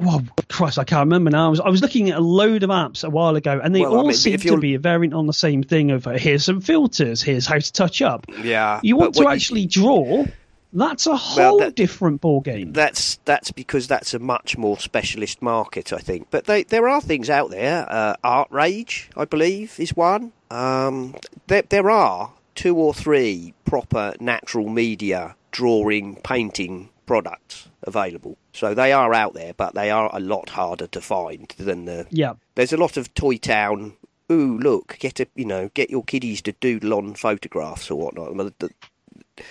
Well, 0.00 0.22
Christ, 0.48 0.78
I 0.78 0.84
can't 0.84 1.06
remember 1.08 1.30
now. 1.32 1.46
I 1.46 1.48
was, 1.48 1.58
I 1.58 1.68
was 1.70 1.82
looking 1.82 2.08
at 2.10 2.18
a 2.18 2.20
load 2.20 2.62
of 2.62 2.70
apps 2.70 3.02
a 3.02 3.10
while 3.10 3.34
ago, 3.34 3.60
and 3.60 3.74
they 3.74 3.80
Well, 3.80 3.94
I 3.94 3.98
all 3.98 4.04
mean, 4.04 4.12
seem 4.14 4.38
to 4.38 4.56
be 4.58 4.74
a 4.74 4.78
variant 4.78 5.12
on 5.12 5.26
the 5.26 5.32
same 5.32 5.64
thing 5.64 5.90
of 5.90 6.06
uh, 6.06 6.10
here's 6.12 6.44
some 6.44 6.60
filters, 6.60 7.20
here's 7.20 7.48
how 7.48 7.58
to 7.58 7.72
touch 7.72 8.00
up. 8.00 8.24
yeah, 8.44 8.78
You 8.84 8.96
want 8.96 9.16
to 9.16 9.26
actually 9.26 9.66
draw, 9.66 10.24
that's 10.72 11.08
a 11.08 11.16
whole 11.16 11.58
that- 11.58 11.74
different 11.74 12.20
ball 12.20 12.40
game. 12.42 12.72
that's 12.72 13.16
that's 13.24 13.50
because 13.50 13.88
that's 13.88 14.14
a 14.14 14.20
much 14.20 14.56
more 14.56 14.78
specialist 14.78 15.42
market, 15.42 15.92
I 15.92 15.98
think. 15.98 16.28
But 16.30 16.44
they, 16.44 16.62
there 16.62 16.88
are 16.88 17.00
things 17.00 17.28
out 17.28 17.50
there. 17.50 17.84
Uh, 17.90 18.14
ArtRage, 18.22 19.08
I 19.16 19.24
believe, 19.24 19.80
is 19.80 19.96
one. 19.96 20.30
Um, 20.48 21.16
there, 21.48 21.62
there 21.62 21.90
are 21.90 22.30
two 22.54 22.76
or 22.76 22.94
three 22.94 23.52
proper 23.64 24.14
natural 24.20 24.68
media 24.68 25.34
drawing, 25.50 26.16
painting 26.16 26.90
products 27.06 27.68
available. 27.84 28.36
So 28.52 28.74
they 28.74 28.92
are 28.92 29.14
out 29.14 29.34
there, 29.34 29.54
but 29.54 29.74
they 29.74 29.90
are 29.90 30.10
a 30.12 30.20
lot 30.20 30.50
harder 30.50 30.86
to 30.88 31.00
find 31.00 31.52
than 31.58 31.84
the. 31.86 32.06
yeah. 32.10 32.34
There's 32.54 32.72
a 32.72 32.76
lot 32.76 32.96
of 32.96 33.12
Toy 33.14 33.36
Town. 33.38 33.94
Ooh, 34.30 34.58
look, 34.58 34.96
get 34.98 35.20
a 35.20 35.26
you 35.34 35.44
know, 35.46 35.70
get 35.72 35.88
your 35.90 36.04
kiddies 36.04 36.42
to 36.42 36.52
doodle 36.52 36.92
on 36.94 37.14
photographs 37.14 37.90
or 37.90 37.98
whatnot. 37.98 38.52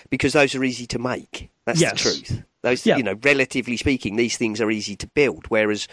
Because 0.10 0.34
those 0.34 0.54
are 0.56 0.64
easy 0.64 0.86
to 0.88 1.00
make. 1.00 1.50
That's 1.66 1.80
Yes. 1.82 1.92
the 1.94 1.98
truth. 1.98 2.44
Those, 2.62 2.86
Yeah. 2.86 2.98
you 2.98 3.04
know, 3.04 3.16
relatively 3.24 3.78
speaking, 3.78 4.16
these 4.18 4.38
things 4.38 4.60
are 4.62 4.70
easy 4.72 4.96
to 4.98 5.08
build. 5.08 5.46
Whereas 5.48 5.88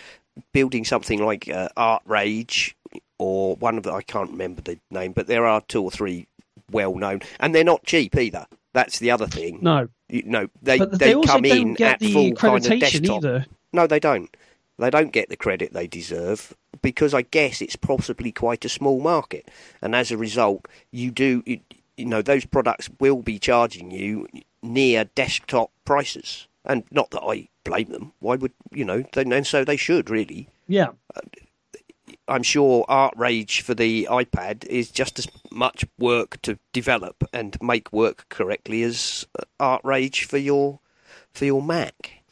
building 0.53 0.85
something 0.85 1.25
like 1.25 1.49
uh, 1.49 1.69
ArtRage 1.77 2.75
or 3.19 3.57
one 3.57 3.77
of 3.77 3.85
the, 3.85 3.93
I 3.93 4.03
can't 4.03 4.31
remember 4.33 4.61
the 4.63 4.79
name, 4.91 5.13
but 5.13 5.29
there 5.29 5.47
are 5.47 5.61
two 5.63 5.83
or 5.83 5.91
three 5.91 6.27
well 6.71 6.95
known, 6.97 7.21
and 7.39 7.55
they're 7.55 7.63
not 7.65 7.85
cheap 7.85 8.17
either. 8.17 8.47
That's 8.73 8.99
the 8.99 9.13
other 9.13 9.27
thing. 9.29 9.61
No, 9.63 9.89
You 10.15 10.23
know, 10.27 10.49
they 10.63 10.79
but 10.79 10.97
they, 10.97 11.21
come 11.23 11.45
in 11.45 11.83
at 11.83 11.99
the 11.99 12.13
full 12.13 12.33
kind 12.35 12.65
of 12.65 12.79
desktop. 12.79 13.25
either. 13.25 13.47
No, 13.73 13.89
they 13.89 13.99
don't. 13.99 14.35
They 14.79 14.89
don't 14.89 15.11
get 15.11 15.29
the 15.29 15.37
credit 15.37 15.73
they 15.73 15.89
deserve 15.89 16.55
because 16.83 17.13
I 17.13 17.23
guess 17.23 17.61
it's 17.61 17.75
possibly 17.75 18.31
quite 18.31 18.65
a 18.65 18.69
small 18.69 19.01
market, 19.01 19.51
and 19.83 19.93
as 19.93 20.13
a 20.13 20.17
result, 20.17 20.69
you 20.93 21.11
do. 21.11 21.43
You, 21.47 21.59
you 21.97 22.05
know, 22.05 22.23
those 22.23 22.45
products 22.45 22.89
will 23.01 23.23
be 23.23 23.41
charging 23.41 23.91
you 23.91 24.29
near 24.63 25.07
desktop 25.17 25.73
prices, 25.85 26.47
and 26.65 26.85
not 26.93 27.11
that 27.11 27.23
I 27.23 27.49
blame 27.65 27.89
them. 27.89 28.13
Why 28.21 28.37
would 28.37 28.53
you 28.71 28.85
know? 28.85 29.03
Then 29.15 29.33
and 29.33 29.45
so 29.45 29.65
they 29.65 29.77
should 29.77 30.11
really. 30.11 30.47
Yeah, 30.69 30.91
uh, 31.17 31.23
I'm 32.29 32.43
sure 32.43 32.85
ArtRage 32.89 33.63
for 33.63 33.75
the 33.75 34.09
iPad 34.11 34.65
is 34.67 34.91
just 34.91 35.19
as 35.19 35.29
much 35.51 35.85
work 35.99 36.41
to 36.43 36.59
develop 36.73 37.25
and 37.33 37.57
make 37.63 37.93
work 37.93 38.27
correctly 38.29 38.83
as 38.83 39.27
ArtRage 39.61 40.25
for 40.25 40.39
your 40.39 40.81
for 41.33 41.45
your 41.45 41.63
Mac. 41.63 42.25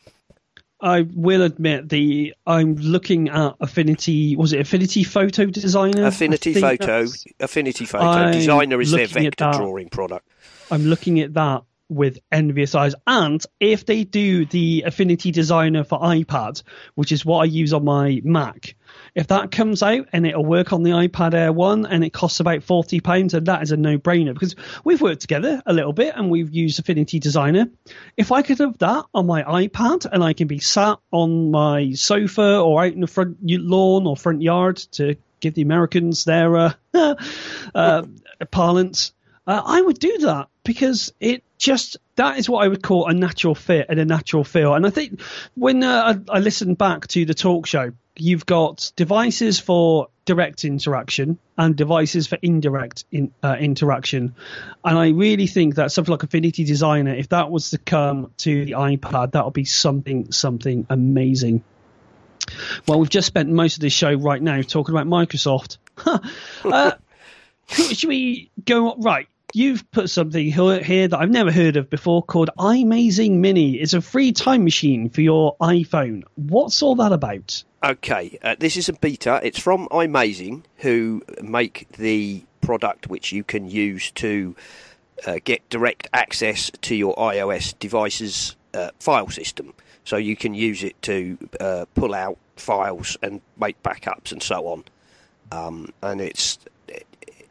I 0.81 1.03
will 1.15 1.43
admit 1.43 1.89
the 1.89 2.35
I'm 2.47 2.75
looking 2.75 3.29
at 3.29 3.55
Affinity. 3.61 4.35
Was 4.37 4.53
it 4.53 4.61
Affinity 4.61 5.05
Photo 5.05 5.47
Designer? 5.47 6.07
Affinity 6.07 6.55
Photo, 6.55 6.87
that's- 6.87 7.25
Affinity 7.39 7.85
Photo 7.85 8.05
I'm 8.05 8.33
Designer 8.33 8.81
is 8.81 8.91
their 8.91 9.07
vector 9.07 9.53
drawing 9.53 9.89
product. 9.91 10.29
I'm 10.71 10.85
looking 10.85 11.21
at 11.21 11.35
that 11.35 11.63
with 11.89 12.19
envious 12.33 12.75
eyes. 12.75 12.95
And 13.07 13.45
if 13.61 13.87
they 13.87 14.03
do 14.05 14.45
the 14.47 14.83
Affinity 14.87 15.31
Designer 15.31 15.85
for 15.85 16.01
iPad, 16.01 16.63
which 16.95 17.13
is 17.13 17.25
what 17.25 17.39
I 17.41 17.45
use 17.45 17.73
on 17.73 17.85
my 17.85 18.21
Mac, 18.25 18.75
if 19.15 19.27
that 19.29 19.51
comes 19.51 19.83
out 19.83 20.09
and 20.13 20.27
it'll 20.27 20.45
work 20.45 20.73
on 20.73 20.83
the 20.83 20.91
iPad 20.91 21.35
Air 21.35 21.53
1 21.53 21.87
and 21.87 22.03
it 22.03 22.13
costs 22.13 22.41
about 22.41 22.61
£40, 22.61 23.31
then 23.31 23.45
that 23.45 23.63
is 23.63 23.71
a 23.71 23.77
no 23.77 23.99
brainer 23.99 24.33
because 24.33 24.57
we've 24.85 25.03
worked 25.03 25.21
together 25.21 25.63
a 25.67 25.73
little 25.73 25.93
bit 25.93 26.15
and 26.17 26.31
we've 26.31 26.53
used 26.53 26.79
Affinity 26.79 27.19
Designer. 27.19 27.69
If 28.17 28.33
I 28.33 28.43
could 28.43 28.59
have 28.59 28.79
that 28.79 29.05
on 29.13 29.27
my 29.27 29.43
iPad 29.43 30.07
and 30.11 30.25
I 30.25 30.33
can 30.33 30.49
be 30.49 30.61
sat 30.61 30.99
on 31.11 31.51
my 31.51 31.93
sofa 31.93 32.59
or 32.59 32.85
out 32.85 32.93
in 32.93 33.01
the 33.01 33.07
front 33.07 33.39
lawn 33.43 34.07
or 34.07 34.17
front 34.17 34.41
yard 34.41 34.77
to 34.93 35.17
give 35.41 35.55
the 35.55 35.63
Americans 35.63 36.25
their 36.25 36.57
uh, 36.57 36.73
uh, 37.75 38.03
parlance, 38.51 39.13
uh, 39.47 39.61
I 39.65 39.83
would 39.83 39.99
do 39.99 40.19
that 40.19 40.49
because 40.65 41.13
it 41.21 41.43
just 41.59 41.97
that 42.17 42.39
is 42.39 42.49
what 42.49 42.65
I 42.65 42.69
would 42.69 42.83
call 42.83 43.09
a 43.09 43.15
natural 43.15 43.55
fit 43.55 43.87
and 43.89 43.99
a 43.99 44.05
natural 44.05 44.45
feel. 44.45 44.75
And 44.75 44.87
I 44.87 44.91
think 44.91 45.21
when 45.55 45.83
uh, 45.83 46.19
I, 46.31 46.37
I 46.37 46.39
listened 46.39 46.79
back 46.79 47.09
to 47.09 47.25
the 47.25 47.35
talk 47.35 47.67
show, 47.67 47.93
you've 48.17 48.47
got 48.47 48.93
devices 48.97 49.59
for 49.59 50.09
direct 50.25 50.65
interaction 50.65 51.39
and 51.59 51.75
devices 51.75 52.27
for 52.27 52.39
indirect 52.43 53.05
in, 53.11 53.33
uh, 53.43 53.57
interaction. 53.59 54.35
And 54.85 54.99
I 54.99 55.09
really 55.09 55.47
think 55.47 55.77
that 55.77 55.91
something 55.91 56.13
like 56.13 56.23
Affinity 56.23 56.65
Designer, 56.65 57.15
if 57.15 57.31
that 57.31 57.51
was 57.51 57.71
to 57.71 57.79
come 57.79 58.31
to 58.39 58.65
the 58.65 58.73
iPad, 58.73 59.33
that 59.33 59.45
would 59.45 59.55
be 59.55 59.65
something 59.65 60.31
something 60.31 60.87
amazing. 60.89 61.65
Well, 62.87 63.01
we've 63.01 63.09
just 63.09 63.27
spent 63.27 63.49
most 63.49 63.77
of 63.77 63.81
this 63.81 63.93
show 63.93 64.13
right 64.15 64.43
now 64.43 64.63
talking 64.63 64.95
about 64.95 65.07
Microsoft. 65.07 65.79
uh, 66.65 66.93
should 67.69 68.09
we 68.09 68.51
go 68.65 68.95
right? 68.97 69.27
you've 69.55 69.91
put 69.91 70.09
something 70.09 70.51
here 70.51 71.09
that 71.09 71.19
I've 71.19 71.31
never 71.31 71.53
heard 71.53 71.77
of 71.77 71.91
before 71.91 72.23
called 72.23 72.51
iMazing 72.59 73.33
Mini. 73.33 73.75
It's 73.75 73.93
a 73.93 74.01
free 74.01 74.33
time 74.33 74.65
machine 74.65 75.11
for 75.11 75.21
your 75.21 75.57
iPhone. 75.59 76.25
What's 76.37 76.83
all 76.83 76.97
that 76.97 77.13
about? 77.13 77.63
Okay, 77.85 78.39
uh, 78.45 78.55
this 78.57 78.77
is 78.77 78.89
a 78.89 78.93
beta. 78.93 79.41
It's 79.43 79.59
from 79.59 79.89
iMazing, 79.89 80.63
who 80.77 81.21
make 81.43 81.89
the 81.97 82.45
product 82.61 83.09
which 83.09 83.33
you 83.33 83.43
can 83.43 83.69
use 83.69 84.13
to 84.13 84.55
uh, 85.27 85.39
get 85.43 85.69
direct 85.69 86.07
access 86.13 86.71
to 86.83 86.95
your 86.95 87.17
iOS 87.17 87.77
device's 87.81 88.55
uh, 88.73 88.91
file 89.01 89.29
system. 89.31 89.75
So 90.05 90.17
you 90.17 90.37
can 90.37 90.55
use 90.55 90.85
it 90.85 91.01
to 91.03 91.37
uh, 91.59 91.87
pull 91.97 92.15
out 92.15 92.39
files 92.55 93.17
and 93.21 93.41
make 93.59 93.83
backups 93.83 94.31
and 94.31 94.41
so 94.41 94.69
on. 94.69 94.85
Um, 95.51 95.93
and 96.03 96.21
it's 96.21 96.61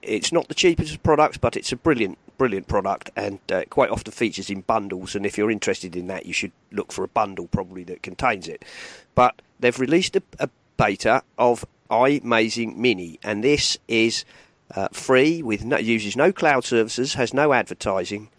it's 0.02 0.32
not 0.32 0.48
the 0.48 0.56
cheapest 0.56 1.04
product, 1.04 1.41
but 1.41 1.58
it's 1.58 1.74
a 1.74 1.76
brilliant 1.76 2.17
brilliant 2.38 2.67
product 2.67 3.12
and 3.15 3.39
uh, 3.52 3.63
quite 3.70 3.89
often 3.89 4.13
features 4.13 4.50
in 4.50 4.62
bundles. 4.62 5.13
And 5.13 5.26
if 5.26 5.38
you're 5.38 5.52
interested 5.52 5.96
in 5.96 6.08
that, 6.08 6.26
you 6.26 6.34
should 6.34 6.54
look 6.72 6.94
for 6.94 7.04
a 7.04 7.08
bundle 7.10 7.48
probably 7.48 7.84
that 7.84 8.02
contains 8.02 8.48
it. 8.48 8.63
But 9.13 9.41
they've 9.62 9.80
released 9.80 10.15
a, 10.15 10.24
a 10.39 10.50
beta 10.78 11.24
of 11.38 11.65
iMazing 11.89 12.76
Mini, 12.76 13.19
and 13.24 13.43
this 13.43 13.78
is 13.88 14.26
uh, 14.76 14.89
free 14.91 15.41
with 15.41 15.63
no, 15.63 15.78
uses 15.78 16.15
no 16.15 16.32
cloud 16.32 16.65
services, 16.65 17.13
has 17.13 17.34
no 17.34 17.54
advertising, 17.54 18.30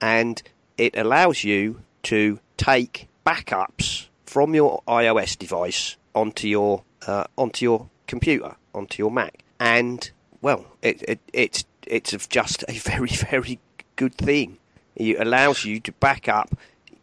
and 0.00 0.42
it 0.78 0.96
allows 0.96 1.44
you 1.44 1.82
to 2.04 2.40
take 2.56 3.08
backups 3.26 4.06
from 4.24 4.54
your 4.54 4.82
iOS 4.86 5.36
device 5.36 5.96
onto 6.14 6.46
your 6.48 6.82
uh, 7.06 7.24
onto 7.36 7.64
your 7.64 7.88
computer, 8.06 8.56
onto 8.74 9.02
your 9.02 9.10
Mac, 9.10 9.42
and 9.58 10.10
well, 10.40 10.66
it, 10.82 11.02
it, 11.08 11.20
it's 11.32 11.64
it's 11.86 12.26
just 12.28 12.64
a 12.68 12.72
very 12.78 13.08
very 13.08 13.58
good 13.96 14.14
thing. 14.14 14.58
It 14.96 15.18
allows 15.18 15.64
you 15.64 15.80
to 15.80 15.92
back 15.92 16.28
up, 16.28 16.50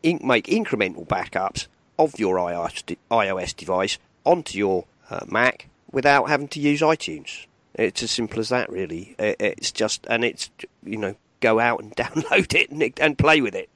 make 0.04 0.46
incremental 0.48 1.08
backups 1.08 1.68
of 2.00 2.20
your 2.20 2.36
iOS, 2.38 3.56
device 3.56 3.98
onto 4.24 4.58
your 4.58 4.86
uh, 5.10 5.26
Mac 5.28 5.70
without 5.92 6.30
having 6.30 6.48
to 6.50 6.60
use 6.60 6.82
iTunes. 6.82 7.46
It's 7.74 8.04
as 8.04 8.12
simple 8.12 8.40
as 8.40 8.50
that, 8.50 8.72
really. 8.72 9.16
It's 9.20 9.72
just, 9.72 10.06
and 10.10 10.26
it's 10.26 10.50
you 10.84 10.98
know, 10.98 11.16
go 11.40 11.60
out 11.60 11.82
and 11.82 11.96
download 11.96 12.54
it 12.54 12.72
and, 12.72 12.94
and 13.00 13.18
play 13.18 13.42
with 13.42 13.56
it. 13.56 13.70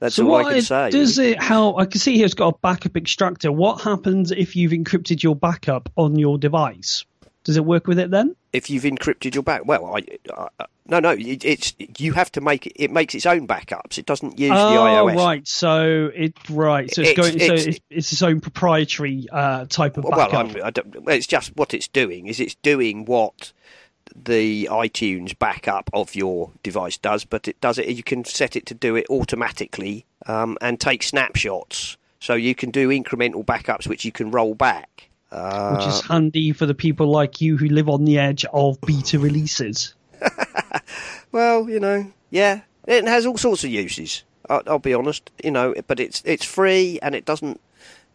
That's 0.00 0.16
so 0.16 0.24
all 0.24 0.32
what 0.32 0.46
I 0.46 0.52
can 0.54 0.62
say. 0.62 0.90
Does 0.90 1.18
it 1.18 1.42
how 1.42 1.76
I 1.76 1.86
can 1.86 2.00
see 2.00 2.16
here 2.16 2.24
it's 2.24 2.34
got 2.34 2.54
a 2.54 2.58
backup 2.58 2.96
extractor. 2.96 3.50
What 3.50 3.80
happens 3.80 4.32
if 4.32 4.56
you've 4.56 4.72
encrypted 4.72 5.22
your 5.22 5.36
backup 5.36 5.88
on 5.96 6.18
your 6.18 6.36
device? 6.36 7.04
Does 7.44 7.56
it 7.56 7.64
work 7.64 7.86
with 7.86 7.98
it 7.98 8.10
then? 8.10 8.34
if 8.54 8.70
you've 8.70 8.84
encrypted 8.84 9.34
your 9.34 9.42
back, 9.42 9.66
well, 9.66 9.96
I, 9.96 10.04
uh, 10.32 10.66
no, 10.86 11.00
no, 11.00 11.10
it, 11.10 11.44
it's 11.44 11.74
you 11.98 12.12
have 12.12 12.30
to 12.32 12.40
make 12.40 12.68
it. 12.68 12.72
It 12.76 12.90
makes 12.92 13.14
its 13.14 13.26
own 13.26 13.48
backups. 13.48 13.98
It 13.98 14.06
doesn't 14.06 14.38
use 14.38 14.50
the 14.50 14.56
oh, 14.56 15.08
iOS. 15.08 15.16
right. 15.16 15.48
So 15.48 16.10
it 16.14 16.34
right. 16.48 16.88
So 16.94 17.02
it's, 17.02 17.10
It's- 17.10 17.16
going. 17.16 17.40
it's- 17.40 17.62
so 17.64 17.68
it's, 17.70 17.80
it's 17.90 18.12
its 18.12 18.22
own 18.22 18.40
proprietary 18.40 19.26
uh, 19.32 19.66
type 19.68 19.96
of 19.96 20.04
Well, 20.04 20.16
backup. 20.16 20.56
I'm, 20.56 20.64
I 20.64 20.70
don't, 20.70 21.02
well, 21.02 21.16
it's 21.16 21.26
just 21.26 21.56
what 21.56 21.74
it's 21.74 21.88
doing 21.88 22.28
is 22.28 22.38
it's 22.38 22.54
doing 22.56 23.06
what 23.06 23.52
the 24.14 24.68
iTunes 24.70 25.36
backup 25.36 25.90
of 25.92 26.14
your 26.14 26.52
device 26.62 26.96
does, 26.96 27.24
but 27.24 27.48
it 27.48 27.60
does 27.60 27.78
it. 27.78 27.88
You 27.88 28.04
can 28.04 28.24
set 28.24 28.54
it 28.54 28.66
to 28.66 28.74
do 28.74 28.94
it 28.94 29.06
automatically 29.10 30.06
um, 30.26 30.56
and 30.60 30.78
take 30.80 31.02
snapshots, 31.02 31.96
so 32.20 32.34
you 32.34 32.54
can 32.54 32.70
do 32.70 32.90
incremental 32.90 33.44
backups 33.44 33.88
which 33.88 34.04
you 34.04 34.12
can 34.12 34.30
roll 34.30 34.54
back. 34.54 35.08
Uh, 35.34 35.74
which 35.74 35.86
is 35.86 36.00
handy 36.02 36.52
for 36.52 36.64
the 36.64 36.74
people 36.74 37.08
like 37.08 37.40
you 37.40 37.56
who 37.56 37.66
live 37.66 37.88
on 37.88 38.04
the 38.04 38.18
edge 38.18 38.44
of 38.52 38.80
beta 38.82 39.18
releases. 39.18 39.94
Well, 41.34 41.68
you 41.68 41.80
know, 41.80 42.12
yeah, 42.30 42.60
it 42.86 43.08
has 43.08 43.26
all 43.26 43.36
sorts 43.36 43.64
of 43.64 43.70
uses. 43.70 44.22
I'll, 44.48 44.62
I'll 44.68 44.78
be 44.78 44.94
honest, 44.94 45.32
you 45.42 45.50
know, 45.50 45.74
but 45.88 45.98
it's 45.98 46.22
it's 46.24 46.44
free 46.44 47.00
and 47.02 47.12
it 47.12 47.24
doesn't 47.24 47.60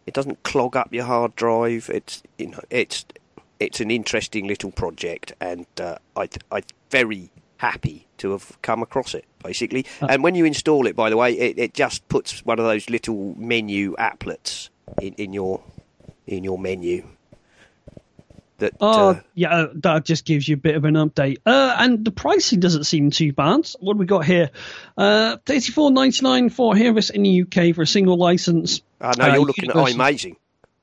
it 0.06 0.14
doesn't 0.14 0.42
clog 0.44 0.78
up 0.78 0.94
your 0.94 1.04
hard 1.04 1.36
drive. 1.36 1.90
It's 1.94 2.24
you 2.38 2.48
know, 2.48 2.62
it's 2.70 3.04
it's 3.60 3.82
an 3.82 3.92
interesting 3.92 4.48
little 4.48 4.72
project, 4.72 5.34
and 5.42 5.66
uh, 5.82 5.98
I 6.16 6.30
I'm 6.50 6.64
very 6.92 7.30
happy 7.58 8.08
to 8.20 8.32
have 8.32 8.58
come 8.62 8.82
across 8.82 9.14
it. 9.14 9.26
Basically, 9.44 9.86
and 10.00 10.24
when 10.24 10.36
you 10.36 10.46
install 10.46 10.88
it, 10.88 10.96
by 10.96 11.10
the 11.10 11.18
way, 11.18 11.34
it, 11.34 11.60
it 11.60 11.74
just 11.74 12.08
puts 12.08 12.46
one 12.46 12.58
of 12.58 12.64
those 12.64 12.90
little 12.90 13.36
menu 13.38 13.98
applets 13.98 14.70
in, 15.02 15.14
in 15.16 15.34
your 15.34 15.62
in 16.30 16.44
your 16.44 16.58
menu. 16.58 17.06
That 18.60 18.74
Oh, 18.82 19.10
uh, 19.12 19.20
yeah, 19.36 19.54
uh, 19.56 19.68
that 19.76 20.04
just 20.06 20.26
gives 20.26 20.48
you 20.48 20.56
a 20.56 20.58
bit 20.58 20.76
of 20.76 20.84
an 20.86 20.96
update. 20.96 21.38
Uh, 21.46 21.76
and 21.80 22.04
the 22.04 22.12
pricing 22.12 22.60
doesn't 22.60 22.84
seem 22.84 23.10
too 23.10 23.32
bad. 23.32 23.70
What 23.80 23.98
we 23.98 24.06
got 24.06 24.26
here? 24.26 24.50
Uh, 24.98 25.38
thirty-four 25.46 25.92
ninety-nine 25.92 26.50
for 26.50 26.76
here 26.76 26.98
us 26.98 27.10
in 27.10 27.24
the 27.24 27.42
UK 27.44 27.74
for 27.74 27.82
a 27.84 27.88
single 27.88 28.18
license. 28.18 28.82
I 29.00 29.14
know 29.18 29.26
Uh, 29.26 29.34
you're 29.36 29.46
looking 29.46 29.70
at 29.70 29.76
iMazing. 29.76 30.36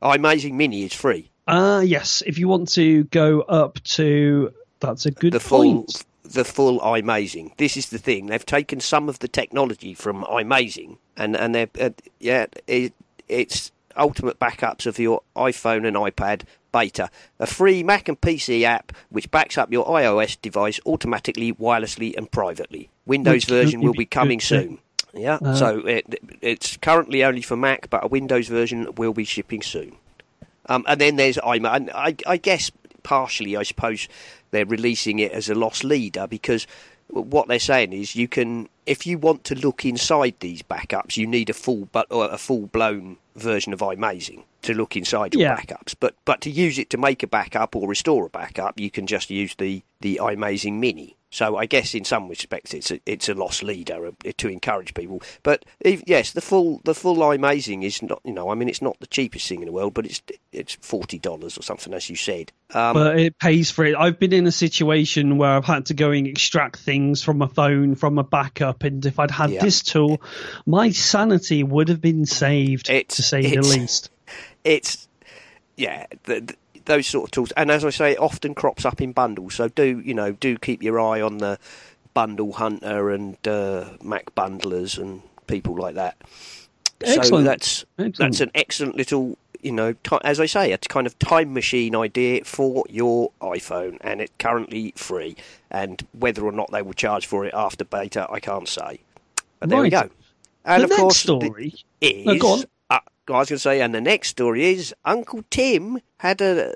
iMazing 0.02 0.52
Mini 0.54 0.84
is 0.84 0.94
free. 0.94 1.30
Ah, 1.46 1.80
yes. 1.80 2.22
If 2.26 2.38
you 2.38 2.48
want 2.48 2.70
to 2.72 3.04
go 3.04 3.42
up 3.42 3.82
to, 3.84 4.52
that's 4.80 5.04
a 5.06 5.10
good 5.10 5.32
the 5.34 5.40
full 5.40 5.62
point. 5.62 6.04
the 6.24 6.44
full 6.44 6.80
iMazing. 6.80 7.56
This 7.58 7.76
is 7.76 7.90
the 7.90 7.98
thing. 7.98 8.26
They've 8.26 8.44
taken 8.44 8.80
some 8.80 9.08
of 9.10 9.18
the 9.18 9.28
technology 9.28 9.92
from 9.92 10.24
iMazing 10.24 10.96
and 11.16 11.36
and 11.36 11.54
they're 11.54 11.68
uh, 11.78 11.90
yeah 12.20 12.46
it, 12.66 12.94
it's 13.28 13.70
ultimate 13.98 14.38
backups 14.38 14.86
of 14.86 14.98
your 14.98 15.22
iPhone 15.36 15.86
and 15.86 15.96
iPad 15.96 16.42
beta, 16.72 17.10
a 17.38 17.46
free 17.46 17.82
Mac 17.82 18.08
and 18.08 18.20
PC 18.20 18.62
app 18.64 18.92
which 19.08 19.30
backs 19.30 19.56
up 19.56 19.72
your 19.72 19.86
iOS 19.86 20.40
device 20.40 20.78
automatically, 20.86 21.52
wirelessly, 21.54 22.16
and 22.16 22.30
privately. 22.30 22.90
Windows 23.06 23.44
version 23.44 23.80
will 23.80 23.94
be 23.94 24.06
coming 24.06 24.40
soon. 24.40 24.78
Yeah, 25.14 25.38
Uh, 25.40 25.54
so 25.54 25.78
it, 25.86 26.20
it's 26.42 26.76
currently 26.76 27.24
only 27.24 27.40
for 27.40 27.56
Mac, 27.56 27.88
but 27.88 28.04
a 28.04 28.08
Windows 28.08 28.48
version 28.48 28.94
will 28.96 29.14
be 29.14 29.24
shipping 29.24 29.62
soon. 29.62 29.96
Um, 30.68 30.84
and 30.86 31.00
then 31.00 31.16
there's 31.16 31.36
iMa. 31.38 31.76
And 31.76 31.90
I, 31.94 32.16
I 32.26 32.36
guess 32.36 32.70
partially, 33.02 33.56
I 33.56 33.62
suppose 33.62 34.08
they're 34.50 34.66
releasing 34.66 35.18
it 35.18 35.32
as 35.32 35.48
a 35.48 35.54
lost 35.54 35.84
leader 35.84 36.26
because 36.26 36.66
what 37.08 37.48
they're 37.48 37.58
saying 37.58 37.92
is 37.92 38.16
you 38.16 38.28
can, 38.28 38.68
if 38.84 39.06
you 39.06 39.16
want 39.16 39.44
to 39.44 39.54
look 39.54 39.84
inside 39.84 40.34
these 40.40 40.62
backups, 40.62 41.16
you 41.16 41.26
need 41.26 41.48
a 41.48 41.54
full 41.54 41.88
but 41.92 42.06
a 42.10 42.36
full 42.36 42.66
blown 42.66 43.16
version 43.36 43.72
of 43.72 43.80
iMazing 43.80 44.44
to 44.62 44.74
look 44.74 44.96
inside 44.96 45.34
your 45.34 45.42
Yeah. 45.42 45.56
backups. 45.56 45.94
But 45.98 46.14
but 46.24 46.40
to 46.42 46.50
use 46.50 46.78
it 46.78 46.90
to 46.90 46.98
make 46.98 47.22
a 47.22 47.26
backup 47.26 47.76
or 47.76 47.88
restore 47.88 48.26
a 48.26 48.30
backup, 48.30 48.80
you 48.80 48.90
can 48.90 49.06
just 49.06 49.30
use 49.30 49.54
the 49.56 49.82
the 50.00 50.18
iMazing 50.22 50.74
Mini. 50.74 51.16
So 51.36 51.58
I 51.58 51.66
guess 51.66 51.94
in 51.94 52.04
some 52.04 52.28
respects 52.30 52.72
it's 52.72 52.90
a, 52.90 52.98
it's 53.04 53.28
a 53.28 53.34
lost 53.34 53.62
leader 53.62 54.06
uh, 54.06 54.12
to 54.38 54.48
encourage 54.48 54.94
people. 54.94 55.20
But 55.42 55.66
yes, 55.84 56.32
the 56.32 56.40
full 56.40 56.80
the 56.84 56.94
full 56.94 57.16
iMazing 57.18 57.84
is 57.84 58.00
not 58.00 58.22
you 58.24 58.32
know 58.32 58.48
I 58.48 58.54
mean 58.54 58.70
it's 58.70 58.80
not 58.80 58.98
the 59.00 59.06
cheapest 59.06 59.46
thing 59.46 59.60
in 59.60 59.66
the 59.66 59.72
world, 59.72 59.92
but 59.92 60.06
it's 60.06 60.22
it's 60.50 60.76
forty 60.80 61.18
dollars 61.18 61.58
or 61.58 61.62
something 61.62 61.92
as 61.92 62.08
you 62.08 62.16
said. 62.16 62.52
Um, 62.72 62.94
but 62.94 63.18
it 63.20 63.38
pays 63.38 63.70
for 63.70 63.84
it. 63.84 63.94
I've 63.94 64.18
been 64.18 64.32
in 64.32 64.46
a 64.46 64.50
situation 64.50 65.36
where 65.36 65.50
I've 65.50 65.66
had 65.66 65.84
to 65.86 65.94
go 65.94 66.10
and 66.10 66.26
extract 66.26 66.78
things 66.78 67.22
from 67.22 67.42
a 67.42 67.48
phone, 67.48 67.96
from 67.96 68.16
a 68.18 68.24
backup, 68.24 68.82
and 68.82 69.04
if 69.04 69.18
I'd 69.18 69.30
had 69.30 69.50
Yeah. 69.50 69.62
this 69.62 69.82
tool, 69.82 70.22
my 70.64 70.88
sanity 70.90 71.62
would 71.62 71.90
have 71.90 72.00
been 72.00 72.24
saved, 72.24 72.88
It's- 72.88 73.16
to 73.16 73.22
say 73.22 73.42
the 73.42 73.60
least. 73.60 74.08
it's 74.64 75.06
yeah 75.76 76.06
the, 76.22 76.40
the, 76.40 76.54
those 76.86 77.06
sort 77.06 77.24
of 77.24 77.30
tools 77.30 77.52
and 77.56 77.70
as 77.70 77.84
i 77.84 77.90
say 77.90 78.12
it 78.12 78.18
often 78.18 78.54
crops 78.54 78.84
up 78.84 79.00
in 79.00 79.12
bundles 79.12 79.54
so 79.54 79.68
do 79.68 80.00
you 80.04 80.14
know 80.14 80.32
do 80.32 80.56
keep 80.58 80.82
your 80.82 80.98
eye 81.00 81.20
on 81.20 81.38
the 81.38 81.58
bundle 82.14 82.52
hunter 82.54 83.10
and 83.10 83.36
uh, 83.46 83.84
mac 84.02 84.34
bundlers 84.34 84.98
and 84.98 85.22
people 85.46 85.74
like 85.76 85.94
that 85.94 86.16
so 87.04 87.12
Excellent. 87.20 87.44
that's 87.44 87.84
Excellent. 87.98 88.16
that's 88.18 88.40
an 88.40 88.50
excellent 88.54 88.96
little 88.96 89.36
you 89.62 89.72
know 89.72 89.92
ti 89.92 90.16
as 90.24 90.40
i 90.40 90.46
say 90.46 90.72
a 90.72 90.78
kind 90.78 91.06
of 91.06 91.18
time 91.18 91.52
machine 91.52 91.94
idea 91.94 92.42
for 92.44 92.84
your 92.88 93.30
iphone 93.42 93.98
and 94.00 94.20
it's 94.20 94.32
currently 94.38 94.92
free 94.96 95.36
and 95.70 96.06
whether 96.18 96.44
or 96.44 96.52
not 96.52 96.70
they 96.72 96.82
will 96.82 96.92
charge 96.94 97.26
for 97.26 97.44
it 97.44 97.52
after 97.54 97.84
beta 97.84 98.26
i 98.30 98.40
can't 98.40 98.68
say 98.68 98.98
but 99.60 99.68
there 99.68 99.80
we 99.82 99.90
go 99.90 100.08
and 100.64 100.82
the 100.82 100.86
of 100.86 100.90
course 101.00 101.22
the- 101.22 101.38
story. 101.40 101.74
is. 102.00 102.26
No, 102.26 102.38
go 102.38 102.48
on. 102.54 102.64
I 103.28 103.38
was 103.38 103.48
going 103.48 103.56
to 103.56 103.58
say, 103.58 103.80
and 103.80 103.94
the 103.94 104.00
next 104.00 104.28
story 104.28 104.66
is 104.66 104.94
Uncle 105.04 105.42
Tim 105.50 106.00
had 106.18 106.40
a, 106.40 106.74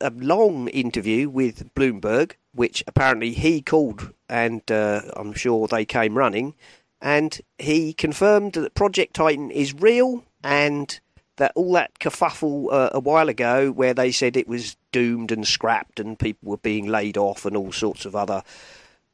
a 0.00 0.10
long 0.10 0.68
interview 0.68 1.28
with 1.28 1.74
Bloomberg, 1.74 2.32
which 2.54 2.84
apparently 2.86 3.32
he 3.32 3.62
called, 3.62 4.12
and 4.28 4.70
uh, 4.70 5.02
I'm 5.16 5.32
sure 5.32 5.66
they 5.66 5.84
came 5.84 6.18
running, 6.18 6.54
and 7.00 7.40
he 7.58 7.92
confirmed 7.92 8.54
that 8.54 8.74
Project 8.74 9.14
Titan 9.14 9.50
is 9.50 9.74
real 9.74 10.24
and 10.42 10.98
that 11.36 11.52
all 11.54 11.72
that 11.72 11.98
kerfuffle 11.98 12.72
uh, 12.72 12.90
a 12.92 13.00
while 13.00 13.28
ago, 13.28 13.70
where 13.70 13.94
they 13.94 14.10
said 14.10 14.36
it 14.36 14.48
was 14.48 14.76
doomed 14.92 15.30
and 15.30 15.46
scrapped 15.46 16.00
and 16.00 16.18
people 16.18 16.50
were 16.50 16.56
being 16.56 16.86
laid 16.86 17.16
off 17.16 17.44
and 17.44 17.56
all 17.56 17.72
sorts 17.72 18.06
of 18.06 18.16
other 18.16 18.42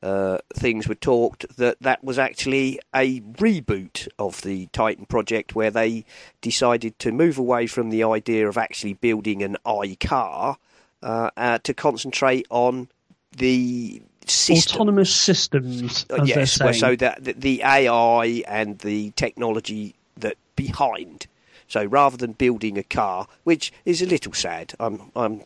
uh, 0.02 0.38
things 0.54 0.88
were 0.88 0.94
talked 0.94 1.56
that 1.56 1.80
that 1.80 2.02
was 2.02 2.18
actually 2.18 2.80
a 2.94 3.20
reboot 3.20 4.08
of 4.18 4.42
the 4.42 4.66
Titan 4.72 5.06
project 5.06 5.54
where 5.54 5.70
they 5.70 6.04
decided 6.40 6.98
to 6.98 7.12
move 7.12 7.38
away 7.38 7.66
from 7.66 7.90
the 7.90 8.02
idea 8.02 8.48
of 8.48 8.58
actually 8.58 8.94
building 8.94 9.42
an 9.42 9.56
iCar 9.64 10.56
uh, 11.02 11.30
uh, 11.36 11.58
to 11.58 11.74
concentrate 11.74 12.46
on 12.50 12.88
the 13.36 14.02
systems. 14.26 14.74
autonomous 14.74 15.14
systems. 15.14 16.06
Uh, 16.10 16.22
As 16.22 16.28
yes, 16.28 16.60
well, 16.60 16.74
so 16.74 16.96
that 16.96 17.24
the, 17.24 17.32
the 17.34 17.62
AI 17.62 18.42
and 18.46 18.78
the 18.80 19.10
technology 19.12 19.94
that 20.16 20.36
behind. 20.56 21.26
So 21.68 21.84
rather 21.84 22.16
than 22.16 22.32
building 22.32 22.76
a 22.76 22.82
car, 22.82 23.28
which 23.44 23.72
is 23.84 24.02
a 24.02 24.06
little 24.06 24.32
sad, 24.32 24.74
I'm 24.78 25.10
I'm 25.16 25.42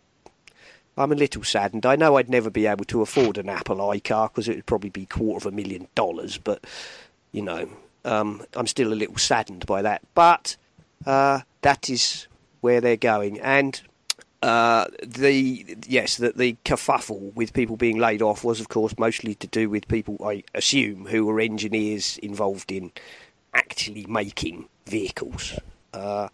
I'm 0.97 1.13
a 1.13 1.17
little 1.17 1.45
saddened. 1.45 1.85
I 1.85 1.97
know 1.97 2.17
I'd 2.17 2.31
never 2.31 2.51
be 2.51 2.67
able 2.67 2.85
to 2.87 3.03
afford 3.03 3.39
an 3.39 3.49
Apple 3.49 3.77
iCar 3.77 4.31
because 4.31 4.49
it 4.49 4.57
would 4.57 4.67
probably 4.67 4.91
be 4.91 5.07
quarter 5.07 5.47
of 5.49 5.53
a 5.53 5.55
million 5.55 5.89
dollars, 5.95 6.39
but 6.39 6.65
you 7.33 7.43
know, 7.43 7.69
um, 8.05 8.43
I'm 8.55 8.67
still 8.67 8.93
a 8.93 8.95
little 8.95 9.19
saddened 9.19 9.67
by 9.67 9.83
that. 9.83 10.03
But 10.15 10.57
uh, 11.05 11.41
that 11.63 11.91
is 11.91 12.27
where 12.61 12.81
they're 12.81 12.97
going, 12.97 13.41
and 13.41 13.81
uh, 14.43 14.87
the 15.03 15.77
yes, 15.87 16.17
that 16.17 16.37
the 16.37 16.57
kerfuffle 16.65 17.35
with 17.35 17.53
people 17.53 17.77
being 17.77 17.99
laid 17.99 18.23
off 18.23 18.45
was, 18.45 18.61
of 18.61 18.69
course, 18.69 18.95
mostly 18.99 19.35
to 19.37 19.47
do 19.47 19.69
with 19.69 19.89
people 19.89 20.19
I 20.25 20.45
assume 20.55 21.07
who 21.07 21.27
were 21.27 21.41
engineers 21.41 22.19
involved 22.19 22.73
in 22.73 22.93
actually 23.53 24.07
making 24.09 24.69
vehicles. 24.87 25.59
Uh, 25.93 26.29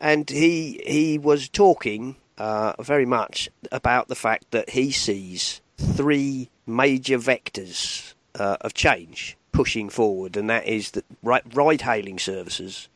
and 0.00 0.28
he 0.30 0.80
he 0.86 1.18
was 1.18 1.48
talking 1.48 2.16
uh, 2.38 2.74
very 2.82 3.06
much 3.06 3.48
about 3.72 4.08
the 4.08 4.14
fact 4.14 4.50
that 4.50 4.70
he 4.70 4.90
sees 4.92 5.60
three 5.78 6.48
major 6.66 7.18
vectors 7.18 8.14
uh, 8.38 8.56
of 8.60 8.74
change 8.74 9.36
pushing 9.52 9.88
forward, 9.88 10.36
and 10.36 10.50
that 10.50 10.66
is 10.66 10.90
that 10.92 11.04
ride 11.22 11.80
hailing 11.82 12.18
services, 12.18 12.88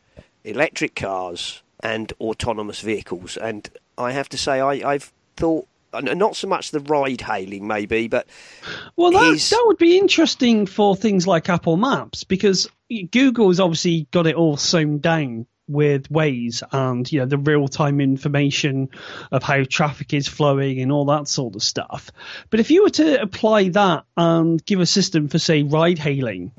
electric 0.43 0.95
cars, 0.95 1.61
and 1.83 2.13
autonomous 2.21 2.81
vehicles. 2.81 3.37
And 3.37 3.67
I 3.97 4.11
have 4.11 4.29
to 4.29 4.37
say, 4.37 4.59
I, 4.59 4.93
I've 4.93 5.11
thought. 5.37 5.67
Not 6.01 6.37
so 6.37 6.47
much 6.47 6.71
the 6.71 6.79
ride 6.79 7.19
hailing, 7.19 7.67
maybe, 7.67 8.07
but 8.07 8.25
Well, 8.95 9.11
that, 9.11 9.23
He's- 9.31 9.49
that 9.49 9.61
would 9.65 9.77
be 9.77 9.97
interesting 9.97 10.65
for 10.65 10.95
things 10.95 11.27
like 11.27 11.49
Apple 11.49 11.75
Maps 11.75 12.23
because 12.23 12.69
Google 13.11 13.49
has 13.49 13.59
obviously 13.59 14.07
got 14.11 14.25
it 14.25 14.35
all 14.35 14.55
sewn 14.55 14.99
down 14.99 15.47
with 15.71 16.09
Waze 16.09 16.61
and 16.71 17.09
you 17.11 17.19
know 17.19 17.25
the 17.25 17.37
real 17.37 17.67
time 17.67 17.99
information 18.01 18.89
of 19.31 19.43
how 19.43 19.63
traffic 19.63 20.13
is 20.13 20.27
flowing 20.27 20.79
and 20.81 20.91
all 20.91 21.05
that 21.05 21.27
sort 21.27 21.55
of 21.55 21.63
stuff. 21.63 22.11
But 22.49 22.59
if 22.59 22.69
you 22.71 22.83
were 22.83 22.89
to 22.91 23.21
apply 23.21 23.69
that 23.69 24.03
and 24.17 24.63
give 24.65 24.79
a 24.79 24.85
system 24.85 25.27
for 25.29 25.39
say 25.39 25.63
ride 25.63 25.97
hailing, 25.99 26.51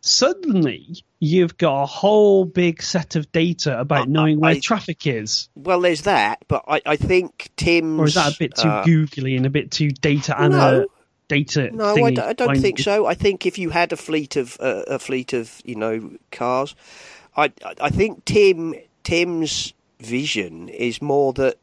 suddenly 0.00 1.02
you've 1.20 1.56
got 1.56 1.82
a 1.82 1.86
whole 1.86 2.44
big 2.44 2.82
set 2.82 3.16
of 3.16 3.30
data 3.32 3.78
about 3.78 4.08
knowing 4.08 4.40
where 4.40 4.52
I- 4.52 4.58
traffic 4.60 5.06
is. 5.06 5.48
well, 5.54 5.80
there's 5.80 6.02
that. 6.02 6.44
But 6.48 6.64
I, 6.68 6.82
I 6.84 6.96
think 6.96 7.50
Tim's. 7.56 8.00
Or 8.00 8.04
is 8.06 8.14
that 8.14 8.34
a 8.34 8.38
bit 8.38 8.54
too 8.56 8.68
uh, 8.68 8.84
googly 8.84 9.36
and 9.36 9.46
a 9.46 9.50
bit 9.50 9.70
too 9.70 9.90
data 9.90 10.34
and 10.40 10.52
No. 10.52 10.86
data? 11.28 11.70
No, 11.72 11.94
I 11.94 12.10
don't, 12.10 12.18
I 12.20 12.32
don't 12.32 12.58
think 12.58 12.78
so. 12.78 13.06
I 13.06 13.14
think 13.14 13.46
if 13.46 13.58
you 13.58 13.70
had 13.70 13.92
a 13.92 13.96
fleet 13.96 14.36
of 14.36 14.56
uh, 14.60 14.82
a 14.88 14.98
fleet 14.98 15.32
of 15.32 15.60
you 15.64 15.76
know 15.76 16.10
cars, 16.30 16.74
I 17.36 17.52
I 17.80 17.90
think 17.90 18.24
Tim 18.24 18.74
Tim's 19.04 19.74
vision 20.00 20.68
is 20.68 21.00
more 21.00 21.32
that 21.34 21.58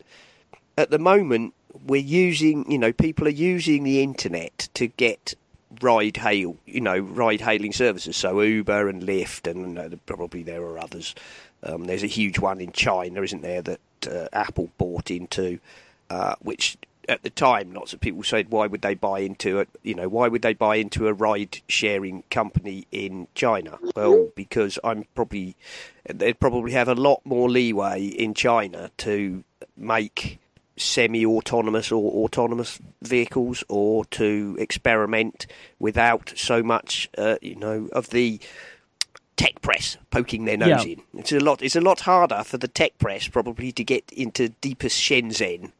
at 0.77 0.89
the 0.89 0.99
moment 0.99 1.53
we're 1.85 2.01
using 2.01 2.69
you 2.71 2.77
know 2.77 2.93
people 2.93 3.27
are 3.27 3.31
using 3.31 3.83
the 3.83 4.01
internet 4.01 4.69
to 4.73 4.87
get 4.87 5.35
ride 5.81 6.17
hail 6.17 6.57
you 6.65 6.81
know 6.81 6.97
ride 6.97 7.41
hailing 7.41 7.71
services 7.71 8.17
so 8.17 8.41
Uber 8.41 8.89
and 8.89 9.03
Lyft 9.03 9.49
and 9.49 9.77
uh, 9.77 9.89
probably 10.05 10.43
there 10.43 10.61
are 10.63 10.79
others. 10.79 11.15
Um, 11.61 11.85
there's 11.85 12.03
a 12.03 12.07
huge 12.07 12.39
one 12.39 12.61
in 12.61 12.71
China, 12.71 13.21
isn't 13.21 13.41
there, 13.41 13.61
that 13.61 13.79
uh, 14.09 14.27
Apple 14.31 14.69
bought 14.77 15.11
into, 15.11 15.59
uh, 16.09 16.35
which 16.39 16.77
at 17.09 17.23
the 17.23 17.29
time 17.29 17.73
lots 17.73 17.91
of 17.91 17.99
people 17.99 18.23
said, 18.23 18.49
why 18.51 18.67
would 18.67 18.81
they 18.81 18.93
buy 18.93 19.19
into 19.19 19.59
it? 19.59 19.67
You 19.83 19.95
know, 19.95 20.07
why 20.07 20.27
would 20.27 20.41
they 20.43 20.53
buy 20.53 20.75
into 20.77 21.07
a 21.07 21.13
ride 21.13 21.59
sharing 21.67 22.23
company 22.29 22.85
in 22.91 23.27
China? 23.35 23.77
Well, 23.95 24.29
because 24.35 24.79
I'm 24.83 25.05
probably 25.15 25.55
they'd 26.07 26.39
probably 26.39 26.71
have 26.73 26.87
a 26.87 26.95
lot 26.95 27.21
more 27.25 27.49
leeway 27.49 28.05
in 28.05 28.33
China 28.33 28.91
to 28.99 29.43
make 29.75 30.39
semi-autonomous 30.77 31.91
or 31.91 32.23
autonomous 32.23 32.79
vehicles 33.01 33.63
or 33.67 34.05
to 34.05 34.55
experiment 34.59 35.45
without 35.77 36.31
so 36.35 36.63
much 36.63 37.09
uh, 37.17 37.35
you 37.41 37.55
know 37.55 37.89
of 37.91 38.09
the 38.11 38.39
tech 39.35 39.61
press 39.61 39.97
poking 40.09 40.45
their 40.45 40.57
nose 40.57 40.85
Yeah. 40.85 40.93
in 40.93 41.01
it's 41.19 41.31
a 41.31 41.39
lot 41.39 41.61
it's 41.61 41.75
a 41.75 41.81
lot 41.81 42.01
harder 42.01 42.43
for 42.43 42.57
the 42.57 42.67
tech 42.67 42.97
press 42.97 43.27
probably 43.27 43.71
to 43.73 43.83
get 43.83 44.09
into 44.13 44.49
deepest 44.61 44.99
Shenzhen 45.01 45.71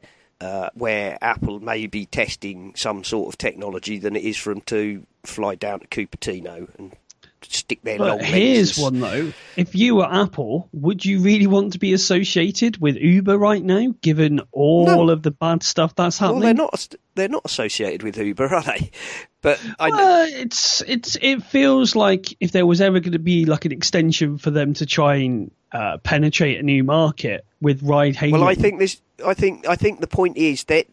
uh, 0.42 0.70
where 0.74 1.18
Apple 1.22 1.60
may 1.60 1.88
be 1.88 2.06
testing 2.06 2.74
some 2.76 3.04
sort 3.04 3.34
of 3.34 3.38
technology 3.38 3.98
than 4.00 4.16
it 4.16 4.24
is 4.24 4.38
for 4.38 4.54
them 4.54 4.62
to 4.68 5.06
fly 5.26 5.56
down 5.56 5.80
to 5.82 5.88
Cupertino 5.88 6.68
and 6.78 6.94
stick 7.42 7.82
their 7.84 7.98
long 7.98 8.18
But 8.20 8.26
here's 8.26 8.78
lenses. 8.78 8.84
one 8.84 9.00
though: 9.00 9.34
if 9.56 9.74
you 9.76 9.96
were 9.96 10.06
Apple, 10.12 10.70
would 10.74 11.04
you 11.06 11.20
really 11.22 11.48
want 11.48 11.74
to 11.74 11.80
be 11.80 11.94
associated 11.94 12.78
with 12.82 12.96
Uber 12.98 13.38
right 13.38 13.64
now, 13.64 13.96
given 14.02 14.42
all 14.52 14.86
No. 14.86 15.10
of 15.10 15.24
the 15.24 15.32
bad 15.32 15.64
stuff 15.64 15.96
that's 15.96 16.20
Well, 16.22 16.30
happening? 16.36 16.44
they're 16.56 16.66
not 16.66 16.96
they're 17.16 17.30
not 17.30 17.42
associated 17.46 18.04
with 18.04 18.18
Uber, 18.18 18.54
are 18.54 18.64
they? 18.64 18.92
But 19.42 19.58
I 19.80 19.90
know. 19.90 19.96
Well, 19.96 20.28
it's 20.30 20.82
it's 20.82 21.18
it 21.22 21.42
feels 21.44 21.96
like 21.96 22.36
if 22.42 22.52
there 22.52 22.66
was 22.66 22.82
ever 22.82 23.00
going 23.00 23.14
to 23.14 23.20
be 23.20 23.46
like 23.46 23.64
an 23.64 23.72
extension 23.72 24.38
for 24.38 24.52
them 24.52 24.74
to 24.74 24.86
try 24.86 25.16
and 25.16 25.50
uh, 25.72 25.98
penetrate 26.00 26.60
a 26.60 26.64
new 26.64 26.84
market 26.84 27.46
with 27.62 27.82
ride 27.82 28.18
hailing. 28.18 28.42
Well, 28.42 28.50
I 28.50 28.56
think 28.56 28.80
this. 28.80 29.00
I 29.26 29.34
think. 29.34 29.68
I 29.68 29.76
think 29.76 30.02
the 30.02 30.08
point 30.08 30.38
is 30.38 30.64
that 30.66 30.88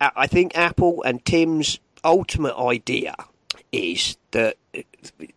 I 0.00 0.10
I 0.16 0.26
think 0.26 0.56
Apple 0.56 1.02
and 1.04 1.24
Tim's 1.24 1.78
ultimate 2.04 2.56
idea 2.56 3.14
is 3.70 4.16
that 4.32 4.56
uh, 4.76 4.80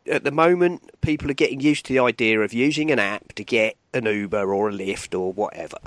at 0.08 0.24
the 0.24 0.32
moment 0.32 0.92
people 1.02 1.30
are 1.30 1.36
getting 1.36 1.62
used 1.62 1.86
to 1.86 1.94
the 1.94 2.00
idea 2.00 2.40
of 2.42 2.54
using 2.54 2.92
an 2.92 3.00
app 3.00 3.34
to 3.34 3.44
get 3.44 3.76
an 3.94 4.06
Uber 4.06 4.54
or 4.54 4.70
a 4.70 4.74
Lyft 4.74 5.18
or 5.18 5.32
whatever. 5.32 5.78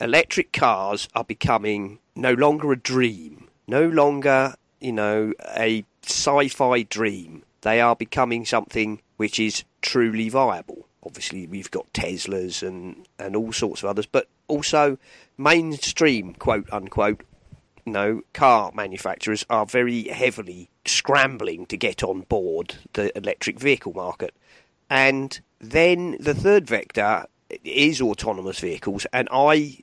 Electric 0.00 0.52
cars 0.52 1.08
are 1.14 1.24
becoming 1.24 1.98
no 2.14 2.32
longer 2.32 2.72
a 2.72 2.76
dream, 2.76 3.48
no 3.66 3.86
longer 3.86 4.54
you 4.80 4.92
know 4.92 5.32
a 5.56 5.84
sci-fi 6.02 6.82
dream. 6.82 7.42
They 7.62 7.80
are 7.80 7.96
becoming 7.96 8.44
something 8.44 9.00
which 9.16 9.38
is 9.38 9.64
truly 9.82 10.28
viable. 10.28 10.87
Obviously, 11.08 11.46
we've 11.46 11.70
got 11.70 11.90
Teslas 11.94 12.62
and 12.62 13.06
and 13.18 13.34
all 13.34 13.50
sorts 13.50 13.82
of 13.82 13.88
others, 13.88 14.04
but 14.04 14.28
also 14.46 14.98
mainstream 15.38 16.34
quote 16.34 16.68
unquote 16.70 17.22
you 17.86 17.92
know, 17.94 18.20
car 18.34 18.70
manufacturers 18.74 19.46
are 19.48 19.64
very 19.64 20.08
heavily 20.08 20.68
scrambling 20.84 21.64
to 21.64 21.78
get 21.78 22.02
on 22.02 22.20
board 22.20 22.74
the 22.92 23.16
electric 23.16 23.58
vehicle 23.58 23.94
market. 23.94 24.34
And 24.90 25.40
then 25.58 26.18
the 26.20 26.34
third 26.34 26.66
vector 26.66 27.24
is 27.64 28.02
autonomous 28.02 28.60
vehicles, 28.60 29.06
and 29.10 29.26
I 29.32 29.78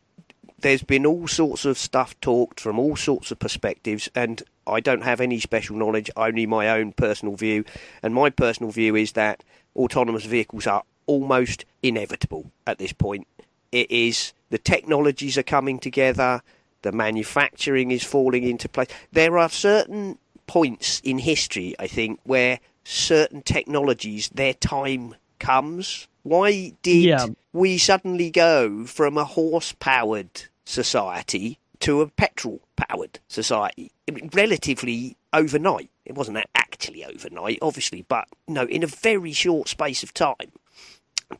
there's 0.59 0.83
been 0.83 1.07
all 1.07 1.27
sorts 1.27 1.65
of 1.65 1.79
stuff 1.79 2.19
talked 2.21 2.59
from 2.59 2.77
all 2.77 2.95
sorts 2.95 3.31
of 3.31 3.39
perspectives, 3.39 4.07
and 4.13 4.43
I 4.67 4.81
don't 4.81 5.03
have 5.03 5.19
any 5.19 5.39
special 5.39 5.75
knowledge, 5.75 6.11
only 6.15 6.45
my 6.45 6.69
own 6.69 6.91
personal 6.91 7.35
view. 7.35 7.65
And 8.01 8.13
my 8.13 8.29
personal 8.29 8.71
view 8.71 8.95
is 8.95 9.13
that 9.13 9.43
autonomous 9.75 10.25
vehicles 10.25 10.67
are 10.67 10.83
almost 11.07 11.65
inevitable 11.83 12.51
at 12.65 12.77
this 12.77 12.93
point. 12.93 13.27
It 13.71 13.89
is 13.91 14.33
the 14.49 14.57
technologies 14.57 15.37
are 15.37 15.43
coming 15.43 15.79
together, 15.79 16.41
the 16.81 16.91
manufacturing 16.91 17.91
is 17.91 18.03
falling 18.03 18.43
into 18.43 18.69
place. 18.69 18.87
There 19.11 19.37
are 19.37 19.49
certain 19.49 20.17
points 20.47 21.01
in 21.03 21.19
history, 21.19 21.75
I 21.79 21.87
think, 21.87 22.19
where 22.23 22.59
certain 22.83 23.41
technologies, 23.41 24.29
their 24.29 24.53
time 24.53 25.15
comes. 25.39 26.07
Why 26.23 26.73
did 26.83 27.03
Yeah. 27.03 27.25
we 27.53 27.77
suddenly 27.77 28.29
go 28.29 28.85
from 28.85 29.17
a 29.17 29.25
horse 29.25 29.73
powered 29.79 30.43
society 30.65 31.59
to 31.79 32.01
a 32.01 32.07
petrol 32.07 32.61
powered 32.75 33.19
society? 33.27 33.91
Relatively 34.33 35.17
overnight. 35.33 35.89
It 36.05 36.13
wasn't 36.13 36.37
actually 36.55 37.03
overnight, 37.03 37.59
obviously, 37.61 38.03
but 38.07 38.27
no, 38.47 38.63
in 38.65 38.83
a 38.83 38.87
very 38.87 39.33
short 39.33 39.67
space 39.67 40.03
of 40.03 40.13
time 40.13 40.51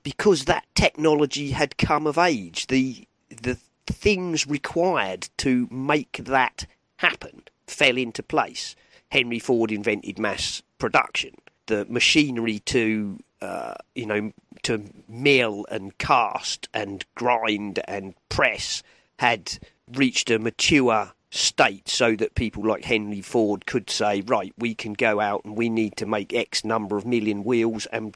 because 0.04 0.46
that 0.46 0.66
technology 0.76 1.52
had 1.52 1.78
come 1.78 2.08
of 2.08 2.18
age, 2.18 2.68
the 2.68 3.08
the 3.30 3.58
things 3.88 4.48
required 4.48 5.30
to 5.38 5.68
make 5.72 6.18
that 6.26 6.66
happen 6.98 7.44
fell 7.68 7.98
into 7.98 8.24
place. 8.24 8.76
Henry 9.10 9.40
Ford 9.40 9.72
invented 9.72 10.20
mass 10.20 10.62
production. 10.78 11.36
The 11.68 11.86
machinery 11.86 12.60
to 12.60 13.20
uh, 13.42 13.76
you 13.94 14.06
know 14.06 14.32
to 14.64 14.84
mill 15.08 15.66
and 15.70 15.98
cast 15.98 16.68
and 16.74 17.06
grind 17.16 17.80
and 17.88 18.16
press 18.30 18.84
had 19.20 19.58
reached 19.94 20.30
a 20.32 20.40
mature 20.40 21.14
state 21.36 21.90
so 21.90 22.16
that 22.16 22.36
people 22.36 22.64
like 22.64 22.86
Henry 22.86 23.22
Ford 23.22 23.66
could 23.66 23.90
say, 23.90 24.22
right, 24.22 24.54
we 24.58 24.74
can 24.74 24.94
go 24.94 25.20
out 25.20 25.44
and 25.44 25.58
we 25.58 25.70
need 25.70 25.98
to 25.98 26.06
make 26.06 26.34
X 26.34 26.64
number 26.64 26.98
of 26.98 27.06
million 27.06 27.44
wheels, 27.44 27.86
and 27.88 28.16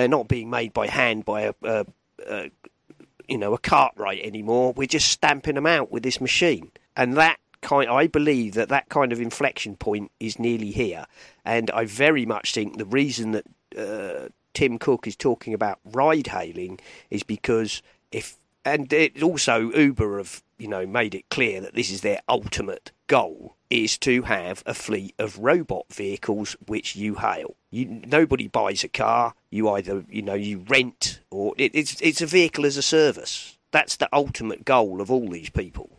they're 0.00 0.08
not 0.08 0.28
being 0.28 0.50
made 0.50 0.72
by 0.72 0.86
hand 0.86 1.24
by 1.24 1.42
a, 1.42 1.54
a, 1.62 1.86
a 2.26 2.50
you 3.28 3.38
know 3.38 3.54
a 3.54 3.58
Cartwright 3.58 4.22
anymore. 4.22 4.72
We're 4.76 4.86
just 4.86 5.08
stamping 5.08 5.54
them 5.54 5.66
out 5.66 5.90
with 5.92 6.02
this 6.02 6.20
machine, 6.20 6.70
and 6.96 7.16
that 7.16 7.38
kind. 7.60 7.88
I 7.88 8.06
believe 8.06 8.54
that 8.54 8.68
that 8.70 8.88
kind 8.88 9.12
of 9.12 9.20
inflection 9.20 9.76
point 9.76 10.10
is 10.18 10.38
nearly 10.38 10.70
here, 10.70 11.06
and 11.44 11.70
I 11.70 11.84
very 11.84 12.26
much 12.26 12.52
think 12.54 12.78
the 12.78 12.86
reason 12.86 13.32
that 13.32 13.46
uh, 13.78 14.28
Tim 14.54 14.78
Cook 14.78 15.06
is 15.06 15.16
talking 15.16 15.54
about 15.54 15.78
ride 15.84 16.28
hailing 16.28 16.80
is 17.10 17.22
because 17.22 17.82
if 18.10 18.36
and 18.70 18.92
it 18.92 19.22
also 19.22 19.70
Uber 19.72 20.18
have 20.18 20.42
you 20.58 20.68
know 20.68 20.86
made 20.86 21.14
it 21.14 21.28
clear 21.28 21.60
that 21.60 21.74
this 21.74 21.90
is 21.90 22.00
their 22.00 22.20
ultimate 22.28 22.92
goal 23.06 23.56
is 23.68 23.98
to 23.98 24.22
have 24.22 24.62
a 24.66 24.74
fleet 24.74 25.14
of 25.18 25.38
robot 25.38 25.86
vehicles 25.92 26.56
which 26.66 26.96
you 26.96 27.14
hail. 27.14 27.54
You, 27.70 27.86
nobody 27.86 28.48
buys 28.48 28.82
a 28.82 28.88
car. 28.88 29.34
You 29.50 29.68
either 29.70 30.04
you 30.08 30.22
know 30.22 30.34
you 30.34 30.64
rent 30.68 31.20
or 31.30 31.54
it, 31.56 31.72
it's 31.74 32.00
it's 32.00 32.20
a 32.20 32.26
vehicle 32.26 32.66
as 32.66 32.76
a 32.76 32.82
service. 32.82 33.58
That's 33.72 33.96
the 33.96 34.08
ultimate 34.12 34.64
goal 34.64 35.00
of 35.00 35.10
all 35.10 35.28
these 35.28 35.50
people. 35.50 35.90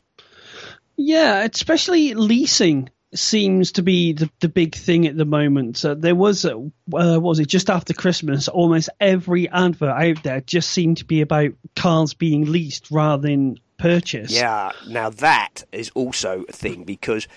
Yeah, 0.97 1.47
especially 1.51 2.13
leasing 2.13 2.89
seems 3.13 3.73
to 3.73 3.81
be 3.81 4.13
the, 4.13 4.29
the 4.39 4.49
big 4.49 4.75
thing 4.75 5.07
at 5.07 5.17
the 5.17 5.25
moment. 5.25 5.83
Uh, 5.83 5.95
there 5.95 6.15
was, 6.15 6.45
uh, 6.45 6.57
was 6.87 7.39
it 7.39 7.47
just 7.47 7.69
after 7.69 7.93
Christmas? 7.93 8.47
Almost 8.47 8.89
every 8.99 9.49
advert 9.49 9.89
out 9.89 10.23
there 10.23 10.41
just 10.41 10.71
seemed 10.71 10.97
to 10.97 11.05
be 11.05 11.21
about 11.21 11.51
cars 11.75 12.13
being 12.13 12.51
leased 12.51 12.89
rather 12.91 13.27
than 13.27 13.59
purchased. 13.77 14.33
Yeah, 14.33 14.71
now 14.87 15.09
that 15.09 15.63
is 15.71 15.91
also 15.95 16.45
a 16.47 16.51
thing 16.51 16.83
because 16.83 17.27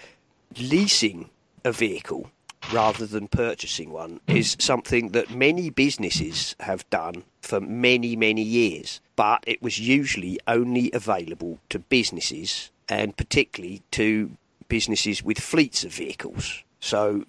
leasing 0.59 1.31
a 1.65 1.73
vehicle 1.73 2.31
rather 2.73 3.07
than 3.07 3.29
purchasing 3.29 3.91
one 3.91 4.21
is 4.27 4.57
something 4.59 5.11
that 5.11 5.31
many 5.31 5.71
businesses 5.71 6.55
have 6.61 6.89
done 6.91 7.25
for 7.41 7.61
many, 7.61 8.17
many 8.17 8.43
years, 8.43 9.01
but 9.17 9.45
it 9.47 9.63
was 9.63 9.79
usually 9.79 10.39
only 10.47 10.91
available 10.93 11.59
to 11.69 11.79
businesses 11.79 12.71
and 12.89 13.17
particularly 13.17 13.83
to 13.91 14.37
businesses 14.75 15.23
with 15.23 15.39
fleets 15.39 15.85
of 15.85 15.93
vehicles. 15.93 16.65
So 16.81 17.25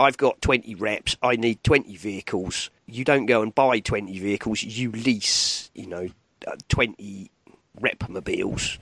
I've 0.00 0.16
got 0.16 0.42
20 0.42 0.74
reps, 0.74 1.16
I 1.22 1.36
need 1.36 1.62
20 1.62 1.94
vehicles. 1.94 2.70
You 2.86 3.04
don't 3.04 3.26
go 3.26 3.40
and 3.40 3.54
buy 3.54 3.78
20 3.78 4.18
vehicles, 4.18 4.64
you 4.64 4.90
lease, 4.90 5.70
you 5.76 5.86
know, 5.86 6.08
uh, 6.44 6.56
20 6.68 7.30
repmobiles 7.80 8.78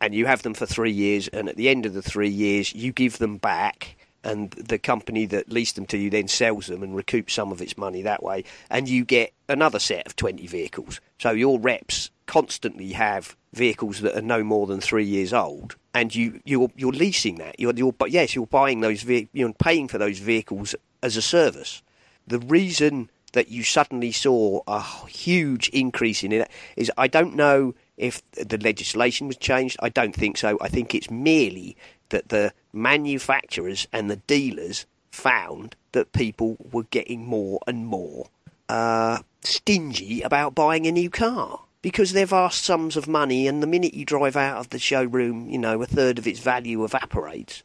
and 0.00 0.14
you 0.14 0.26
have 0.26 0.42
them 0.42 0.54
for 0.54 0.66
three 0.66 0.92
years, 0.92 1.26
and 1.26 1.48
at 1.48 1.56
the 1.56 1.68
end 1.68 1.84
of 1.84 1.94
the 1.94 2.02
three 2.02 2.28
years, 2.28 2.72
you 2.72 2.92
give 2.92 3.18
them 3.18 3.38
back, 3.38 3.96
and 4.22 4.52
the 4.52 4.78
company 4.78 5.26
that 5.26 5.50
leased 5.50 5.74
them 5.74 5.86
to 5.86 5.98
you 5.98 6.10
then 6.10 6.28
sells 6.28 6.68
them 6.68 6.84
and 6.84 6.94
recoups 6.94 7.30
some 7.30 7.50
of 7.50 7.60
its 7.60 7.76
money 7.76 8.02
that 8.02 8.22
way, 8.22 8.44
and 8.70 8.88
you 8.88 9.04
get 9.04 9.32
another 9.48 9.80
set 9.80 10.06
of 10.06 10.14
20 10.14 10.46
vehicles. 10.46 11.00
So 11.18 11.32
your 11.32 11.58
reps 11.58 11.97
constantly 12.28 12.92
have 12.92 13.34
vehicles 13.52 14.02
that 14.02 14.16
are 14.16 14.22
no 14.22 14.44
more 14.44 14.68
than 14.68 14.80
three 14.80 15.04
years 15.04 15.32
old, 15.32 15.74
and 15.92 16.14
you 16.14 16.40
you're 16.44 16.70
you're 16.76 16.92
leasing 16.92 17.36
that. 17.36 17.58
You're, 17.58 17.74
you're 17.74 17.92
but 17.92 18.12
yes, 18.12 18.36
you're 18.36 18.46
buying 18.46 18.80
those 18.80 19.02
ve- 19.02 19.28
you're 19.32 19.52
paying 19.54 19.88
for 19.88 19.98
those 19.98 20.18
vehicles 20.20 20.76
as 21.02 21.16
a 21.16 21.22
service. 21.22 21.82
The 22.28 22.38
reason 22.38 23.10
that 23.32 23.48
you 23.48 23.62
suddenly 23.64 24.12
saw 24.12 24.60
a 24.68 24.82
huge 25.08 25.68
increase 25.70 26.22
in 26.22 26.32
it 26.32 26.48
is 26.76 26.92
I 26.96 27.08
don't 27.08 27.34
know 27.34 27.74
if 27.96 28.22
the 28.32 28.58
legislation 28.58 29.26
was 29.26 29.36
changed. 29.36 29.76
I 29.80 29.88
don't 29.88 30.14
think 30.14 30.36
so. 30.36 30.58
I 30.60 30.68
think 30.68 30.94
it's 30.94 31.10
merely 31.10 31.76
that 32.10 32.28
the 32.28 32.52
manufacturers 32.72 33.88
and 33.92 34.10
the 34.10 34.16
dealers 34.16 34.86
found 35.10 35.74
that 35.92 36.12
people 36.12 36.56
were 36.72 36.84
getting 36.84 37.26
more 37.26 37.60
and 37.66 37.86
more 37.86 38.28
uh, 38.68 39.18
stingy 39.42 40.20
about 40.22 40.54
buying 40.54 40.86
a 40.86 40.92
new 40.92 41.10
car 41.10 41.60
because 41.82 42.12
they're 42.12 42.26
vast 42.26 42.64
sums 42.64 42.96
of 42.96 43.06
money, 43.08 43.46
and 43.46 43.62
the 43.62 43.66
minute 43.66 43.94
you 43.94 44.04
drive 44.04 44.36
out 44.36 44.58
of 44.58 44.70
the 44.70 44.78
showroom, 44.78 45.48
you 45.48 45.58
know, 45.58 45.80
a 45.82 45.86
third 45.86 46.18
of 46.18 46.26
its 46.26 46.40
value 46.40 46.84
evaporates. 46.84 47.62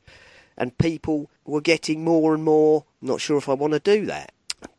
And 0.56 0.78
people 0.78 1.32
were 1.46 1.62
getting 1.62 2.04
more 2.04 2.36
and 2.36 2.44
more, 2.44 2.86
not 3.02 3.22
sure 3.22 3.38
if 3.38 3.50
I 3.50 3.54
want 3.54 3.74
to 3.74 3.80
do 3.80 4.06
that. 4.06 4.32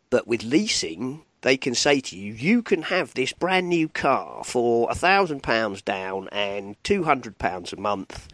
But 0.09 0.28
with 0.28 0.45
leasing, 0.45 1.22
they 1.41 1.57
can 1.57 1.74
say 1.74 2.01
to 2.01 2.16
you, 2.16 2.32
you 2.32 2.62
can 2.62 2.82
have 2.82 3.14
this 3.14 3.32
brand 3.32 3.68
new 3.68 3.89
car 3.89 4.45
for 4.45 4.89
a 4.91 4.95
thousand 4.95 5.43
pounds 5.43 5.82
down 5.82 6.28
and 6.30 6.82
two 6.85 7.03
hundred 7.03 7.39
pounds 7.39 7.72
a 7.72 7.76
month, 7.76 8.28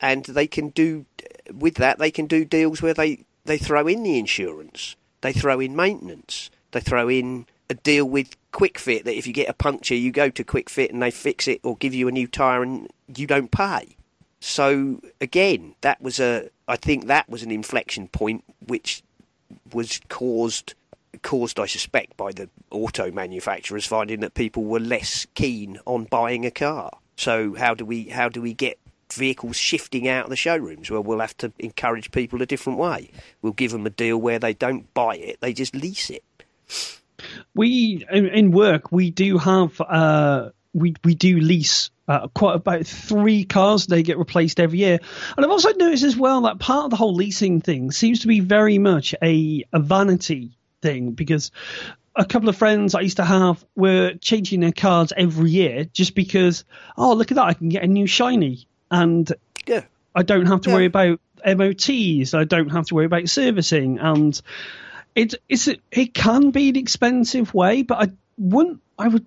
and 0.00 0.24
they 0.24 0.46
can 0.46 0.68
do 0.68 1.04
with 1.52 1.74
that 1.74 1.98
they 1.98 2.10
can 2.10 2.26
do 2.26 2.44
deals 2.44 2.80
where 2.80 2.94
they 2.94 3.24
they 3.44 3.58
throw 3.58 3.86
in 3.86 4.02
the 4.02 4.18
insurance, 4.18 4.96
they 5.20 5.32
throw 5.32 5.60
in 5.60 5.76
maintenance, 5.76 6.50
they 6.70 6.80
throw 6.80 7.10
in 7.10 7.46
a 7.70 7.74
deal 7.74 8.04
with 8.04 8.36
Kwik 8.52 8.78
Fit 8.78 9.04
that 9.04 9.16
if 9.16 9.26
you 9.26 9.32
get 9.32 9.48
a 9.48 9.54
puncture, 9.54 9.94
you 9.94 10.12
go 10.12 10.28
to 10.30 10.44
Kwik 10.44 10.68
Fit 10.68 10.92
and 10.92 11.02
they 11.02 11.10
fix 11.10 11.48
it 11.48 11.60
or 11.62 11.76
give 11.76 11.94
you 11.94 12.08
a 12.08 12.12
new 12.12 12.26
tyre 12.26 12.62
and 12.62 12.88
you 13.16 13.26
don't 13.26 13.50
pay. 13.50 13.96
So 14.40 15.00
again, 15.20 15.74
that 15.80 16.00
was 16.02 16.20
a 16.20 16.50
I 16.68 16.76
think 16.76 17.06
that 17.06 17.28
was 17.28 17.42
an 17.42 17.50
inflection 17.50 18.08
point 18.08 18.44
which 18.66 19.02
was 19.72 20.00
caused 20.08 20.74
caused 21.22 21.58
I 21.58 21.66
suspect 21.66 22.16
by 22.16 22.32
the 22.32 22.48
auto 22.70 23.10
manufacturers 23.10 23.86
finding 23.86 24.20
that 24.20 24.34
people 24.34 24.64
were 24.64 24.80
less 24.80 25.26
keen 25.34 25.78
on 25.86 26.04
buying 26.04 26.44
a 26.44 26.50
car. 26.50 26.90
So 27.16 27.54
how 27.54 27.74
do 27.74 27.84
we 27.84 28.04
how 28.04 28.28
do 28.28 28.42
we 28.42 28.52
get 28.52 28.78
vehicles 29.12 29.56
shifting 29.56 30.08
out 30.08 30.24
of 30.24 30.30
the 30.30 30.36
showrooms? 30.36 30.90
Well, 30.90 31.02
we'll 31.02 31.20
have 31.20 31.36
to 31.38 31.52
encourage 31.58 32.10
people 32.10 32.42
a 32.42 32.46
different 32.46 32.78
way. 32.78 33.10
We'll 33.40 33.52
give 33.52 33.70
them 33.70 33.86
a 33.86 33.90
deal 33.90 34.18
where 34.18 34.38
they 34.38 34.52
don't 34.52 34.92
buy 34.92 35.16
it, 35.16 35.40
they 35.40 35.52
just 35.52 35.74
lease 35.74 36.10
it. 36.10 36.24
We 37.54 38.04
in, 38.10 38.26
in 38.26 38.50
work 38.50 38.90
we 38.92 39.10
do 39.10 39.38
have 39.38 39.80
uh, 39.80 40.50
we 40.72 40.94
we 41.04 41.14
do 41.14 41.38
lease 41.38 41.90
uh, 42.08 42.28
quite 42.28 42.56
about 42.56 42.86
three 42.86 43.44
cars. 43.44 43.86
They 43.86 44.02
get 44.02 44.18
replaced 44.18 44.60
every 44.60 44.80
year, 44.80 44.98
and 45.36 45.44
I've 45.44 45.50
also 45.50 45.72
noticed 45.72 46.04
as 46.04 46.16
well 46.16 46.42
that 46.42 46.58
part 46.58 46.84
of 46.84 46.90
the 46.90 46.96
whole 46.96 47.14
leasing 47.14 47.60
thing 47.60 47.92
seems 47.92 48.20
to 48.20 48.26
be 48.26 48.40
very 48.40 48.78
much 48.78 49.14
a, 49.22 49.64
a 49.72 49.80
vanity 49.80 50.50
thing 50.82 51.12
because 51.12 51.50
a 52.16 52.24
couple 52.24 52.48
of 52.48 52.56
friends 52.56 52.94
I 52.94 53.00
used 53.00 53.16
to 53.16 53.24
have 53.24 53.64
were 53.74 54.14
changing 54.20 54.60
their 54.60 54.72
cars 54.72 55.12
every 55.16 55.50
year 55.50 55.84
just 55.84 56.14
because 56.14 56.64
oh 56.96 57.14
look 57.14 57.30
at 57.32 57.36
that 57.36 57.46
I 57.46 57.54
can 57.54 57.70
get 57.70 57.82
a 57.82 57.86
new 57.86 58.06
shiny 58.06 58.66
and 58.90 59.32
yeah. 59.66 59.82
I 60.14 60.22
don't 60.22 60.46
have 60.46 60.60
to 60.62 60.70
Yeah. 60.70 60.74
worry 60.76 60.84
about 60.86 61.20
MOTs. 61.44 62.34
I 62.34 62.44
don't 62.44 62.68
have 62.68 62.86
to 62.86 62.94
worry 62.94 63.06
about 63.06 63.28
servicing 63.28 63.98
and 63.98 64.40
it 65.14 65.34
it's 65.48 65.68
it 65.90 66.14
can 66.14 66.50
be 66.50 66.68
an 66.68 66.76
expensive 66.76 67.54
way, 67.54 67.82
but 67.82 68.08
I 68.08 68.12
wouldn't. 68.38 68.80
I 68.98 69.08
would. 69.08 69.26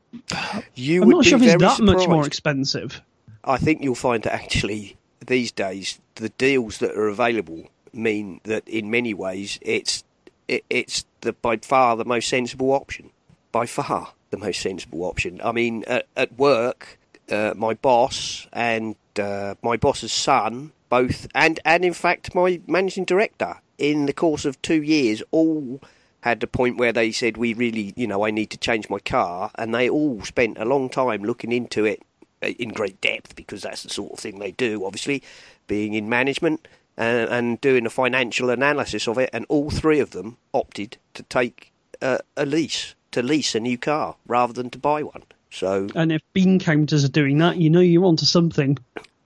You 0.75 1.01
I'm 1.01 1.07
would 1.07 1.15
not 1.15 1.23
be 1.23 1.29
sure 1.29 1.37
if 1.39 1.43
it's 1.43 1.61
that 1.61 1.83
much 1.83 2.07
more 2.07 2.25
expensive. 2.25 3.01
I 3.43 3.57
think 3.57 3.83
you'll 3.83 3.95
find 3.95 4.23
that 4.23 4.33
actually 4.33 4.97
these 5.25 5.51
days 5.51 5.99
the 6.15 6.29
deals 6.29 6.79
that 6.79 6.91
are 6.91 7.07
available 7.07 7.69
mean 7.93 8.41
that 8.43 8.67
in 8.67 8.89
many 8.91 9.13
ways 9.13 9.59
it's 9.61 10.03
it, 10.47 10.63
it's 10.69 11.05
the 11.21 11.33
by 11.33 11.57
far 11.57 11.95
the 11.95 12.05
most 12.05 12.27
sensible 12.27 12.71
option. 12.71 13.11
By 13.51 13.65
far 13.65 14.13
the 14.29 14.37
most 14.37 14.61
sensible 14.61 15.03
option. 15.03 15.39
I 15.43 15.51
mean, 15.51 15.83
at, 15.87 16.07
at 16.15 16.37
work, 16.37 16.99
uh, 17.29 17.53
my 17.55 17.73
boss 17.73 18.47
and 18.51 18.95
uh, 19.17 19.55
my 19.61 19.77
boss's 19.77 20.13
son 20.13 20.73
both, 20.89 21.27
and 21.33 21.59
and 21.65 21.83
in 21.83 21.93
fact 21.93 22.35
my 22.35 22.61
managing 22.67 23.05
director, 23.05 23.61
in 23.77 24.05
the 24.05 24.13
course 24.13 24.45
of 24.45 24.61
two 24.61 24.81
years, 24.81 25.21
all 25.31 25.81
had 26.21 26.39
the 26.39 26.47
point 26.47 26.77
where 26.77 26.93
they 26.93 27.11
said 27.11 27.37
we 27.37 27.53
really, 27.53 27.93
you 27.95 28.07
know, 28.07 28.25
I 28.25 28.31
need 28.31 28.49
to 28.51 28.57
change 28.57 28.89
my 28.89 28.99
car, 28.99 29.51
and 29.55 29.73
they 29.73 29.89
all 29.89 30.21
spent 30.23 30.57
a 30.57 30.65
long 30.65 30.89
time 30.89 31.23
looking 31.23 31.51
into 31.51 31.85
it 31.85 32.01
uh, 32.43 32.47
in 32.47 32.69
great 32.69 32.99
depth 33.01 33.35
because 33.35 33.61
that's 33.61 33.83
the 33.83 33.89
sort 33.89 34.13
of 34.13 34.19
thing 34.19 34.39
they 34.39 34.51
do. 34.51 34.85
Obviously, 34.85 35.23
being 35.67 35.93
in 35.93 36.09
management 36.09 36.67
and, 36.97 37.29
and 37.29 37.61
doing 37.61 37.85
a 37.85 37.89
financial 37.89 38.49
analysis 38.49 39.07
of 39.07 39.17
it, 39.17 39.29
and 39.31 39.45
all 39.49 39.69
three 39.69 39.99
of 39.99 40.11
them 40.11 40.37
opted 40.53 40.97
to 41.13 41.23
take 41.23 41.71
uh, 42.01 42.17
a 42.35 42.45
lease 42.45 42.95
to 43.11 43.23
lease 43.23 43.55
a 43.55 43.59
new 43.59 43.77
car 43.77 44.15
rather 44.27 44.53
than 44.53 44.69
to 44.69 44.77
buy 44.77 45.01
one. 45.01 45.23
So 45.49 45.87
And 45.95 46.11
if 46.11 46.21
bean 46.33 46.59
counters 46.59 47.03
are 47.03 47.09
doing 47.09 47.37
that, 47.39 47.57
you 47.57 47.69
know 47.69 47.79
you're 47.79 48.05
onto 48.05 48.25
something. 48.25 48.77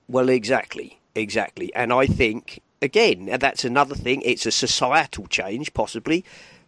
Well, 0.08 0.30
exactly, 0.30 0.99
exactly. 1.16 1.74
And 1.74 1.91
I 1.91 2.06
think, 2.06 2.62
again, 2.82 3.30
that's 3.40 3.64
another 3.64 3.96
thing, 3.96 4.22
it's 4.24 4.46
a 4.46 4.52
societal 4.52 5.28
change, 5.28 5.74
possibly, 5.74 6.26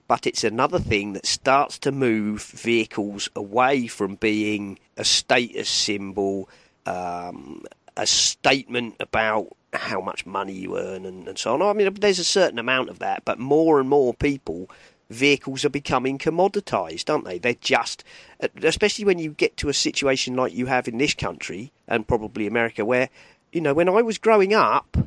but 0.07 0.28
it's 0.28 0.43
another 0.43 0.80
thing 0.80 1.14
that 1.14 1.26
starts 1.26 1.78
to 1.80 1.91
move 1.91 2.43
vehicles 2.43 3.30
away 3.36 3.88
from 3.88 4.16
being 4.16 4.78
a 4.97 5.03
status 5.03 5.70
symbol, 5.70 6.49
um, 6.86 7.64
a 7.97 8.05
statement 8.05 8.95
about 8.99 9.47
how 9.74 10.01
much 10.01 10.26
money 10.26 10.53
you 10.53 10.78
earn 10.78 11.05
and, 11.05 11.28
and 11.28 11.38
so 11.38 11.53
on. 11.53 11.61
I 11.61 11.74
mean, 11.74 11.91
there's 11.95 12.20
a 12.20 12.24
certain 12.24 12.59
amount 12.59 12.89
of 12.89 12.99
that, 12.99 13.26
but 13.26 13.39
more 13.39 13.80
and 13.80 13.89
more 13.89 14.14
people. 14.14 14.70
Vehicles 15.09 15.66
are 15.66 15.70
becoming 15.70 16.18
commoditized, 16.18 17.09
aren't 17.09 17.26
they? 17.26 17.38
They're 17.38 17.53
just, 17.55 18.03
especially 18.61 19.05
when 19.05 19.20
you 19.20 19.32
get 19.32 19.57
to 19.57 19.70
a 19.70 19.74
situation 19.74 20.36
like 20.36 20.53
you 20.53 20.68
have 20.68 20.88
in 20.88 20.97
this 20.97 21.14
country 21.14 21.72
and 21.88 22.07
probably 22.07 22.47
America, 22.47 22.86
where 22.86 23.09
you 23.51 23.61
know, 23.61 23.74
when 23.74 23.88
I 23.88 24.01
was 24.01 24.18
growing 24.18 24.53
up, 24.53 24.97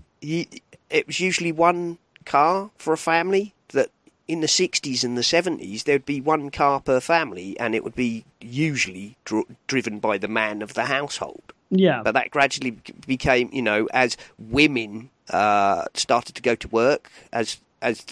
it 0.90 1.06
was 1.06 1.20
usually 1.20 1.52
one 1.52 1.98
car 2.24 2.70
for 2.76 2.92
a 2.92 2.98
family. 2.98 3.54
That 3.70 3.90
in 4.28 4.40
the 4.40 4.46
60s 4.46 5.04
and 5.04 5.16
the 5.16 5.22
70s, 5.22 5.84
there'd 5.84 6.04
be 6.04 6.20
one 6.20 6.50
car 6.50 6.80
per 6.80 7.00
family, 7.00 7.58
and 7.58 7.74
it 7.74 7.84
would 7.84 7.94
be 7.94 8.24
usually 8.40 9.16
dr- 9.24 9.46
driven 9.66 9.98
by 9.98 10.18
the 10.18 10.28
man 10.28 10.62
of 10.62 10.74
the 10.74 10.84
household. 10.84 11.52
Yeah. 11.70 12.02
But 12.02 12.14
that 12.14 12.30
gradually 12.30 12.78
became, 13.06 13.50
you 13.52 13.62
know, 13.62 13.88
as 13.92 14.16
women 14.38 15.10
uh, 15.30 15.84
started 15.94 16.34
to 16.36 16.42
go 16.42 16.54
to 16.54 16.68
work, 16.68 17.10
as 17.32 17.58
as 17.82 18.04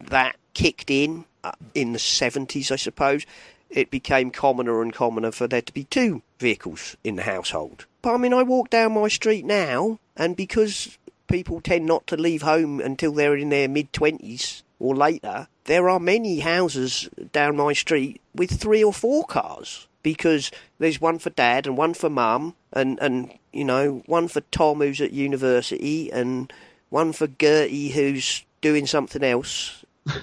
that 0.00 0.36
kicked 0.54 0.90
in 0.90 1.24
uh, 1.44 1.52
in 1.74 1.92
the 1.92 1.98
seventies, 1.98 2.70
I 2.70 2.76
suppose, 2.76 3.26
it 3.68 3.90
became 3.90 4.30
commoner 4.30 4.82
and 4.82 4.92
commoner 4.92 5.32
for 5.32 5.46
there 5.46 5.62
to 5.62 5.72
be 5.72 5.84
two 5.84 6.22
vehicles 6.38 6.96
in 7.04 7.16
the 7.16 7.22
household. 7.22 7.86
But 8.02 8.14
I 8.14 8.16
mean, 8.16 8.32
I 8.32 8.42
walk 8.42 8.70
down 8.70 8.94
my 8.94 9.08
street 9.08 9.44
now, 9.44 9.98
and 10.16 10.36
because 10.36 10.98
people 11.30 11.60
tend 11.60 11.86
not 11.86 12.06
to 12.08 12.16
leave 12.16 12.42
home 12.42 12.80
until 12.80 13.12
they're 13.12 13.36
in 13.36 13.48
their 13.48 13.68
mid 13.68 13.92
twenties 13.92 14.62
or 14.78 14.94
later, 14.96 15.46
there 15.64 15.88
are 15.88 16.00
many 16.00 16.40
houses 16.40 17.08
down 17.32 17.56
my 17.56 17.72
street 17.72 18.20
with 18.34 18.50
three 18.60 18.82
or 18.82 18.92
four 18.92 19.24
cars 19.24 19.86
because 20.02 20.50
there's 20.78 21.00
one 21.00 21.18
for 21.18 21.30
dad 21.30 21.66
and 21.66 21.76
one 21.76 21.94
for 21.94 22.08
mum 22.10 22.54
and 22.72 22.98
and 23.00 23.32
you 23.52 23.64
know 23.64 24.02
one 24.06 24.26
for 24.28 24.40
Tom 24.50 24.78
who's 24.78 25.00
at 25.00 25.12
university 25.12 26.10
and 26.12 26.52
one 26.88 27.12
for 27.12 27.26
Gertie 27.26 27.90
who's 27.90 28.44
doing 28.60 28.86
something 28.86 29.22
else. 29.22 29.84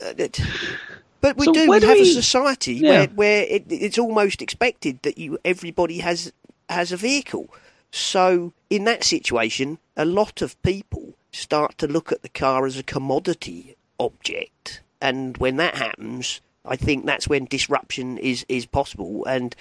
Uh, 0.00 0.14
but 1.20 1.36
we 1.36 1.44
So 1.44 1.52
do. 1.52 1.68
We 1.68 1.80
do 1.80 1.86
have 1.86 1.98
a 1.98 2.04
society 2.06 2.74
Yeah. 2.74 2.88
where 2.90 3.06
where 3.08 3.42
it, 3.42 3.64
it's 3.68 3.98
almost 3.98 4.40
expected 4.40 5.00
that 5.02 5.18
you 5.18 5.36
everybody 5.44 5.98
has 5.98 6.32
has 6.70 6.92
a 6.92 6.96
vehicle. 6.96 7.52
So 7.90 8.52
in 8.68 8.84
that 8.84 9.04
situation, 9.04 9.78
a 9.96 10.04
lot 10.04 10.42
of 10.42 10.60
people 10.62 11.14
start 11.32 11.78
to 11.78 11.86
look 11.86 12.12
at 12.12 12.22
the 12.22 12.28
car 12.28 12.66
as 12.66 12.78
a 12.78 12.82
commodity 12.82 13.76
object, 13.98 14.82
and 15.00 15.36
when 15.38 15.56
that 15.56 15.76
happens, 15.76 16.40
I 16.64 16.76
think 16.76 17.04
that's 17.04 17.28
when 17.28 17.44
disruption 17.46 18.18
is 18.18 18.44
is 18.48 18.66
possible. 18.66 19.24
And 19.26 19.54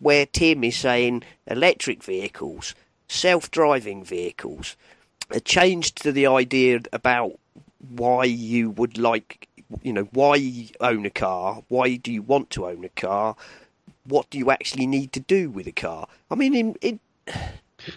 where 0.00 0.26
Tim 0.26 0.64
is 0.64 0.76
saying 0.76 1.22
electric 1.46 2.02
vehicles, 2.02 2.74
self-driving 3.08 4.04
vehicles, 4.04 4.76
a 5.30 5.40
change 5.40 5.94
to 5.96 6.12
the 6.12 6.26
idea 6.26 6.80
about 6.92 7.38
why 7.88 8.24
you 8.24 8.70
would 8.70 8.98
like, 8.98 9.48
you 9.82 9.92
know, 9.92 10.08
why 10.12 10.36
you 10.36 10.68
own 10.80 11.06
a 11.06 11.10
car, 11.10 11.62
why 11.68 11.96
do 11.96 12.12
you 12.12 12.22
want 12.22 12.50
to 12.50 12.66
own 12.66 12.84
a 12.84 12.90
car, 12.90 13.36
what 14.04 14.28
do 14.30 14.38
you 14.38 14.50
actually 14.50 14.86
need 14.86 15.12
to 15.12 15.20
do 15.20 15.50
with 15.50 15.66
a 15.66 15.72
car? 15.72 16.08
I 16.30 16.34
mean, 16.34 16.54
in, 16.54 16.74
in 16.80 17.00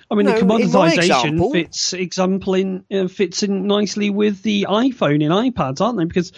I 0.10 0.16
mean, 0.16 0.26
No, 0.26 0.34
the 0.34 0.46
commoditization 0.46 0.98
example- 0.98 1.52
fits 1.52 1.94
example 1.94 2.54
in 2.54 2.86
uh, 2.92 3.08
fits 3.08 3.44
in 3.44 3.68
nicely 3.68 4.10
with 4.10 4.42
the 4.42 4.68
iPhone 4.70 5.24
and 5.24 5.54
iPads, 5.54 5.82
aren't 5.82 5.98
they? 5.98 6.06
Because 6.06 6.32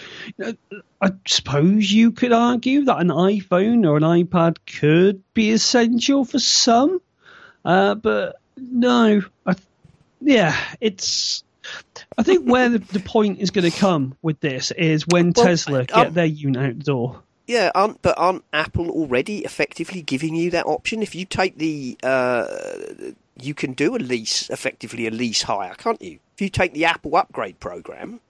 uh, 0.44 0.54
I 1.02 1.12
suppose 1.28 1.92
you 1.92 2.12
could 2.12 2.32
argue 2.32 2.86
that 2.86 3.00
an 3.00 3.10
iPhone 3.10 3.88
or 3.88 3.98
an 3.98 4.04
iPad 4.04 4.58
could 4.80 5.24
be 5.34 5.52
essential 5.52 6.26
for 6.26 6.40
some, 6.40 7.02
uh, 7.66 7.96
but 7.96 8.38
no, 8.58 9.22
I, 9.46 9.56
yeah, 10.22 10.56
it's. 10.80 11.44
I 12.18 12.24
think 12.24 12.46
where 12.50 12.70
the, 12.70 12.80
the 12.80 13.00
point 13.00 13.40
is 13.40 13.52
going 13.52 13.70
to 13.70 13.78
come 13.78 14.18
with 14.22 14.40
this 14.42 14.72
is 14.72 15.08
when 15.08 15.32
Well, 15.36 15.46
Tesla 15.46 15.86
get 15.86 16.08
um, 16.08 16.14
their 16.14 16.26
unit 16.26 16.62
out 16.62 16.78
the 16.78 16.84
door. 16.84 17.23
Yeah, 17.46 17.72
aren't, 17.76 18.02
but 18.02 18.18
aren't 18.18 18.44
Apple 18.54 18.90
already 18.90 19.40
effectively 19.40 20.02
giving 20.02 20.34
you 20.36 20.50
that 20.52 20.66
option? 20.66 21.02
If 21.04 21.14
you 21.14 21.26
take 21.26 21.58
the, 21.58 21.98
uh, 22.02 22.48
you 23.40 23.54
can 23.54 23.74
do 23.74 23.96
a 23.96 23.98
lease, 23.98 24.50
effectively 24.50 25.08
a 25.08 25.12
lease 25.12 25.42
hire, 25.44 25.76
can't 25.78 26.02
you? 26.02 26.20
If 26.36 26.42
you 26.42 26.50
take 26.50 26.74
the 26.74 26.86
Apple 26.86 27.16
upgrade 27.16 27.60
program, 27.60 28.22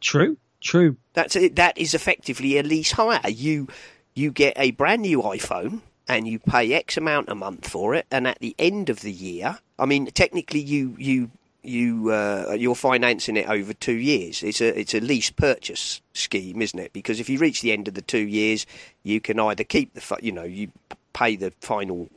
True, 0.00 0.36
true. 0.60 0.96
that's 1.12 1.36
it. 1.36 1.56
That 1.56 1.76
is 1.78 1.94
effectively 1.94 2.58
a 2.58 2.62
lease 2.62 2.92
hire. 2.92 3.20
You 3.28 3.68
you 4.14 4.30
get 4.30 4.54
a 4.56 4.70
brand 4.72 5.02
new 5.02 5.22
iPhone 5.22 5.80
and 6.08 6.26
you 6.28 6.38
pay 6.38 6.72
X 6.72 6.96
amount 6.96 7.28
a 7.28 7.34
month 7.34 7.68
for 7.68 7.94
it, 7.94 8.06
and 8.10 8.26
at 8.26 8.38
the 8.40 8.54
end 8.58 8.90
of 8.90 9.00
the 9.00 9.12
year, 9.12 9.58
I 9.78 9.86
mean, 9.86 10.06
technically 10.06 10.60
you 10.60 10.94
you 10.98 11.30
you 11.64 12.10
uh, 12.10 12.56
you're 12.58 12.74
financing 12.74 13.36
it 13.36 13.48
over 13.48 13.72
two 13.72 13.94
years. 13.94 14.42
It's 14.42 14.60
a 14.60 14.78
it's 14.78 14.94
a 14.94 15.00
lease 15.00 15.30
purchase 15.30 16.00
scheme, 16.12 16.62
isn't 16.62 16.78
it? 16.78 16.92
Because 16.92 17.20
if 17.20 17.28
you 17.28 17.38
reach 17.38 17.62
the 17.62 17.72
end 17.72 17.88
of 17.88 17.94
the 17.94 18.02
two 18.02 18.26
years, 18.26 18.66
you 19.02 19.20
can 19.20 19.38
either 19.40 19.64
keep 19.64 19.94
the 19.94 20.00
pho- 20.00 20.18
you 20.22 20.32
know 20.32 20.44
you 20.44 20.70
pay 21.12 21.36
the 21.36 21.52
final 21.60 22.08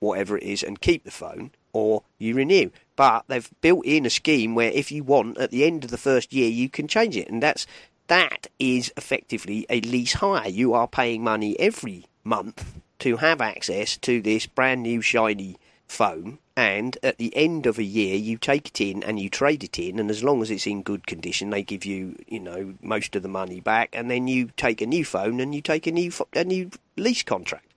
whatever 0.00 0.36
it 0.36 0.44
is 0.44 0.62
and 0.62 0.80
keep 0.80 1.04
the 1.04 1.10
phone, 1.10 1.50
or 1.72 2.02
you 2.18 2.34
renew. 2.34 2.70
But 2.96 3.24
they've 3.28 3.50
built 3.60 3.84
in 3.84 4.06
a 4.06 4.10
scheme 4.10 4.54
where 4.54 4.70
if 4.70 4.90
you 4.90 5.04
want, 5.04 5.38
at 5.38 5.50
the 5.50 5.64
end 5.64 5.84
of 5.84 5.90
the 5.90 5.98
first 5.98 6.32
year, 6.32 6.48
you 6.48 6.68
can 6.68 6.88
change 6.88 7.16
it, 7.16 7.28
and 7.28 7.42
that's 7.42 7.66
that 8.08 8.46
is 8.58 8.92
effectively 8.96 9.66
a 9.68 9.80
lease 9.80 10.14
hire. 10.14 10.48
You 10.48 10.74
are 10.74 10.88
paying 10.88 11.22
money 11.22 11.58
every 11.60 12.06
month 12.24 12.80
to 13.00 13.18
have 13.18 13.40
access 13.40 13.96
to 13.98 14.20
this 14.20 14.46
brand 14.46 14.82
new 14.82 15.00
shiny 15.00 15.56
phone. 15.88 16.38
And 16.56 16.98
at 17.02 17.18
the 17.18 17.34
end 17.36 17.66
of 17.66 17.78
a 17.78 17.84
year, 17.84 18.16
you 18.16 18.36
take 18.36 18.68
it 18.68 18.80
in 18.80 19.02
and 19.04 19.18
you 19.20 19.28
trade 19.28 19.62
it 19.62 19.78
in, 19.78 19.98
and 19.98 20.10
as 20.10 20.24
long 20.24 20.42
as 20.42 20.50
it's 20.50 20.66
in 20.66 20.82
good 20.82 21.06
condition, 21.06 21.50
they 21.50 21.62
give 21.62 21.84
you, 21.84 22.16
you 22.26 22.40
know, 22.40 22.74
most 22.82 23.14
of 23.14 23.22
the 23.22 23.28
money 23.28 23.60
back. 23.60 23.90
And 23.92 24.10
then 24.10 24.26
you 24.26 24.50
take 24.56 24.80
a 24.80 24.86
new 24.86 25.04
phone 25.04 25.40
and 25.40 25.54
you 25.54 25.62
take 25.62 25.86
a 25.86 25.92
new 25.92 26.10
a 26.34 26.44
new 26.44 26.70
lease 26.96 27.22
contract. 27.22 27.72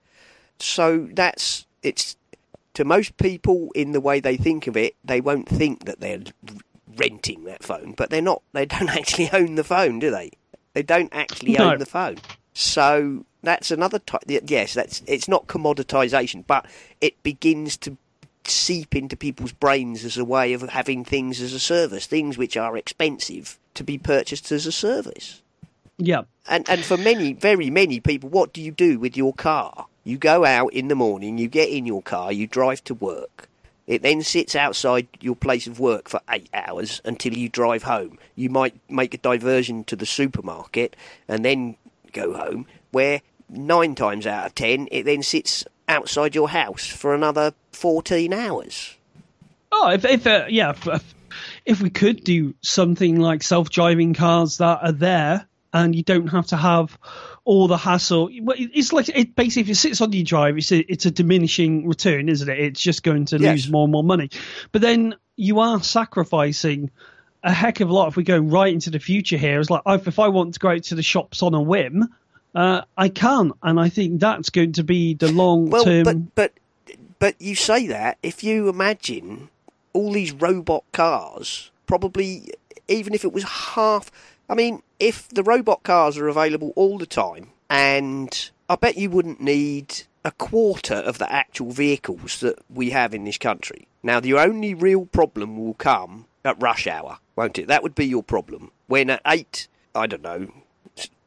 So 0.58 1.08
that's 1.12 1.66
it's 1.82 2.16
to 2.74 2.84
most 2.84 3.16
people 3.18 3.70
in 3.74 3.92
the 3.92 4.00
way 4.00 4.20
they 4.20 4.36
think 4.36 4.66
of 4.66 4.76
it, 4.76 4.96
they 5.04 5.20
won't 5.20 5.48
think 5.48 5.84
that 5.84 6.00
they're 6.00 6.22
renting 6.96 7.44
that 7.44 7.62
phone, 7.62 7.92
but 7.96 8.10
they're 8.10 8.22
not. 8.22 8.42
They 8.52 8.66
don't 8.66 8.88
actually 8.96 9.30
own 9.32 9.54
the 9.54 9.64
phone, 9.64 9.98
do 9.98 10.10
they? 10.10 10.32
They 10.74 10.82
don't 10.82 11.12
actually 11.12 11.56
No. 11.56 11.72
own 11.72 11.78
the 11.78 11.86
phone. 11.86 12.18
So 12.54 13.24
that's 13.42 13.70
another 13.70 13.98
type. 13.98 14.22
Yes, 14.26 14.74
that's 14.74 15.02
it's 15.06 15.28
not 15.28 15.46
commoditization, 15.46 16.44
but 16.46 16.66
it 17.00 17.22
begins 17.22 17.76
to 17.78 17.96
seep 18.44 18.94
into 18.94 19.16
people's 19.16 19.52
brains 19.52 20.04
as 20.04 20.16
a 20.16 20.24
way 20.24 20.52
of 20.52 20.62
having 20.62 21.04
things 21.04 21.40
as 21.40 21.52
a 21.52 21.60
service, 21.60 22.06
things 22.06 22.36
which 22.36 22.56
are 22.56 22.76
expensive 22.76 23.58
to 23.74 23.84
be 23.84 23.98
purchased 23.98 24.50
as 24.52 24.66
a 24.66 24.72
service. 24.72 25.42
Yeah. 25.98 26.22
And 26.48 26.68
and 26.68 26.84
for 26.84 26.96
many, 26.96 27.32
very 27.32 27.70
many 27.70 28.00
people, 28.00 28.28
what 28.28 28.52
do 28.52 28.60
you 28.60 28.72
do 28.72 28.98
with 28.98 29.16
your 29.16 29.32
car? 29.32 29.86
You 30.04 30.18
go 30.18 30.44
out 30.44 30.72
in 30.72 30.88
the 30.88 30.96
morning, 30.96 31.38
you 31.38 31.46
get 31.46 31.68
in 31.68 31.86
your 31.86 32.02
car, 32.02 32.32
you 32.32 32.46
drive 32.46 32.82
to 32.84 32.94
work. 32.94 33.48
It 33.86 34.02
then 34.02 34.22
sits 34.22 34.56
outside 34.56 35.06
your 35.20 35.36
place 35.36 35.66
of 35.66 35.80
work 35.80 36.08
for 36.08 36.20
eight 36.30 36.48
hours 36.54 37.00
until 37.04 37.34
you 37.34 37.48
drive 37.48 37.84
home. 37.84 38.18
You 38.34 38.48
might 38.48 38.74
make 38.88 39.14
a 39.14 39.18
diversion 39.18 39.84
to 39.84 39.96
the 39.96 40.06
supermarket 40.06 40.96
and 41.28 41.44
then 41.44 41.76
go 42.12 42.32
home, 42.34 42.66
where 42.90 43.22
nine 43.48 43.94
times 43.94 44.26
out 44.26 44.46
of 44.46 44.54
ten 44.54 44.88
it 44.90 45.04
then 45.04 45.22
sits 45.22 45.64
outside 45.92 46.34
your 46.34 46.48
house 46.48 46.86
for 46.86 47.14
another 47.14 47.52
14 47.72 48.32
hours. 48.32 48.96
Oh, 49.70 49.90
if 49.90 50.04
if 50.04 50.26
uh, 50.26 50.46
yeah, 50.48 50.70
if, 50.70 51.14
if, 51.64 51.80
we 51.80 51.90
could 51.90 52.24
do 52.24 52.54
something 52.60 53.18
like 53.20 53.42
self-driving 53.42 54.14
cars 54.14 54.58
that 54.58 54.80
are 54.82 54.92
there, 54.92 55.46
and 55.72 55.94
you 55.94 56.02
don't 56.02 56.26
have 56.28 56.46
to 56.48 56.56
have 56.56 56.98
all 57.44 57.68
the 57.68 57.76
hassle. 57.76 58.28
It's 58.30 58.92
like 58.92 59.08
it 59.08 59.34
basically 59.34 59.62
if 59.62 59.70
it 59.70 59.80
sits 59.80 60.00
on 60.00 60.12
your 60.12 60.24
drive, 60.24 60.58
it's 60.58 60.70
a, 60.72 60.80
it's 60.92 61.06
a 61.06 61.10
diminishing 61.10 61.88
return, 61.88 62.28
isn't 62.28 62.48
it? 62.48 62.58
It's 62.58 62.80
just 62.80 63.02
going 63.02 63.24
to 63.26 63.38
Yes. 63.38 63.52
lose 63.52 63.70
more 63.70 63.84
and 63.84 63.92
more 63.92 64.04
money. 64.04 64.30
But 64.72 64.82
then 64.82 65.14
you 65.36 65.60
are 65.60 65.82
sacrificing 65.82 66.90
a 67.42 67.52
heck 67.52 67.80
of 67.80 67.88
a 67.88 67.92
lot 67.92 68.08
if 68.08 68.16
we 68.16 68.22
go 68.22 68.38
right 68.38 68.72
into 68.72 68.90
the 68.90 69.00
future 69.00 69.36
here. 69.38 69.58
It's 69.58 69.70
like 69.70 69.82
if 69.86 70.06
if 70.06 70.18
I 70.18 70.28
want 70.28 70.54
to 70.54 70.60
go 70.60 70.68
out 70.68 70.84
to 70.84 70.94
the 70.94 71.02
shops 71.02 71.42
on 71.42 71.54
a 71.54 71.62
whim. 71.62 72.08
Uh, 72.54 72.82
I 72.98 73.08
can, 73.08 73.52
and 73.62 73.80
I 73.80 73.88
think 73.88 74.20
that's 74.20 74.50
going 74.50 74.72
to 74.72 74.84
be 74.84 75.14
the 75.14 75.32
long 75.32 75.70
Well, 75.70 75.84
term. 75.84 76.04
but 76.04 76.34
but 76.34 76.52
but 77.18 77.40
you 77.40 77.54
say 77.54 77.86
that 77.86 78.18
if 78.22 78.44
you 78.44 78.68
imagine 78.68 79.48
all 79.94 80.12
these 80.12 80.32
robot 80.32 80.84
cars, 80.92 81.70
probably 81.86 82.52
even 82.88 83.14
if 83.14 83.24
it 83.24 83.32
was 83.32 83.44
half. 83.44 84.10
I 84.50 84.54
mean, 84.54 84.82
if 85.00 85.28
the 85.28 85.42
robot 85.42 85.82
cars 85.82 86.18
are 86.18 86.28
available 86.28 86.72
all 86.76 86.98
the 86.98 87.06
time, 87.06 87.50
and 87.70 88.50
I 88.68 88.76
bet 88.76 88.98
you 88.98 89.08
wouldn't 89.08 89.40
need 89.40 90.02
a 90.24 90.32
quarter 90.32 90.96
of 90.96 91.16
the 91.18 91.32
actual 91.32 91.70
vehicles 91.70 92.40
that 92.40 92.58
we 92.68 92.90
have 92.90 93.14
in 93.14 93.24
this 93.24 93.38
country. 93.38 93.88
Now, 94.02 94.20
the 94.20 94.34
only 94.34 94.74
real 94.74 95.06
problem 95.06 95.56
will 95.56 95.74
come 95.74 96.26
at 96.44 96.60
rush 96.60 96.86
hour, 96.86 97.18
won't 97.34 97.56
it? 97.58 97.68
That 97.68 97.82
would 97.82 97.94
be 97.94 98.06
your 98.06 98.22
problem. 98.22 98.72
When 98.88 99.08
at 99.10 99.22
eight, 99.26 99.68
I 99.94 100.06
don't 100.06 100.22
know, 100.22 100.48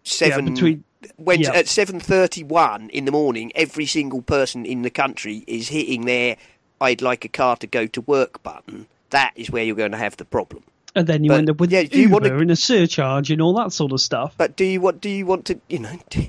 seven 0.03 0.53
between- 0.53 0.83
when 1.17 1.41
yeah. 1.41 1.51
at 1.51 1.67
seven 1.67 1.99
thirty 1.99 2.43
one 2.43 2.89
in 2.89 3.05
the 3.05 3.11
morning, 3.11 3.51
every 3.55 3.85
single 3.85 4.21
person 4.21 4.65
in 4.65 4.81
the 4.81 4.89
country 4.89 5.43
is 5.47 5.69
hitting 5.69 6.05
their 6.05 6.37
"I'd 6.81 7.01
like 7.01 7.25
a 7.25 7.29
car 7.29 7.55
to 7.57 7.67
go 7.67 7.87
to 7.87 8.01
work" 8.01 8.43
button. 8.43 8.87
That 9.09 9.33
is 9.35 9.49
where 9.49 9.63
you're 9.63 9.75
going 9.75 9.91
to 9.91 9.97
have 9.97 10.17
the 10.17 10.25
problem. 10.25 10.63
and 10.95 11.07
then 11.07 11.23
you 11.23 11.29
but, 11.29 11.37
end 11.39 11.49
up 11.49 11.59
with 11.59 11.71
yeah, 11.71 11.83
do 11.83 11.97
you 11.97 12.03
Uber 12.03 12.13
wanna- 12.13 12.37
and 12.37 12.51
a 12.51 12.55
surcharge 12.55 13.31
and 13.31 13.41
all 13.41 13.53
that 13.53 13.73
sort 13.73 13.91
of 13.91 14.01
stuff. 14.01 14.33
But 14.37 14.55
do 14.55 14.65
you 14.65 14.81
want? 14.81 15.01
Do 15.01 15.09
you 15.09 15.25
want 15.25 15.45
to? 15.45 15.59
You 15.69 15.79
know. 15.79 15.99
Do, 16.09 16.27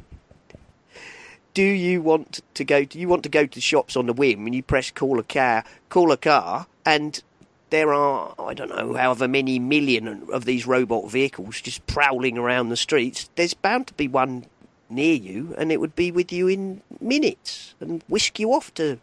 do 1.55 1.63
you 1.63 2.03
want 2.03 2.41
to 2.55 2.65
go? 2.65 2.85
Do 2.85 2.99
you 2.99 3.09
want 3.09 3.23
to 3.23 3.29
go 3.29 3.47
to 3.47 3.61
shops 3.61 3.97
on 3.97 4.07
the 4.07 4.13
whim 4.13 4.47
and 4.47 4.55
you 4.55 4.63
press 4.63 4.91
call 4.91 5.19
a 5.19 5.23
car, 5.23 5.65
call 5.89 6.13
a 6.13 6.17
car, 6.17 6.67
and 6.85 7.23
there 7.71 7.93
are 7.93 8.35
I 8.39 8.55
don't 8.55 8.69
know 8.69 8.95
however 8.95 9.27
many 9.27 9.59
million 9.59 10.29
of 10.33 10.45
these 10.45 10.67
robot 10.67 11.11
vehicles 11.11 11.61
just 11.61 11.87
prowling 11.87 12.39
around 12.39 12.69
the 12.69 12.77
streets. 12.77 13.31
There's 13.37 13.55
bound 13.55 13.89
to 13.89 13.95
be 13.95 14.09
one 14.09 14.47
near 14.89 15.15
you, 15.15 15.55
and 15.59 15.73
it 15.73 15.81
would 15.81 15.95
be 15.95 16.11
with 16.11 16.33
you 16.33 16.49
in 16.49 16.83
minutes 17.01 17.75
and 17.81 18.03
whisk 18.09 18.39
you 18.39 18.53
off 18.53 18.73
to 18.75 18.99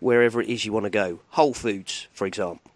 wherever 0.00 0.40
it 0.40 0.48
is 0.48 0.64
you 0.64 0.72
want 0.72 0.84
to 0.84 0.90
go. 0.90 1.20
Whole 1.30 1.54
Foods, 1.54 2.08
for 2.12 2.26
example. 2.26 2.70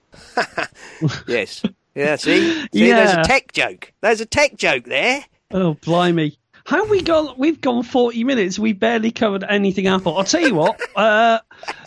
yes. 1.27 1.63
Yeah, 1.95 2.17
see? 2.17 2.63
see 2.63 2.69
Yeah. 2.73 2.97
There's 2.97 3.27
a 3.27 3.29
tech 3.29 3.53
joke. 3.53 3.93
There's 4.01 4.21
a 4.21 4.27
tech 4.27 4.57
joke 4.57 4.85
there. 4.85 5.25
Oh, 5.51 5.75
blimey. 5.75 6.37
How 6.65 6.87
we 6.87 7.03
gone? 7.03 7.35
We've 7.39 7.61
gone 7.61 7.83
forty 7.83 8.23
minutes. 8.25 8.59
We 8.59 8.73
barely 8.73 9.11
covered 9.11 9.45
anything 9.45 9.89
Apple. 9.89 10.17
I'll 10.17 10.25
tell 10.25 10.41
you 10.47 10.55
what. 10.55 10.81
Uh, 10.95 11.41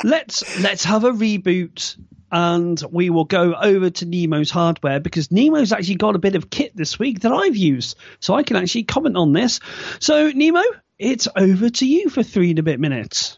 let's 0.03 0.60
let's 0.62 0.84
have 0.84 1.06
a 1.06 1.12
reboot, 1.12 1.97
and 2.32 2.82
we 2.92 3.10
will 3.10 3.26
go 3.26 3.56
over 3.56 3.90
to 3.90 4.06
Nemo's 4.06 4.52
hardware 4.52 5.00
because 5.00 5.32
Nemo's 5.32 5.72
actually 5.72 5.96
got 5.96 6.16
a 6.16 6.20
bit 6.20 6.36
of 6.36 6.50
kit 6.50 6.76
this 6.76 7.00
week 7.00 7.22
that 7.22 7.32
I've 7.32 7.56
used, 7.56 7.98
so 8.20 8.34
I 8.34 8.44
can 8.44 8.58
actually 8.58 8.84
comment 8.84 9.18
on 9.18 9.34
this. 9.34 9.60
So 10.00 10.30
Nemo, 10.30 10.64
it's 10.98 11.28
over 11.36 11.70
to 11.70 11.86
you 11.86 12.10
for 12.10 12.24
three 12.24 12.52
and 12.52 12.60
a 12.60 12.64
bit 12.64 12.80
minutes. 12.80 13.38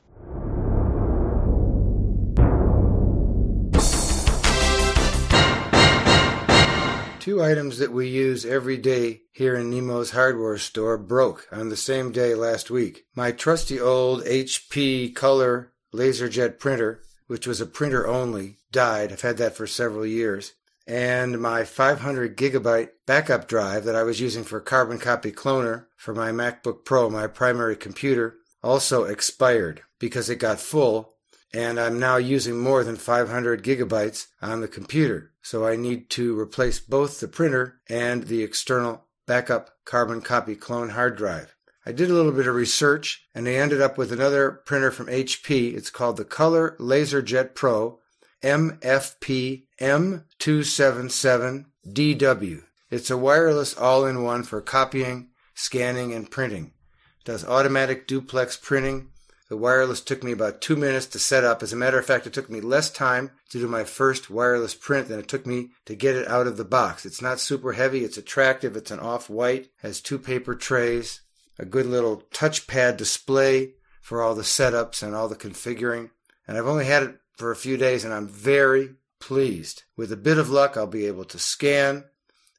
Two 7.19 7.43
items 7.43 7.79
that 7.79 7.91
we 7.91 8.07
use 8.07 8.45
every 8.45 8.77
day 8.77 9.23
here 9.33 9.57
in 9.57 9.69
Nemo's 9.69 10.11
hardware 10.11 10.57
store 10.57 10.97
broke 10.97 11.45
on 11.51 11.67
the 11.67 11.75
same 11.75 12.13
day 12.13 12.33
last 12.35 12.71
week. 12.71 13.05
My 13.15 13.33
trusty 13.33 13.81
old 13.81 14.23
HP 14.23 15.13
Color 15.13 15.73
LaserJet 15.93 16.57
printer, 16.57 17.01
which 17.27 17.45
was 17.45 17.59
a 17.59 17.65
printer 17.65 18.07
only, 18.07 18.56
died. 18.71 19.11
I've 19.11 19.21
had 19.21 19.37
that 19.37 19.55
for 19.55 19.67
several 19.67 20.05
years. 20.05 20.53
And 20.85 21.41
my 21.41 21.65
500 21.65 22.37
gigabyte 22.37 22.89
backup 23.05 23.47
drive 23.47 23.83
that 23.83 23.95
I 23.95 24.03
was 24.03 24.21
using 24.21 24.43
for 24.43 24.61
Carbon 24.61 24.99
Copy 24.99 25.31
Cloner 25.31 25.87
for 25.97 26.13
my 26.13 26.31
MacBook 26.31 26.85
Pro, 26.85 27.09
my 27.09 27.27
primary 27.27 27.75
computer, 27.75 28.37
also 28.63 29.03
expired 29.03 29.81
because 29.99 30.29
it 30.29 30.37
got 30.37 30.59
full 30.59 31.17
and 31.53 31.79
I'm 31.79 31.99
now 31.99 32.17
using 32.17 32.57
more 32.57 32.83
than 32.83 32.97
500 32.97 33.63
gigabytes 33.63 34.27
on 34.41 34.61
the 34.61 34.67
computer. 34.67 35.31
So 35.41 35.65
I 35.65 35.75
need 35.75 36.09
to 36.11 36.37
replace 36.37 36.79
both 36.79 37.19
the 37.19 37.27
printer 37.27 37.79
and 37.89 38.23
the 38.23 38.43
external 38.43 39.05
backup 39.25 39.71
carbon 39.85 40.21
copy 40.21 40.55
clone 40.55 40.89
hard 40.89 41.17
drive. 41.17 41.55
I 41.85 41.93
did 41.93 42.09
a 42.09 42.13
little 42.13 42.33
bit 42.33 42.47
of 42.47 42.55
research 42.55 43.27
and 43.33 43.47
I 43.47 43.53
ended 43.53 43.81
up 43.81 43.97
with 43.97 44.11
another 44.11 44.51
printer 44.65 44.91
from 44.91 45.07
HP. 45.07 45.73
It's 45.73 45.89
called 45.89 46.17
the 46.17 46.25
Color 46.25 46.75
LaserJet 46.79 47.55
Pro 47.55 47.99
MFP 48.43 49.63
M277DW. 49.79 52.63
It's 52.89 53.09
a 53.09 53.17
wireless 53.17 53.75
all-in-one 53.75 54.43
for 54.43 54.61
copying, 54.61 55.31
scanning, 55.53 56.13
and 56.13 56.31
printing. 56.31 56.71
It 57.19 57.25
does 57.25 57.43
automatic 57.45 58.07
duplex 58.07 58.55
printing, 58.55 59.09
the 59.49 59.57
wireless 59.57 60.01
took 60.01 60.23
me 60.23 60.33
about 60.33 60.59
two 60.59 60.75
minutes 60.75 61.05
to 61.07 61.19
set 61.19 61.45
up. 61.45 61.63
As 61.63 61.71
a 61.71 61.77
matter 61.77 61.97
of 61.97 62.05
fact, 62.05 62.27
it 62.27 62.33
took 62.33 62.49
me 62.49 62.59
less 62.59 62.89
time 62.89 63.31
to 63.49 63.59
do 63.59 63.67
my 63.67 63.85
first 63.85 64.29
wireless 64.29 64.75
print 64.75 65.07
than 65.07 65.19
it 65.19 65.29
took 65.29 65.45
me 65.45 65.69
to 65.85 65.95
get 65.95 66.15
it 66.15 66.27
out 66.27 66.47
of 66.47 66.57
the 66.57 66.65
box. 66.65 67.05
It's 67.05 67.21
not 67.21 67.39
super 67.39 67.71
heavy. 67.71 68.03
It's 68.03 68.17
attractive. 68.17 68.75
It's 68.75 68.91
an 68.91 68.99
off-white, 68.99 69.69
has 69.77 70.01
two 70.01 70.19
paper 70.19 70.53
trays, 70.53 71.21
a 71.57 71.65
good 71.65 71.85
little 71.85 72.23
touchpad 72.33 72.97
display 72.97 73.75
for 74.01 74.21
all 74.21 74.35
the 74.35 74.41
setups 74.41 75.01
and 75.01 75.15
all 75.15 75.29
the 75.29 75.35
configuring. 75.35 76.09
And 76.45 76.57
I've 76.57 76.67
only 76.67 76.85
had 76.85 77.03
it 77.03 77.17
for 77.37 77.51
a 77.51 77.55
few 77.55 77.77
days 77.77 78.03
and 78.03 78.13
I'm 78.13 78.27
very 78.27 78.95
pleased. 79.19 79.83
With 79.95 80.11
a 80.11 80.17
bit 80.17 80.37
of 80.37 80.49
luck, 80.49 80.75
I'll 80.75 80.87
be 80.87 81.05
able 81.05 81.25
to 81.25 81.39
scan 81.39 82.03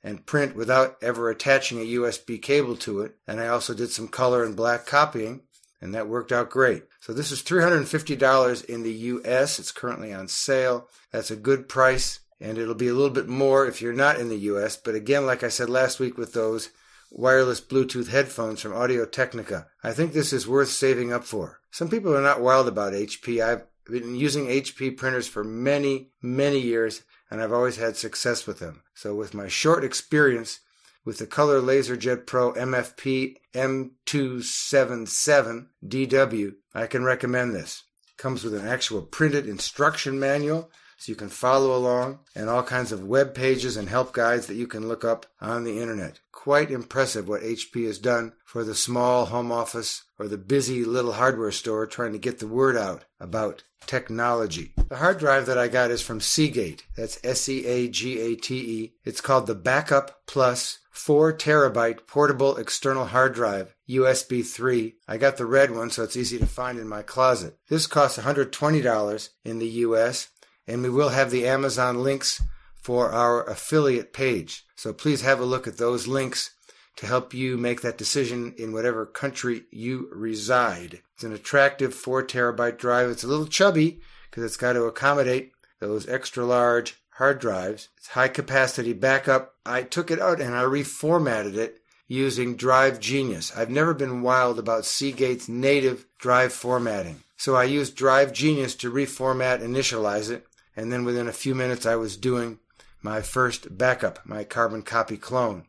and 0.02 0.24
print 0.24 0.56
without 0.56 0.96
ever 1.02 1.28
attaching 1.28 1.78
a 1.78 1.94
USB 1.96 2.40
cable 2.40 2.76
to 2.76 3.02
it. 3.02 3.16
And 3.26 3.40
I 3.40 3.48
also 3.48 3.74
did 3.74 3.90
some 3.90 4.08
color 4.08 4.44
and 4.44 4.56
black 4.56 4.86
copying 4.86 5.42
and 5.80 5.94
that 5.94 6.08
worked 6.08 6.32
out 6.32 6.50
great. 6.50 6.84
So 7.00 7.12
this 7.12 7.30
is 7.30 7.42
$350 7.42 8.64
in 8.64 8.82
the 8.82 8.92
US. 8.92 9.58
It's 9.58 9.72
currently 9.72 10.12
on 10.12 10.28
sale. 10.28 10.88
That's 11.12 11.30
a 11.30 11.36
good 11.36 11.68
price, 11.68 12.20
and 12.40 12.58
it'll 12.58 12.74
be 12.74 12.88
a 12.88 12.94
little 12.94 13.10
bit 13.10 13.28
more 13.28 13.66
if 13.66 13.80
you're 13.80 13.92
not 13.92 14.18
in 14.18 14.28
the 14.28 14.36
US. 14.36 14.76
But 14.76 14.94
again, 14.94 15.26
like 15.26 15.42
I 15.42 15.48
said 15.48 15.70
last 15.70 16.00
week 16.00 16.18
with 16.18 16.32
those 16.32 16.70
wireless 17.10 17.60
Bluetooth 17.60 18.08
headphones 18.08 18.60
from 18.60 18.74
Audio 18.74 19.06
Technica, 19.06 19.68
I 19.82 19.92
think 19.92 20.12
this 20.12 20.32
is 20.32 20.48
worth 20.48 20.68
saving 20.68 21.12
up 21.12 21.24
for. 21.24 21.60
Some 21.70 21.88
people 21.88 22.16
are 22.16 22.22
not 22.22 22.40
wild 22.40 22.66
about 22.68 22.92
HP. 22.92 23.42
I've 23.42 23.62
been 23.88 24.14
using 24.14 24.46
HP 24.46 24.96
printers 24.96 25.26
for 25.26 25.42
many, 25.42 26.12
many 26.22 26.60
years, 26.60 27.02
and 27.30 27.42
I've 27.42 27.52
always 27.52 27.76
had 27.76 27.96
success 27.96 28.46
with 28.46 28.58
them. 28.58 28.82
So 28.94 29.14
with 29.14 29.34
my 29.34 29.48
short 29.48 29.84
experience, 29.84 30.60
with 31.04 31.18
the 31.18 31.26
Color 31.26 31.60
LaserJet 31.60 32.26
Pro 32.26 32.52
MFP 32.52 33.36
M277DW, 33.54 36.52
I 36.74 36.86
can 36.86 37.04
recommend 37.04 37.54
this. 37.54 37.84
Comes 38.18 38.44
with 38.44 38.52
an 38.54 38.66
actual 38.66 39.02
printed 39.02 39.48
instruction 39.48 40.20
manual 40.20 40.70
so 40.98 41.12
you 41.12 41.16
can 41.16 41.28
follow 41.28 41.76
along 41.76 42.18
and 42.34 42.50
all 42.50 42.64
kinds 42.64 42.92
of 42.92 43.04
web 43.04 43.34
pages 43.34 43.76
and 43.76 43.88
help 43.88 44.12
guides 44.12 44.48
that 44.48 44.56
you 44.56 44.66
can 44.66 44.88
look 44.88 45.04
up 45.04 45.26
on 45.40 45.64
the 45.64 45.80
internet. 45.80 46.20
Quite 46.32 46.70
impressive 46.70 47.28
what 47.28 47.42
HP 47.42 47.86
has 47.86 47.98
done 47.98 48.32
for 48.44 48.64
the 48.64 48.74
small 48.74 49.26
home 49.26 49.52
office 49.52 50.02
or 50.18 50.26
the 50.26 50.36
busy 50.36 50.84
little 50.84 51.12
hardware 51.12 51.52
store 51.52 51.86
trying 51.86 52.12
to 52.12 52.18
get 52.18 52.40
the 52.40 52.48
word 52.48 52.76
out 52.76 53.04
about 53.20 53.62
technology. 53.86 54.72
The 54.88 54.96
hard 54.96 55.18
drive 55.18 55.46
that 55.46 55.58
I 55.58 55.68
got 55.68 55.90
is 55.90 56.02
from 56.02 56.20
Seagate. 56.20 56.84
That's 56.96 57.18
S 57.24 57.48
E 57.48 57.66
A 57.66 57.88
G 57.88 58.18
A 58.20 58.36
T 58.36 58.56
E. 58.56 58.94
It's 59.04 59.20
called 59.20 59.46
the 59.46 59.54
Backup 59.54 60.26
Plus 60.26 60.78
4 60.90 61.32
terabyte 61.32 62.06
portable 62.06 62.56
external 62.56 63.06
hard 63.06 63.32
drive, 63.32 63.74
USB 63.88 64.44
3. 64.44 64.96
I 65.06 65.16
got 65.16 65.36
the 65.36 65.46
red 65.46 65.70
one 65.70 65.90
so 65.90 66.02
it's 66.02 66.16
easy 66.16 66.38
to 66.38 66.46
find 66.46 66.78
in 66.78 66.88
my 66.88 67.02
closet. 67.02 67.56
This 67.68 67.86
costs 67.86 68.18
$120 68.18 69.28
in 69.44 69.58
the 69.58 69.68
US 69.68 70.28
and 70.66 70.82
we 70.82 70.90
will 70.90 71.10
have 71.10 71.30
the 71.30 71.46
Amazon 71.46 72.02
links 72.02 72.42
for 72.82 73.12
our 73.12 73.44
affiliate 73.48 74.12
page. 74.12 74.64
So 74.76 74.92
please 74.92 75.22
have 75.22 75.40
a 75.40 75.44
look 75.44 75.66
at 75.66 75.78
those 75.78 76.06
links 76.06 76.50
to 76.98 77.06
help 77.06 77.32
you 77.32 77.56
make 77.56 77.80
that 77.80 77.96
decision 77.96 78.52
in 78.58 78.72
whatever 78.72 79.06
country 79.06 79.62
you 79.70 80.08
reside. 80.12 81.00
It's 81.14 81.22
an 81.22 81.32
attractive 81.32 81.94
4 81.94 82.24
terabyte 82.24 82.76
drive. 82.76 83.08
It's 83.08 83.22
a 83.22 83.28
little 83.28 83.46
chubby 83.46 84.00
because 84.28 84.42
it's 84.42 84.56
got 84.56 84.72
to 84.72 84.82
accommodate 84.82 85.52
those 85.78 86.08
extra 86.08 86.44
large 86.44 87.00
hard 87.10 87.38
drives. 87.38 87.88
It's 87.98 88.08
high 88.08 88.26
capacity 88.26 88.92
backup. 88.94 89.54
I 89.64 89.84
took 89.84 90.10
it 90.10 90.20
out 90.20 90.40
and 90.40 90.56
I 90.56 90.64
reformatted 90.64 91.54
it 91.54 91.80
using 92.08 92.56
Drive 92.56 92.98
Genius. 92.98 93.56
I've 93.56 93.70
never 93.70 93.94
been 93.94 94.22
wild 94.22 94.58
about 94.58 94.84
Seagate's 94.84 95.48
native 95.48 96.04
drive 96.18 96.52
formatting. 96.52 97.22
So 97.36 97.54
I 97.54 97.64
used 97.64 97.94
Drive 97.94 98.32
Genius 98.32 98.74
to 98.74 98.90
reformat, 98.90 99.60
initialize 99.60 100.32
it, 100.32 100.48
and 100.74 100.90
then 100.90 101.04
within 101.04 101.28
a 101.28 101.32
few 101.32 101.54
minutes 101.54 101.86
I 101.86 101.94
was 101.94 102.16
doing 102.16 102.58
my 103.02 103.20
first 103.22 103.78
backup, 103.78 104.18
my 104.26 104.42
carbon 104.42 104.82
copy 104.82 105.16
clone. 105.16 105.67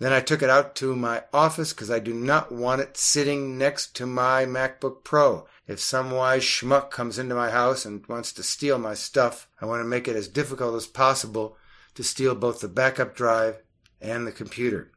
Then 0.00 0.12
I 0.12 0.20
took 0.20 0.42
it 0.42 0.50
out 0.50 0.74
to 0.76 0.96
my 0.96 1.22
office 1.32 1.72
because 1.72 1.90
I 1.90 2.00
do 2.00 2.12
not 2.12 2.50
want 2.50 2.80
it 2.80 2.96
sitting 2.96 3.56
next 3.56 3.94
to 3.96 4.06
my 4.06 4.44
MacBook 4.44 5.04
Pro. 5.04 5.46
If 5.68 5.80
some 5.80 6.10
wise 6.10 6.42
schmuck 6.42 6.90
comes 6.90 7.18
into 7.18 7.34
my 7.34 7.50
house 7.50 7.84
and 7.84 8.06
wants 8.06 8.32
to 8.32 8.42
steal 8.42 8.78
my 8.78 8.94
stuff, 8.94 9.48
I 9.60 9.66
want 9.66 9.80
to 9.80 9.88
make 9.88 10.08
it 10.08 10.16
as 10.16 10.28
difficult 10.28 10.74
as 10.74 10.86
possible 10.86 11.56
to 11.94 12.02
steal 12.02 12.34
both 12.34 12.60
the 12.60 12.68
backup 12.68 13.14
drive 13.14 13.62
and 14.00 14.26
the 14.26 14.32
computer. 14.32 14.90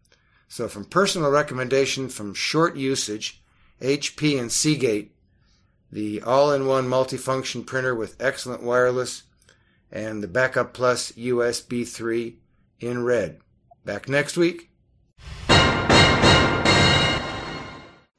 So, 0.47 0.67
from 0.67 0.85
personal 0.85 1.29
recommendation 1.29 2.09
from 2.09 2.33
short 2.33 2.75
usage, 2.75 3.41
HP 3.81 4.39
and 4.39 4.51
Seagate, 4.51 5.13
the 5.91 6.21
all 6.21 6.51
in 6.51 6.65
one 6.65 6.87
multifunction 6.87 7.65
printer 7.65 7.93
with 7.93 8.15
excellent 8.19 8.63
wireless, 8.63 9.23
and 9.91 10.21
the 10.21 10.27
Backup 10.27 10.73
Plus 10.73 11.11
USB 11.13 11.87
3 11.87 12.39
in 12.79 13.03
red. 13.03 13.39
Back 13.85 14.09
next 14.09 14.35
week. 14.35 14.66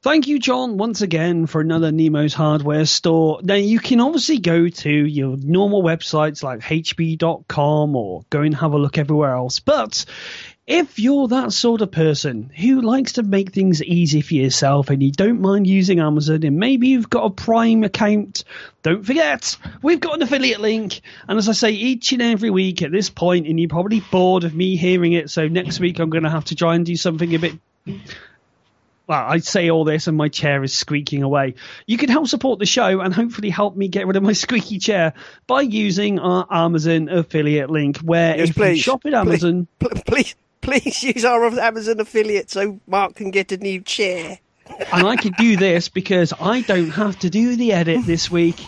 Thank 0.01 0.29
you, 0.29 0.39
John, 0.39 0.77
once 0.77 1.01
again 1.01 1.45
for 1.45 1.59
another 1.59 1.91
Nemo's 1.91 2.33
hardware 2.33 2.85
store. 2.85 3.41
Now, 3.43 3.55
you 3.55 3.79
can 3.79 3.99
obviously 3.99 4.39
go 4.39 4.69
to 4.69 4.89
your 4.89 5.35
normal 5.35 5.83
websites 5.83 6.41
like 6.41 6.61
hp.com 6.61 7.95
or 7.97 8.23
go 8.29 8.41
and 8.41 8.55
have 8.55 8.71
a 8.71 8.77
look 8.77 8.97
everywhere 8.97 9.35
else. 9.35 9.59
But 9.59 10.05
if 10.65 10.99
you're 10.99 11.27
that 11.27 11.51
sort 11.51 11.81
of 11.81 11.91
person 11.91 12.49
who 12.57 12.79
likes 12.79 13.13
to 13.13 13.23
make 13.23 13.51
things 13.51 13.83
easy 13.83 14.21
for 14.21 14.35
yourself 14.35 14.89
and 14.89 15.03
you 15.03 15.11
don't 15.11 15.41
mind 15.41 15.67
using 15.67 15.99
Amazon 15.99 16.43
and 16.43 16.55
maybe 16.55 16.87
you've 16.87 17.09
got 17.09 17.25
a 17.25 17.31
Prime 17.31 17.83
account, 17.83 18.45
don't 18.83 19.05
forget, 19.05 19.57
we've 19.81 19.99
got 19.99 20.15
an 20.15 20.21
affiliate 20.21 20.61
link. 20.61 21.01
And 21.27 21.37
as 21.37 21.49
I 21.49 21.51
say 21.51 21.71
each 21.71 22.13
and 22.13 22.21
every 22.21 22.51
week 22.51 22.81
at 22.83 22.93
this 22.93 23.09
point, 23.09 23.47
and 23.47 23.59
you're 23.59 23.67
probably 23.67 23.99
bored 23.99 24.45
of 24.45 24.55
me 24.55 24.77
hearing 24.77 25.11
it, 25.11 25.29
so 25.29 25.49
next 25.49 25.81
week 25.81 25.99
I'm 25.99 26.09
going 26.09 26.23
to 26.23 26.29
have 26.29 26.45
to 26.45 26.55
try 26.55 26.75
and 26.75 26.85
do 26.85 26.95
something 26.95 27.35
a 27.35 27.39
bit 27.39 27.59
well, 29.09 29.25
I 29.27 29.39
say 29.39 29.71
all 29.71 29.83
this 29.85 30.05
and 30.07 30.15
my 30.15 30.29
chair 30.29 30.63
is 30.63 30.71
squeaking 30.71 31.23
away. 31.23 31.55
You 31.87 31.97
can 31.97 32.09
help 32.09 32.27
support 32.27 32.59
the 32.59 32.67
show 32.67 33.01
and 33.01 33.11
hopefully 33.11 33.49
help 33.49 33.75
me 33.75 33.87
get 33.87 34.05
rid 34.05 34.15
of 34.15 34.21
my 34.23 34.33
squeaky 34.45 34.77
chair 34.77 35.13
by 35.47 35.61
using 35.61 36.19
our 36.19 36.45
Amazon 36.51 37.09
affiliate 37.09 37.71
link, 37.71 37.97
where 37.97 38.37
Yes, 38.37 38.51
if 38.51 38.57
you 38.57 38.63
please. 38.63 38.79
shop 38.79 39.05
at 39.07 39.15
Amazon, 39.15 39.67
Please, 39.79 40.03
please, 40.05 40.35
please 40.61 41.03
use 41.03 41.25
our 41.25 41.43
Amazon 41.59 41.99
affiliate 41.99 42.51
so 42.51 42.79
Mark 42.85 43.15
can 43.15 43.31
get 43.31 43.51
a 43.51 43.57
new 43.57 43.81
chair. 43.81 44.37
And 44.91 45.07
I 45.07 45.15
can 45.15 45.33
do 45.33 45.57
this 45.57 45.89
because 45.89 46.33
I 46.39 46.61
don't 46.61 46.91
have 46.91 47.19
to 47.19 47.29
do 47.29 47.55
the 47.55 47.73
edit 47.73 48.05
this 48.05 48.29
week. 48.29 48.59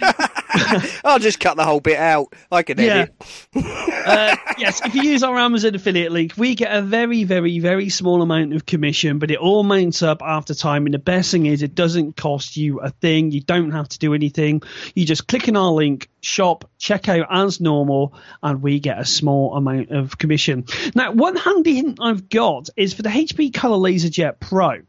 I'll 1.04 1.18
just 1.18 1.40
cut 1.40 1.56
the 1.56 1.64
whole 1.64 1.80
bit 1.80 1.98
out. 1.98 2.34
I 2.50 2.62
can 2.62 2.80
edit. 2.80 3.14
uh, 3.54 4.36
yes, 4.58 4.84
if 4.84 4.94
you 4.94 5.02
use 5.02 5.22
our 5.22 5.38
Amazon 5.38 5.74
affiliate 5.74 6.12
link, 6.12 6.34
we 6.36 6.54
get 6.54 6.74
a 6.74 6.82
very, 6.82 7.24
very, 7.24 7.58
very 7.58 7.88
small 7.88 8.22
amount 8.22 8.54
of 8.54 8.66
commission, 8.66 9.18
but 9.18 9.30
it 9.30 9.38
all 9.38 9.62
mounts 9.62 10.02
up 10.02 10.22
after 10.22 10.54
time. 10.54 10.86
And 10.86 10.94
the 10.94 10.98
best 10.98 11.30
thing 11.30 11.46
is, 11.46 11.62
it 11.62 11.74
doesn't 11.74 12.16
cost 12.16 12.56
you 12.56 12.80
a 12.80 12.90
thing. 12.90 13.30
You 13.30 13.40
don't 13.40 13.70
have 13.72 13.88
to 13.90 13.98
do 13.98 14.14
anything. 14.14 14.62
You 14.94 15.04
just 15.04 15.28
click 15.28 15.48
on 15.48 15.56
our 15.56 15.70
link, 15.70 16.08
shop, 16.20 16.68
check 16.78 17.08
out 17.08 17.26
as 17.30 17.60
normal, 17.60 18.14
and 18.42 18.62
we 18.62 18.80
get 18.80 18.98
a 18.98 19.04
small 19.04 19.54
amount 19.56 19.90
of 19.90 20.18
commission. 20.18 20.64
Now, 20.94 21.12
one 21.12 21.36
handy 21.36 21.76
hint 21.76 21.98
I've 22.00 22.28
got 22.28 22.70
is 22.76 22.94
for 22.94 23.02
the 23.02 23.08
HP 23.08 23.54
Color 23.54 23.76
LaserJet 23.76 24.40
Pro. 24.40 24.80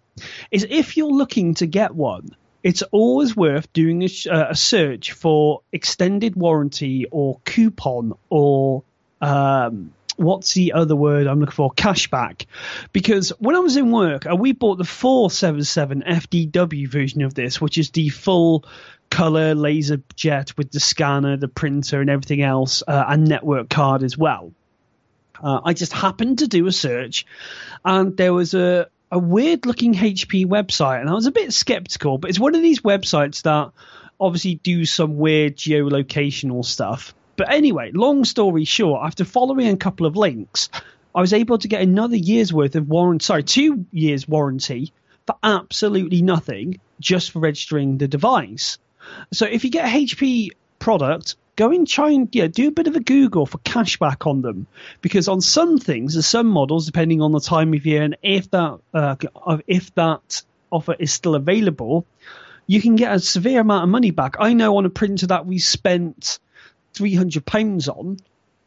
Is 0.51 0.65
if 0.69 0.97
you're 0.97 1.11
looking 1.11 1.55
to 1.55 1.65
get 1.65 1.95
one, 1.95 2.35
it's 2.63 2.81
always 2.83 3.35
worth 3.35 3.71
doing 3.73 4.03
a, 4.03 4.09
uh, 4.29 4.47
a, 4.49 4.55
search 4.55 5.13
for 5.13 5.61
extended 5.71 6.35
warranty 6.35 7.05
or 7.09 7.39
coupon 7.45 8.13
or 8.29 8.83
um, 9.21 9.93
what's 10.17 10.53
the 10.53 10.73
other 10.73 10.95
word 10.95 11.27
I'm 11.27 11.39
looking 11.39 11.53
for? 11.53 11.71
Cashback. 11.71 12.45
Because 12.93 13.29
when 13.39 13.55
I 13.55 13.59
was 13.59 13.77
in 13.77 13.91
work, 13.91 14.25
uh, 14.25 14.35
we 14.35 14.51
bought 14.51 14.77
the 14.77 14.83
477 14.83 16.03
FDW 16.03 16.87
version 16.87 17.23
of 17.23 17.33
this, 17.33 17.59
which 17.59 17.77
is 17.77 17.89
the 17.91 18.09
full 18.09 18.65
color 19.09 19.55
laser 19.55 20.01
jet 20.15 20.57
with 20.57 20.71
the 20.71 20.79
scanner, 20.79 21.37
the 21.37 21.47
printer, 21.47 22.01
and 22.01 22.09
everything 22.09 22.41
else, 22.41 22.83
uh, 22.87 23.05
and 23.07 23.27
network 23.27 23.69
card 23.69 24.03
as 24.03 24.17
well. 24.17 24.51
Uh, 25.41 25.59
I 25.65 25.73
just 25.73 25.91
happened 25.91 26.39
to 26.39 26.47
do 26.47 26.67
a 26.67 26.71
search, 26.71 27.25
and 27.83 28.15
there 28.15 28.33
was 28.33 28.53
a 28.53 28.89
a 29.11 29.19
weird 29.19 29.65
looking 29.65 29.93
HP 29.93 30.45
website, 30.45 31.01
and 31.01 31.09
I 31.09 31.13
was 31.13 31.25
a 31.25 31.31
bit 31.31 31.53
skeptical, 31.53 32.17
but 32.17 32.29
it's 32.29 32.39
one 32.39 32.55
of 32.55 32.61
these 32.61 32.81
websites 32.81 33.41
that 33.43 33.71
obviously 34.19 34.55
do 34.55 34.85
some 34.85 35.17
weird 35.17 35.57
geolocational 35.57 36.63
stuff. 36.63 37.13
But 37.35 37.51
anyway, 37.51 37.91
long 37.93 38.23
story 38.23 38.65
short, 38.65 39.01
after 39.03 39.25
following 39.25 39.67
a 39.67 39.77
couple 39.77 40.05
of 40.05 40.15
links, 40.15 40.69
I 41.13 41.21
was 41.21 41.33
able 41.33 41.57
to 41.57 41.67
get 41.67 41.81
another 41.81 42.15
year's 42.15 42.53
worth 42.53 42.75
of 42.75 42.87
warranty, 42.87 43.25
sorry, 43.25 43.43
two 43.43 43.85
years 43.91 44.27
warranty 44.27 44.93
for 45.27 45.35
absolutely 45.43 46.21
nothing 46.21 46.79
just 46.99 47.31
for 47.31 47.39
registering 47.39 47.97
the 47.97 48.07
device. 48.07 48.77
So 49.33 49.45
if 49.45 49.63
you 49.63 49.71
get 49.71 49.85
a 49.85 49.89
HP 49.89 50.51
product, 50.79 51.35
go 51.55 51.71
and 51.71 51.87
try 51.87 52.11
and 52.11 52.33
yeah, 52.33 52.47
do 52.47 52.67
a 52.67 52.71
bit 52.71 52.87
of 52.87 52.95
a 52.95 52.99
Google 52.99 53.45
for 53.45 53.57
cashback 53.59 54.27
on 54.27 54.41
them 54.41 54.67
because 55.01 55.27
on 55.27 55.41
some 55.41 55.77
things, 55.77 56.13
there's 56.13 56.27
some 56.27 56.47
models 56.47 56.85
depending 56.85 57.21
on 57.21 57.31
the 57.31 57.39
time 57.39 57.73
of 57.73 57.85
year 57.85 58.03
and 58.03 58.17
if 58.21 58.49
that 58.51 58.79
uh, 58.93 59.15
if 59.67 59.93
that 59.95 60.43
offer 60.71 60.95
is 60.97 61.11
still 61.11 61.35
available, 61.35 62.05
you 62.67 62.81
can 62.81 62.95
get 62.95 63.13
a 63.13 63.19
severe 63.19 63.61
amount 63.61 63.83
of 63.83 63.89
money 63.89 64.11
back. 64.11 64.35
I 64.39 64.53
know 64.53 64.77
on 64.77 64.85
a 64.85 64.89
printer 64.89 65.27
that 65.27 65.45
we 65.45 65.59
spent 65.59 66.39
three 66.93 67.15
hundred 67.15 67.45
pounds 67.45 67.89
on, 67.89 68.17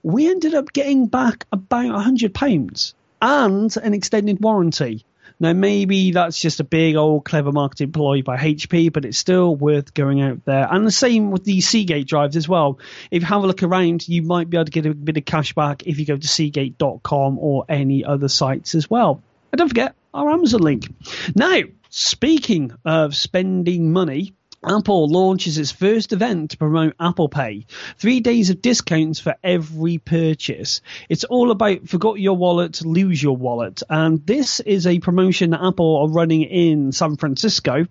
we 0.02 0.28
ended 0.28 0.54
up 0.54 0.72
getting 0.72 1.06
back 1.06 1.46
about 1.52 2.02
hundred 2.02 2.34
pounds 2.34 2.94
and 3.22 3.74
an 3.78 3.94
extended 3.94 4.40
warranty. 4.40 5.04
Now, 5.40 5.52
maybe 5.52 6.12
that's 6.12 6.40
just 6.40 6.60
a 6.60 6.64
big 6.64 6.96
old 6.96 7.24
clever 7.24 7.52
marketing 7.52 7.92
ploy 7.92 8.22
by 8.22 8.36
HP, 8.36 8.92
but 8.92 9.04
it's 9.04 9.18
still 9.18 9.54
worth 9.54 9.92
going 9.94 10.22
out 10.22 10.44
there. 10.44 10.68
And 10.70 10.86
the 10.86 10.92
same 10.92 11.30
with 11.30 11.44
the 11.44 11.60
Seagate 11.60 12.06
drives 12.06 12.36
as 12.36 12.48
well. 12.48 12.78
If 13.10 13.22
you 13.22 13.26
have 13.26 13.42
a 13.42 13.46
look 13.46 13.62
around, 13.62 14.08
you 14.08 14.22
might 14.22 14.48
be 14.48 14.56
able 14.56 14.66
to 14.66 14.70
get 14.70 14.86
a 14.86 14.94
bit 14.94 15.16
of 15.16 15.24
cash 15.24 15.52
back 15.52 15.86
if 15.86 15.98
you 15.98 16.06
go 16.06 16.16
to 16.16 16.28
Seagate.com 16.28 17.38
or 17.38 17.64
any 17.68 18.04
other 18.04 18.28
sites 18.28 18.74
as 18.74 18.88
well. 18.88 19.22
And 19.52 19.58
don't 19.58 19.68
forget 19.68 19.94
our 20.12 20.30
Amazon 20.30 20.60
link. 20.60 20.86
Now, 21.34 21.60
speaking 21.90 22.72
of 22.84 23.14
spending 23.16 23.92
money, 23.92 24.34
Apple 24.66 25.08
launches 25.08 25.58
its 25.58 25.70
first 25.70 26.12
event 26.12 26.50
to 26.50 26.56
promote 26.56 26.94
Apple 26.98 27.28
Pay. 27.28 27.66
Three 27.98 28.20
days 28.20 28.50
of 28.50 28.62
discounts 28.62 29.20
for 29.20 29.36
every 29.42 29.98
purchase. 29.98 30.80
It's 31.08 31.24
all 31.24 31.50
about 31.50 31.88
forgot 31.88 32.18
your 32.18 32.36
wallet, 32.36 32.84
lose 32.84 33.22
your 33.22 33.36
wallet. 33.36 33.82
And 33.88 34.24
this 34.26 34.60
is 34.60 34.86
a 34.86 34.98
promotion 35.00 35.50
that 35.50 35.62
Apple 35.62 35.96
are 35.98 36.08
running 36.08 36.42
in 36.42 36.92
San 36.92 37.16
Francisco 37.16 37.86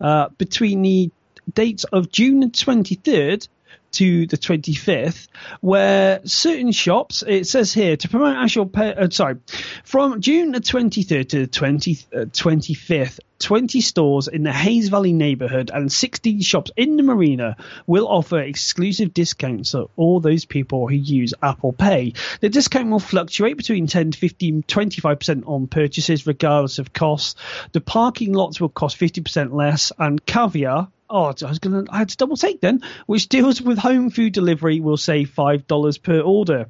uh, 0.00 0.28
between 0.36 0.82
the 0.82 1.10
dates 1.54 1.84
of 1.84 2.10
June 2.10 2.50
23rd 2.50 3.48
to 3.96 4.26
the 4.26 4.36
25th, 4.36 5.28
where 5.60 6.20
certain 6.24 6.70
shops, 6.72 7.24
it 7.26 7.46
says 7.46 7.72
here, 7.72 7.96
to 7.96 8.08
promote 8.08 8.72
pay, 8.72 8.94
uh, 8.94 9.08
sorry, 9.10 9.36
from 9.84 10.20
June 10.20 10.52
the 10.52 10.60
23rd 10.60 11.28
to 11.30 11.38
the 11.40 11.46
20, 11.46 11.98
uh, 12.14 12.18
25th, 12.26 13.20
20 13.38 13.80
stores 13.80 14.28
in 14.28 14.42
the 14.42 14.52
Hayes 14.52 14.88
Valley 14.88 15.12
neighborhood 15.12 15.70
and 15.72 15.90
16 15.90 16.40
shops 16.40 16.70
in 16.76 16.96
the 16.96 17.02
marina 17.02 17.56
will 17.86 18.06
offer 18.06 18.38
exclusive 18.38 19.14
discounts 19.14 19.70
to 19.70 19.88
all 19.96 20.20
those 20.20 20.44
people 20.44 20.88
who 20.88 20.94
use 20.94 21.32
Apple 21.42 21.72
Pay. 21.72 22.12
The 22.40 22.48
discount 22.48 22.90
will 22.90 22.98
fluctuate 22.98 23.56
between 23.56 23.86
10 23.86 24.12
to 24.12 24.18
15, 24.18 24.62
25% 24.64 25.42
on 25.46 25.68
purchases, 25.68 26.26
regardless 26.26 26.78
of 26.78 26.92
cost. 26.92 27.38
The 27.72 27.80
parking 27.80 28.32
lots 28.32 28.60
will 28.60 28.68
cost 28.68 28.98
50% 28.98 29.52
less, 29.52 29.90
and 29.98 30.24
Caviar, 30.24 30.88
Oh, 31.08 31.24
I 31.24 31.48
was 31.48 31.58
gonna. 31.58 31.84
I 31.90 31.98
had 31.98 32.08
to 32.10 32.16
double 32.16 32.36
take 32.36 32.60
then. 32.60 32.82
Which 33.06 33.28
deals 33.28 33.62
with 33.62 33.78
home 33.78 34.10
food 34.10 34.32
delivery 34.32 34.80
will 34.80 34.96
save 34.96 35.30
five 35.30 35.66
dollars 35.66 35.98
per 35.98 36.20
order. 36.20 36.66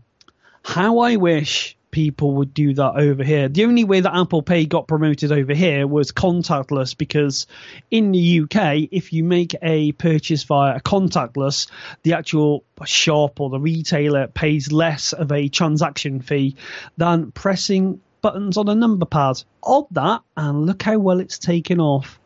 How 0.62 0.98
I 0.98 1.16
wish 1.16 1.76
people 1.96 2.32
would 2.32 2.52
do 2.52 2.74
that 2.74 2.96
over 2.96 3.24
here. 3.24 3.48
The 3.48 3.64
only 3.64 3.84
way 3.84 4.00
that 4.00 4.14
Apple 4.14 4.42
Pay 4.42 4.66
got 4.66 4.86
promoted 4.86 5.32
over 5.32 5.54
here 5.54 5.86
was 5.86 6.12
contactless 6.12 6.94
because 6.94 7.46
in 7.90 8.12
the 8.12 8.40
UK, 8.40 8.88
if 8.90 9.14
you 9.14 9.24
make 9.24 9.54
a 9.62 9.92
purchase 9.92 10.42
via 10.42 10.76
a 10.76 10.80
contactless, 10.80 11.70
the 12.02 12.12
actual 12.12 12.64
shop 12.84 13.40
or 13.40 13.48
the 13.48 13.58
retailer 13.58 14.26
pays 14.26 14.70
less 14.70 15.14
of 15.14 15.32
a 15.32 15.48
transaction 15.48 16.20
fee 16.20 16.56
than 16.98 17.32
pressing 17.32 18.00
buttons 18.20 18.58
on 18.58 18.68
a 18.68 18.74
number 18.74 19.06
pad. 19.06 19.42
Odd 19.62 19.86
that, 19.92 20.20
and 20.36 20.66
look 20.66 20.82
how 20.82 20.98
well 20.98 21.20
it's 21.20 21.38
taken 21.38 21.80
off. 21.80 22.20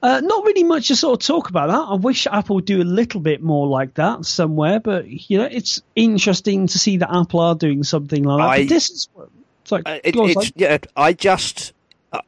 Uh, 0.00 0.20
not 0.20 0.44
really 0.44 0.62
much 0.62 0.88
to 0.88 0.96
sort 0.96 1.20
of 1.20 1.26
talk 1.26 1.50
about 1.50 1.68
that. 1.68 1.92
I 1.92 1.94
wish 1.94 2.26
Apple 2.28 2.56
would 2.56 2.64
do 2.64 2.80
a 2.80 2.84
little 2.84 3.20
bit 3.20 3.42
more 3.42 3.66
like 3.66 3.94
that 3.94 4.24
somewhere, 4.24 4.78
but 4.78 5.08
you 5.08 5.38
know, 5.38 5.48
it's 5.50 5.82
interesting 5.96 6.68
to 6.68 6.78
see 6.78 6.98
that 6.98 7.12
Apple 7.12 7.40
are 7.40 7.56
doing 7.56 7.82
something 7.82 8.22
like 8.22 8.38
that. 8.38 8.48
I, 8.48 8.62
but 8.62 8.68
this 8.68 8.90
is 8.90 9.08
sorry, 9.64 9.82
uh, 9.86 9.98
it, 10.04 10.16
on, 10.16 10.30
it's, 10.30 10.52
yeah, 10.54 10.78
I 10.96 11.12
just 11.12 11.72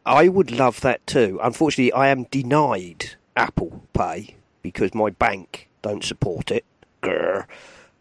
I 0.04 0.28
would 0.28 0.50
love 0.50 0.80
that 0.80 1.06
too. 1.06 1.38
Unfortunately, 1.42 1.92
I 1.92 2.08
am 2.08 2.24
denied 2.24 3.12
Apple 3.36 3.82
Pay 3.92 4.34
because 4.62 4.92
my 4.92 5.10
bank 5.10 5.68
don't 5.82 6.04
support 6.04 6.50
it. 6.50 6.64
Grr. 7.02 7.46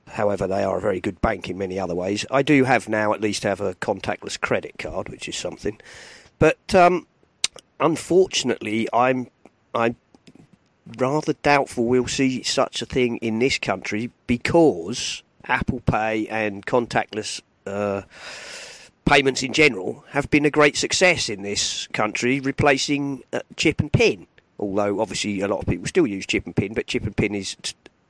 However, 0.07 0.47
they 0.47 0.63
are 0.63 0.77
a 0.77 0.81
very 0.81 0.99
good 0.99 1.21
bank 1.21 1.49
in 1.49 1.57
many 1.57 1.79
other 1.79 1.95
ways. 1.95 2.25
I 2.31 2.41
do 2.41 2.63
have 2.63 2.89
now 2.89 3.13
at 3.13 3.21
least 3.21 3.43
have 3.43 3.61
a 3.61 3.75
contactless 3.75 4.41
credit 4.41 4.79
card, 4.79 5.09
which 5.09 5.29
is 5.29 5.35
something. 5.35 5.79
But 6.39 6.73
um, 6.73 7.05
unfortunately, 7.79 8.87
I'm 8.91 9.29
I'm 9.73 9.95
rather 10.97 11.33
doubtful 11.33 11.85
we'll 11.85 12.07
see 12.07 12.43
such 12.43 12.81
a 12.81 12.85
thing 12.85 13.17
in 13.17 13.39
this 13.39 13.57
country 13.59 14.11
because 14.27 15.21
Apple 15.45 15.81
Pay 15.81 16.27
and 16.27 16.65
contactless 16.65 17.41
uh, 17.65 18.01
payments 19.05 19.43
in 19.43 19.53
general 19.53 20.03
have 20.09 20.29
been 20.29 20.45
a 20.45 20.51
great 20.51 20.77
success 20.77 21.29
in 21.29 21.41
this 21.41 21.87
country, 21.87 22.39
replacing 22.39 23.23
uh, 23.33 23.39
chip 23.55 23.79
and 23.79 23.91
pin. 23.91 24.27
Although 24.59 24.99
obviously 24.99 25.41
a 25.41 25.47
lot 25.47 25.61
of 25.61 25.67
people 25.67 25.87
still 25.87 26.07
use 26.07 26.25
chip 26.25 26.45
and 26.45 26.55
pin, 26.55 26.73
but 26.73 26.87
chip 26.87 27.03
and 27.03 27.15
pin 27.15 27.33
is 27.33 27.55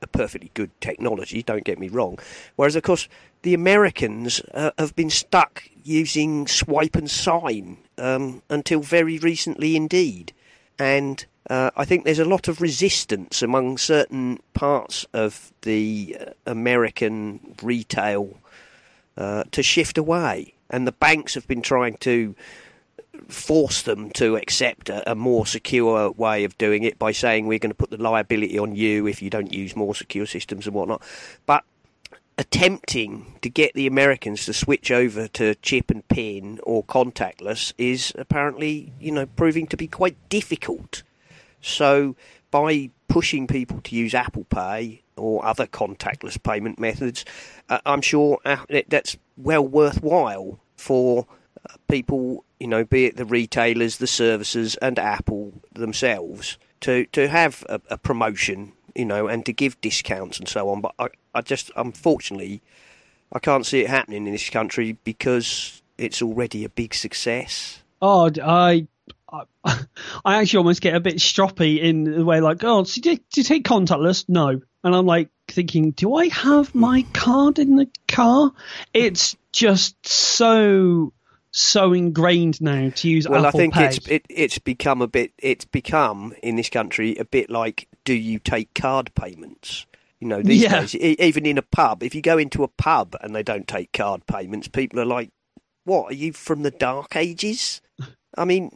a 0.02 0.06
perfectly 0.06 0.50
good 0.54 0.70
technology. 0.80 1.42
Don't 1.42 1.64
get 1.64 1.78
me 1.78 1.88
wrong. 1.88 2.18
Whereas 2.56 2.76
of 2.76 2.82
course 2.82 3.08
the 3.42 3.54
Americans 3.54 4.40
uh, 4.52 4.72
have 4.78 4.94
been 4.96 5.10
stuck 5.10 5.64
using 5.84 6.46
swipe 6.46 6.96
and 6.96 7.10
sign 7.10 7.78
um, 7.96 8.42
until 8.50 8.80
very 8.80 9.18
recently 9.18 9.76
indeed, 9.76 10.32
and 10.80 11.26
uh, 11.50 11.70
I 11.76 11.84
think 11.84 12.04
there's 12.04 12.18
a 12.18 12.24
lot 12.24 12.48
of 12.48 12.62
resistance 12.62 13.42
among 13.42 13.76
certain 13.76 14.40
parts 14.54 15.06
of 15.12 15.52
the 15.62 16.16
uh, 16.18 16.24
American 16.46 17.54
retail 17.62 18.38
uh, 19.16 19.44
to 19.52 19.62
shift 19.62 19.98
away, 19.98 20.54
and 20.70 20.86
the 20.86 20.92
banks 20.92 21.34
have 21.34 21.46
been 21.46 21.60
trying 21.60 21.98
to 21.98 22.34
force 23.28 23.82
them 23.82 24.10
to 24.12 24.36
accept 24.36 24.88
a, 24.88 25.10
a, 25.10 25.14
more 25.14 25.44
secure 25.44 26.10
way 26.12 26.44
of 26.44 26.56
doing 26.56 26.82
it 26.84 26.98
by 26.98 27.12
saying 27.12 27.46
we're 27.46 27.58
going 27.58 27.70
to 27.70 27.76
put 27.76 27.90
the 27.90 27.98
liability 27.98 28.58
on 28.58 28.74
you 28.74 29.06
if 29.06 29.20
you 29.20 29.28
don't 29.28 29.52
use 29.52 29.76
more 29.76 29.94
secure 29.94 30.24
systems 30.24 30.66
and 30.66 30.74
whatnot. 30.74 31.02
But 31.44 31.64
attempting 32.40 33.36
to 33.42 33.50
get 33.50 33.74
the 33.74 33.86
Americans 33.86 34.46
to 34.46 34.52
switch 34.54 34.90
over 34.90 35.28
to 35.28 35.54
chip 35.56 35.90
and 35.90 36.08
pin 36.08 36.58
or 36.62 36.82
contactless 36.82 37.74
is 37.76 38.14
apparently, 38.16 38.94
you 38.98 39.12
know, 39.12 39.26
proving 39.26 39.66
to 39.66 39.76
be 39.76 39.86
quite 39.86 40.16
difficult. 40.30 41.02
So 41.60 42.16
by 42.50 42.88
pushing 43.08 43.46
people 43.46 43.82
to 43.82 43.94
use 43.94 44.14
Apple 44.14 44.44
Pay 44.44 45.02
or 45.16 45.44
other 45.44 45.66
contactless 45.66 46.42
payment 46.42 46.78
methods, 46.78 47.26
uh, 47.68 47.80
I'm 47.84 48.00
sure 48.00 48.38
uh, 48.46 48.64
that's 48.88 49.18
well 49.36 49.66
worthwhile 49.66 50.58
for 50.76 51.26
uh, 51.68 51.74
people, 51.90 52.46
you 52.58 52.68
know, 52.68 52.84
be 52.84 53.04
it 53.04 53.18
the 53.18 53.26
retailers, 53.26 53.98
the 53.98 54.06
services, 54.06 54.76
and 54.76 54.98
Apple 54.98 55.52
themselves, 55.74 56.56
to 56.80 57.04
to 57.12 57.28
have 57.28 57.66
a, 57.68 57.82
a 57.90 57.98
promotion, 57.98 58.72
you 58.94 59.04
know, 59.04 59.26
and 59.26 59.44
to 59.46 59.52
give 59.52 59.80
discounts 59.80 60.38
and 60.38 60.48
so 60.48 60.68
on. 60.68 60.80
But 60.80 60.94
I, 60.98 61.08
I 61.34 61.40
just 61.42 61.70
unfortunately, 61.76 62.62
I 63.32 63.38
can't 63.38 63.66
see 63.66 63.80
it 63.80 63.88
happening 63.88 64.26
in 64.26 64.32
this 64.32 64.50
country 64.50 64.98
because 65.04 65.82
it's 65.98 66.22
already 66.22 66.64
a 66.64 66.68
big 66.68 66.94
success. 66.94 67.82
Oh, 68.02 68.30
I, 68.42 68.86
I, 69.30 69.44
I 70.24 70.40
actually 70.40 70.58
almost 70.58 70.80
get 70.80 70.94
a 70.94 71.00
bit 71.00 71.16
stroppy 71.16 71.80
in 71.80 72.04
the 72.04 72.24
way, 72.24 72.40
like, 72.40 72.64
oh, 72.64 72.84
do, 72.84 73.10
you, 73.10 73.16
do 73.16 73.40
you 73.40 73.44
take 73.44 73.64
contactless? 73.64 74.24
No, 74.28 74.60
and 74.82 74.96
I'm 74.96 75.06
like 75.06 75.28
thinking, 75.48 75.90
do 75.92 76.14
I 76.14 76.28
have 76.28 76.74
my 76.74 77.00
hmm. 77.00 77.12
card 77.12 77.58
in 77.58 77.76
the 77.76 77.88
car? 78.08 78.52
It's 78.94 79.36
just 79.52 80.06
so 80.06 81.12
so 81.52 81.92
ingrained 81.92 82.60
now 82.60 82.90
to 82.94 83.08
use 83.08 83.28
well, 83.28 83.44
Apple 83.44 83.58
I 83.58 83.62
think 83.62 83.74
Pay. 83.74 83.86
it's 83.86 84.08
it, 84.08 84.26
it's 84.28 84.58
become 84.58 85.02
a 85.02 85.08
bit. 85.08 85.32
It's 85.38 85.64
become 85.64 86.34
in 86.42 86.56
this 86.56 86.70
country 86.70 87.16
a 87.16 87.24
bit 87.24 87.50
like, 87.50 87.88
do 88.04 88.14
you 88.14 88.38
take 88.38 88.74
card 88.74 89.14
payments? 89.14 89.86
You 90.20 90.28
know, 90.28 90.42
these 90.42 90.62
Yeah. 90.62 90.80
days, 90.80 90.94
even 90.94 91.46
in 91.46 91.58
a 91.58 91.62
pub, 91.62 92.02
if 92.02 92.14
you 92.14 92.20
go 92.20 92.36
into 92.38 92.62
a 92.62 92.68
pub 92.68 93.16
and 93.20 93.34
they 93.34 93.42
don't 93.42 93.66
take 93.66 93.92
card 93.92 94.26
payments, 94.26 94.68
people 94.68 95.00
are 95.00 95.06
like, 95.06 95.30
"What 95.84 96.12
are 96.12 96.14
you 96.14 96.32
from 96.32 96.62
the 96.62 96.70
dark 96.70 97.16
ages?" 97.16 97.80
I 98.36 98.44
mean, 98.44 98.70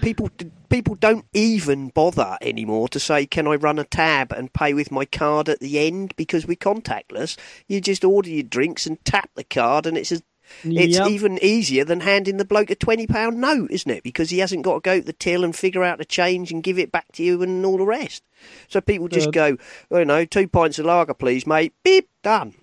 people 0.00 0.30
people 0.70 0.94
don't 0.94 1.26
even 1.34 1.88
bother 1.88 2.38
anymore 2.40 2.88
to 2.88 2.98
say, 2.98 3.26
"Can 3.26 3.46
I 3.46 3.54
run 3.56 3.78
a 3.78 3.84
tab 3.84 4.32
and 4.32 4.52
pay 4.52 4.72
with 4.72 4.90
my 4.90 5.04
card 5.04 5.48
at 5.48 5.60
the 5.60 5.78
end?" 5.78 6.14
Because 6.16 6.46
we're 6.46 6.56
contactless. 6.56 7.36
You 7.68 7.80
just 7.80 8.04
order 8.04 8.30
your 8.30 8.42
drinks 8.42 8.86
and 8.86 9.04
tap 9.04 9.30
the 9.34 9.44
card, 9.44 9.86
and 9.86 9.98
it's 9.98 10.12
as 10.12 10.22
it's 10.64 10.98
Yep. 10.98 11.08
even 11.08 11.38
easier 11.42 11.84
than 11.84 12.00
handing 12.00 12.36
the 12.36 12.44
bloke 12.44 12.70
a 12.70 12.74
twenty 12.74 13.06
pound 13.06 13.40
note, 13.40 13.70
isn't 13.70 13.90
it? 13.90 14.02
Because 14.02 14.30
he 14.30 14.38
hasn't 14.38 14.62
got 14.64 14.74
to 14.74 14.80
go 14.80 14.98
to 15.00 15.04
the 15.06 15.12
till 15.12 15.44
and 15.44 15.54
figure 15.54 15.84
out 15.84 15.98
the 15.98 16.04
change 16.04 16.52
and 16.52 16.62
give 16.62 16.78
it 16.78 16.92
back 16.92 17.10
to 17.12 17.22
you 17.22 17.42
and 17.42 17.64
all 17.64 17.78
the 17.78 17.84
rest. 17.86 18.22
So 18.68 18.80
people 18.80 19.08
just 19.08 19.32
Good. 19.32 19.34
go, 19.34 19.56
oh, 19.90 19.98
you 19.98 20.04
know, 20.04 20.24
two 20.24 20.48
pints 20.48 20.78
of 20.78 20.86
lager, 20.86 21.14
please, 21.14 21.46
mate. 21.46 21.72
Beep, 21.82 22.08
done. 22.22 22.54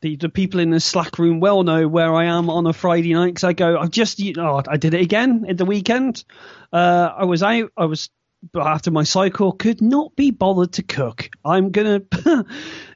the, 0.00 0.16
the 0.16 0.28
people 0.28 0.60
in 0.60 0.70
the 0.70 0.80
Slack 0.80 1.18
room 1.18 1.40
well 1.40 1.62
know 1.62 1.86
where 1.88 2.12
I 2.14 2.24
am 2.24 2.50
on 2.50 2.66
a 2.66 2.72
Friday 2.72 3.14
night 3.14 3.34
because 3.34 3.44
I 3.44 3.52
go, 3.52 3.78
I've 3.78 3.90
just, 3.90 4.18
you 4.18 4.34
know, 4.34 4.60
I 4.68 4.76
did 4.76 4.94
it 4.94 5.00
again 5.00 5.46
at 5.48 5.58
the 5.58 5.64
weekend. 5.64 6.24
Uh, 6.72 7.10
I 7.16 7.24
was 7.24 7.42
out, 7.42 7.70
I 7.76 7.84
was 7.86 8.10
but 8.52 8.66
after 8.66 8.90
my 8.90 9.04
cycle, 9.04 9.52
could 9.52 9.80
not 9.80 10.16
be 10.16 10.32
bothered 10.32 10.72
to 10.72 10.82
cook. 10.82 11.30
I'm 11.44 11.70
gonna. 11.70 12.02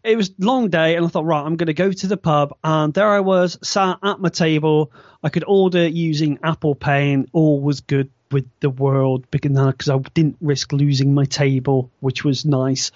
it 0.06 0.16
was 0.16 0.32
long 0.38 0.70
day, 0.70 0.96
and 0.96 1.04
I 1.04 1.08
thought, 1.08 1.24
right, 1.24 1.44
I'm 1.44 1.56
gonna 1.56 1.72
go 1.72 1.90
to 1.90 2.06
the 2.06 2.16
pub, 2.16 2.56
and 2.62 2.94
there 2.94 3.08
I 3.08 3.20
was, 3.20 3.58
sat 3.62 3.98
at 4.02 4.20
my 4.20 4.28
table. 4.28 4.92
I 5.22 5.28
could 5.28 5.44
order 5.46 5.86
using 5.86 6.38
Apple 6.42 6.74
Pay, 6.74 7.12
and 7.12 7.28
all 7.32 7.60
was 7.60 7.80
good 7.80 8.10
with 8.30 8.48
the 8.60 8.70
world 8.70 9.30
because 9.30 9.88
I 9.88 9.98
didn't 10.14 10.36
risk 10.40 10.72
losing 10.72 11.14
my 11.14 11.24
table, 11.24 11.90
which 12.00 12.24
was 12.24 12.44
nice. 12.44 12.90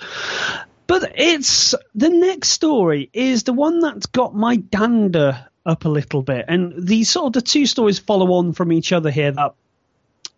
But 0.87 1.13
it's 1.17 1.75
the 1.95 2.09
next 2.09 2.49
story 2.49 3.11
is 3.13 3.45
the 3.45 3.53
one 3.53 3.81
that's 3.81 4.07
got 4.07 4.35
my 4.35 4.57
dander 4.57 5.47
up 5.65 5.85
a 5.85 5.89
little 5.89 6.23
bit, 6.23 6.47
and 6.49 6.87
these 6.87 7.11
sort 7.11 7.27
of 7.27 7.33
the 7.35 7.43
two 7.43 7.67
stories 7.67 7.99
follow 7.99 8.33
on 8.33 8.53
from 8.53 8.73
each 8.73 8.93
other 8.93 9.11
here. 9.11 9.33
That 9.33 9.55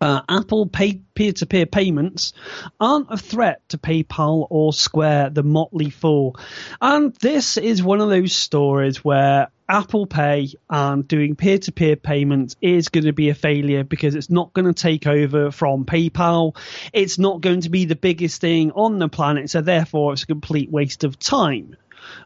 uh, 0.03 0.21
Apple 0.27 0.65
pay 0.65 0.99
peer-to-peer 1.15 1.65
payments 1.65 2.33
aren't 2.77 3.07
a 3.09 3.15
threat 3.15 3.61
to 3.69 3.77
PayPal 3.77 4.47
or 4.49 4.73
Square, 4.73 5.29
the 5.29 5.43
Motley 5.43 5.89
Fool, 5.89 6.35
and 6.81 7.15
this 7.15 7.55
is 7.55 7.81
one 7.81 8.01
of 8.01 8.09
those 8.09 8.33
stories 8.33 8.97
where 8.97 9.47
Apple 9.69 10.05
Pay 10.05 10.49
and 10.69 11.07
doing 11.07 11.37
peer-to-peer 11.37 11.95
payments 11.95 12.57
is 12.61 12.89
going 12.89 13.05
to 13.05 13.13
be 13.13 13.29
a 13.29 13.33
failure 13.33 13.85
because 13.85 14.13
it's 14.13 14.29
not 14.29 14.51
going 14.51 14.65
to 14.65 14.73
take 14.73 15.07
over 15.07 15.51
from 15.51 15.85
PayPal. 15.85 16.57
It's 16.91 17.17
not 17.17 17.39
going 17.39 17.61
to 17.61 17.69
be 17.69 17.85
the 17.85 17.95
biggest 17.95 18.41
thing 18.41 18.71
on 18.71 18.99
the 18.99 19.07
planet, 19.07 19.49
so 19.49 19.61
therefore 19.61 20.11
it's 20.11 20.23
a 20.23 20.27
complete 20.27 20.69
waste 20.69 21.05
of 21.05 21.17
time. 21.17 21.77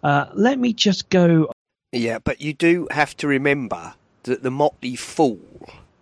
Uh, 0.02 0.26
let 0.34 0.58
me 0.58 0.74
just 0.74 1.10
go. 1.10 1.52
Yeah, 1.92 2.18
but 2.18 2.42
you 2.42 2.54
do 2.54 2.88
have 2.90 3.16
to 3.18 3.28
remember 3.28 3.94
that 4.24 4.42
the 4.42 4.52
Motley 4.52 4.96
Fool 4.96 5.40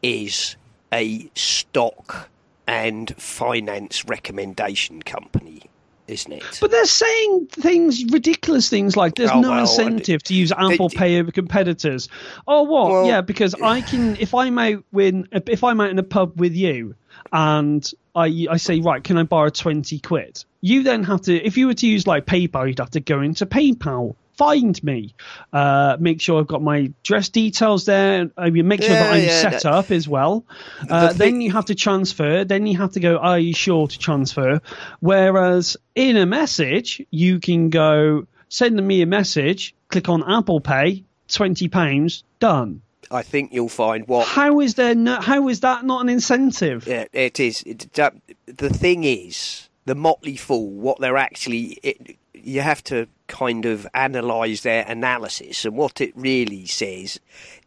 is 0.01 0.55
a 0.95 1.29
stock 1.35 2.29
and 2.67 3.13
finance 3.17 4.05
recommendation 4.05 5.01
company, 5.03 5.61
isn't 6.07 6.31
it? 6.31 6.43
But 6.61 6.71
they're 6.71 6.85
saying 6.85 7.47
things, 7.51 8.05
ridiculous 8.11 8.69
things 8.69 8.95
like 8.97 9.15
there's 9.15 9.29
Oh, 9.29 9.41
no 9.41 9.49
well, 9.51 9.59
incentive 9.61 10.23
to 10.23 10.33
use 10.33 10.51
Apple 10.51 10.89
they- 10.89 10.97
Pay 10.97 11.19
over 11.19 11.31
competitors. 11.31 12.09
Oh, 12.47 12.63
what? 12.63 12.91
Well- 12.91 13.05
yeah, 13.07 13.21
because 13.21 13.53
I 13.55 13.81
can 13.81 14.15
if 14.17 14.33
I'm 14.33 14.57
out 14.57 14.83
when 14.91 15.27
if 15.31 15.63
I'm 15.63 15.79
out 15.81 15.89
in 15.91 15.99
a 15.99 16.03
pub 16.03 16.39
with 16.39 16.55
you 16.55 16.95
and 17.31 17.87
I 18.15 18.47
I 18.49 18.57
say 18.57 18.79
right, 18.79 19.03
can 19.03 19.17
I 19.17 19.23
borrow 19.23 19.49
twenty 19.49 19.99
quid? 19.99 20.43
You 20.61 20.81
then 20.83 21.03
have 21.03 21.21
to 21.23 21.35
if 21.35 21.57
you 21.57 21.67
were 21.67 21.73
to 21.75 21.87
use 21.87 22.07
like 22.07 22.25
PayPal, 22.25 22.67
you'd 22.67 22.79
have 22.79 22.91
to 22.91 22.99
go 23.01 23.21
into 23.21 23.45
PayPal. 23.45 24.15
Find 24.37 24.81
me, 24.83 25.15
uh, 25.53 25.95
make 25.99 26.19
sure 26.19 26.39
I've 26.39 26.47
got 26.47 26.61
my 26.61 26.91
dress 27.03 27.29
details 27.29 27.85
there. 27.85 28.29
I 28.37 28.49
mean, 28.49 28.67
make 28.67 28.81
sure 28.81 28.89
that 28.93 29.13
I'm 29.13 29.23
yeah, 29.23 29.41
set 29.41 29.63
that- 29.63 29.65
up 29.65 29.91
as 29.91 30.07
well. 30.07 30.45
Uh, 30.89 31.09
thing- 31.09 31.17
then 31.17 31.41
you 31.41 31.51
have 31.53 31.65
to 31.65 31.75
transfer. 31.75 32.43
Then 32.43 32.67
you 32.67 32.77
have 32.77 32.91
to 32.91 32.99
go, 32.99 33.17
are 33.17 33.39
you 33.39 33.53
sure 33.53 33.87
to 33.87 33.97
transfer? 33.99 34.59
Whereas 34.99 35.77
in 35.95 36.17
a 36.17 36.25
message, 36.25 37.01
you 37.11 37.39
can 37.39 37.69
go, 37.69 38.27
send 38.49 38.85
me 38.85 39.01
a 39.01 39.05
message, 39.05 39.73
click 39.87 40.09
on 40.09 40.29
Apple 40.29 40.59
Pay, 40.59 41.05
£20, 41.29 42.23
done. 42.39 42.81
I 43.11 43.21
think 43.21 43.53
you'll 43.53 43.69
find 43.69 44.07
what 44.07 44.27
How 44.27 44.59
is 44.59 44.73
there 44.75 44.95
no, 44.95 45.21
how 45.21 45.47
is 45.47 45.61
that 45.61 45.85
not 45.85 46.01
an 46.01 46.09
incentive? 46.09 46.87
Yeah, 46.87 47.05
it 47.13 47.39
is. 47.39 47.61
It, 47.63 47.93
that, 47.93 48.15
the 48.47 48.69
thing 48.69 49.03
is, 49.03 49.69
the 49.85 49.95
Motley 49.95 50.35
Fool, 50.35 50.69
what 50.71 50.99
they're 50.99 51.17
actually, 51.17 51.77
it, 51.83 52.17
you 52.33 52.61
have 52.61 52.83
to 52.85 53.07
kind 53.27 53.65
of 53.65 53.87
analyse 53.93 54.61
their 54.61 54.85
analysis, 54.87 55.65
and 55.65 55.75
what 55.75 56.01
it 56.01 56.13
really 56.15 56.65
says 56.65 57.19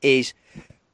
is, 0.02 0.34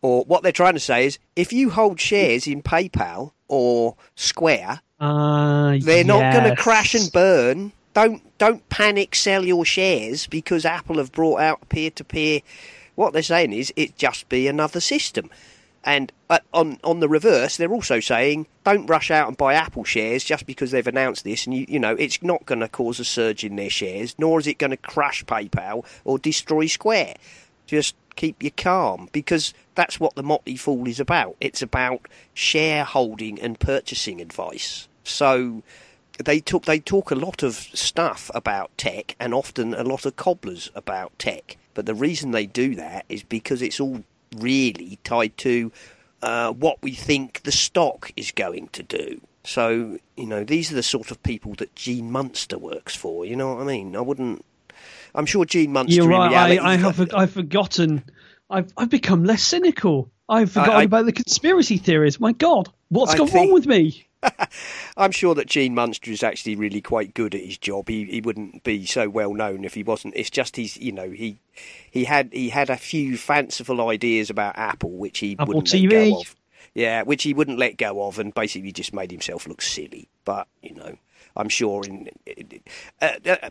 or 0.02 0.24
what 0.24 0.42
they're 0.42 0.52
trying 0.52 0.74
to 0.74 0.80
say 0.80 1.06
is, 1.06 1.18
if 1.36 1.52
you 1.52 1.70
hold 1.70 2.00
shares 2.00 2.46
in 2.46 2.62
PayPal 2.62 3.32
or 3.48 3.96
Square, 4.16 4.80
Uh, 5.00 5.76
they're 5.80 6.04
not 6.04 6.32
going 6.32 6.44
to 6.44 6.56
crash 6.56 6.94
and 6.94 7.10
burn. 7.12 7.72
Don't 7.94 8.22
don't 8.38 8.66
panic 8.68 9.14
sell 9.14 9.44
your 9.44 9.64
shares 9.64 10.26
because 10.26 10.64
Apple 10.64 10.98
have 10.98 11.12
brought 11.12 11.40
out 11.40 11.68
peer 11.68 11.90
to 11.90 12.04
peer. 12.04 12.40
What 12.94 13.12
they're 13.12 13.22
saying 13.22 13.52
is 13.52 13.72
it 13.76 13.96
just 13.96 14.28
be 14.28 14.48
another 14.48 14.80
system. 14.80 15.30
And 15.85 16.12
uh, 16.30 16.39
on 16.53 16.78
on 16.82 17.01
the 17.01 17.09
reverse, 17.09 17.57
they're 17.57 17.72
also 17.72 18.01
saying 18.01 18.47
don't 18.64 18.87
rush 18.87 19.11
out 19.11 19.28
and 19.28 19.37
buy 19.37 19.55
Apple 19.55 19.85
shares 19.85 20.24
just 20.24 20.47
because 20.47 20.70
they've 20.70 20.87
announced 20.87 21.24
this, 21.24 21.47
and 21.47 21.55
you 21.55 21.66
you 21.68 21.78
know 21.78 21.95
it's 21.95 22.22
not 22.22 22.47
going 22.47 22.61
to 22.61 22.68
cause 22.68 22.99
a 22.99 23.05
surge 23.05 23.45
in 23.45 23.57
their 23.57 23.70
shares, 23.70 24.14
nor 24.18 24.41
is 24.41 24.47
it 24.47 24.59
going 24.59 24.70
to 24.70 24.78
crash 24.78 25.24
PayPal 25.24 25.85
or 26.05 26.18
destroy 26.18 26.66
Square. 26.66 27.16
Just 27.66 27.95
keep 28.16 28.43
you 28.43 28.51
calm 28.51 29.09
because 29.12 29.53
that's 29.74 30.01
what 30.01 30.14
the 30.14 30.22
Motley 30.22 30.57
Fool 30.57 30.89
is 30.89 31.01
about. 31.01 31.37
It's 31.41 31.62
about 31.62 32.09
shareholding 32.32 33.41
and 33.41 33.59
purchasing 33.59 34.20
advice. 34.20 34.89
So 35.03 35.62
they 36.22 36.41
talk 36.41 36.64
they 36.64 36.80
talk 36.80 37.11
a 37.11 37.16
lot 37.16 37.43
of 37.43 37.55
stuff 37.55 38.30
about 38.35 38.76
tech 38.78 39.16
and 39.20 39.35
often 39.35 39.74
a 39.74 39.82
lot 39.82 40.07
of 40.07 40.16
cobblers 40.16 40.70
about 40.74 41.18
tech. 41.18 41.57
But 41.74 41.87
the 41.87 41.95
reason 41.95 42.30
they 42.30 42.47
do 42.47 42.74
that 42.76 43.05
is 43.09 43.22
because 43.22 43.61
it's 43.61 43.80
all 43.80 44.05
really 44.41 44.99
tied 45.05 45.37
to 45.39 45.72
uh, 46.22 46.53
what 46.53 46.82
we 46.82 46.93
think 46.93 47.43
the 47.43 47.53
stock 47.53 48.11
is 48.16 48.30
going 48.30 48.68
to 48.68 48.82
do. 48.82 49.20
So 49.45 49.99
you 50.16 50.26
know 50.26 50.43
these 50.45 50.72
are 50.72 50.74
the 50.74 50.82
sort 50.82 51.11
of 51.11 51.22
people 51.22 51.55
that 51.55 51.74
Gene 51.74 52.11
Munster 52.11 52.57
works 52.59 52.97
for. 52.97 53.26
You 53.26 53.37
know 53.37 53.55
what 53.55 53.62
I 53.62 53.64
mean? 53.64 53.95
I 53.97 54.01
wouldn't. 54.01 54.45
I'm 55.14 55.26
sure 55.26 55.45
Gene 55.45 55.72
Munster. 55.72 55.95
You're 55.97 56.05
in 56.05 56.11
right. 56.11 56.30
reality, 56.30 56.59
I, 56.59 56.72
I 56.72 56.76
have 56.76 57.14
I've 57.14 57.32
forgotten. 57.32 58.05
I've 58.49 58.72
I've 58.76 58.91
become 58.91 59.24
less 59.24 59.43
cynical. 59.43 60.11
I've 60.28 60.51
forgotten 60.53 60.74
I- 60.76 60.82
about 60.85 61.05
the 61.07 61.12
conspiracy 61.12 61.76
theories. 61.76 62.18
My 62.18 62.32
God, 62.32 62.70
what's 62.89 63.12
I 63.14 63.18
gone 63.18 63.26
think- 63.28 63.37
wrong 63.47 63.53
with 63.53 63.66
me? 63.66 64.07
I'm 64.97 65.11
sure 65.11 65.35
that 65.35 65.47
Gene 65.49 65.75
Munster 65.75 66.11
is 66.11 66.22
actually 66.22 66.57
really 66.57 66.81
quite 66.81 67.14
good 67.14 67.35
at 67.35 67.41
his 67.41 67.59
job. 67.59 67.89
He 67.89 68.05
he 68.05 68.20
wouldn't 68.20 68.62
be 68.64 68.87
so 68.87 69.09
well 69.09 69.35
known 69.35 69.64
if 69.64 69.75
he 69.75 69.83
wasn't. 69.83 70.14
It's 70.16 70.31
just 70.31 70.57
he's 70.57 70.77
you 70.77 70.93
know 70.93 71.11
he 71.11 71.39
he 71.91 72.05
had 72.05 72.31
he 72.33 72.49
had 72.51 72.70
a 72.70 72.77
few 72.77 73.16
fanciful 73.16 73.89
ideas 73.89 74.31
about 74.31 74.57
Apple 74.57 74.93
which 74.93 75.18
he 75.18 75.37
Apple 75.39 75.47
wouldn't 75.47 75.66
TV. 75.68 75.91
let 75.91 76.11
go 76.11 76.20
of. 76.20 76.37
Yeah, 76.75 77.03
which 77.03 77.22
he 77.22 77.35
wouldn't 77.35 77.59
let 77.59 77.77
go 77.77 78.07
of, 78.07 78.18
and 78.18 78.35
basically 78.35 78.72
just 78.72 78.93
made 78.93 79.11
himself 79.11 79.47
look 79.47 79.62
silly. 79.62 80.09
But 80.25 80.49
you 80.62 80.75
know, 80.75 80.97
I'm 81.37 81.49
sure 81.49 81.85
in 81.85 82.09
uh, 83.01 83.11
uh, 83.27 83.51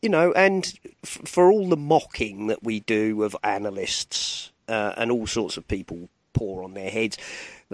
you 0.00 0.08
know, 0.10 0.32
and 0.32 0.78
f- 1.02 1.20
for 1.24 1.50
all 1.50 1.68
the 1.68 1.76
mocking 1.76 2.48
that 2.48 2.62
we 2.62 2.80
do 2.80 3.22
of 3.22 3.34
analysts 3.42 4.52
uh, 4.68 4.92
and 4.96 5.10
all 5.10 5.26
sorts 5.26 5.56
of 5.56 5.66
people 5.66 6.10
pour 6.34 6.62
on 6.62 6.74
their 6.74 6.90
heads, 6.90 7.16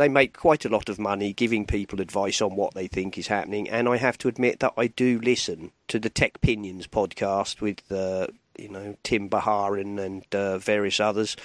they 0.01 0.09
make 0.09 0.37
quite 0.37 0.65
a 0.65 0.69
lot 0.69 0.89
of 0.89 0.99
money 0.99 1.33
giving 1.33 1.67
people 1.67 2.01
advice 2.01 2.41
on 2.41 2.57
what 2.57 2.75
they 2.75 2.87
think 2.87 3.19
is 3.19 3.27
happening. 3.27 3.69
And 3.69 3.89
I 3.89 3.99
have 3.99 4.17
to 4.19 4.29
admit 4.29 4.61
that 4.61 4.73
I 4.77 4.87
do 4.87 5.21
listen 5.21 5.73
to 5.89 5.99
the 5.99 6.09
Techpinions 6.11 6.89
podcast 6.89 7.61
with, 7.61 7.81
uh, 7.93 8.29
you 8.59 8.69
know, 8.71 8.97
Tim 9.03 9.29
Bajarin 9.29 10.01
and 10.01 10.25
uh, 10.35 10.59
various 10.59 11.01
others 11.01 11.37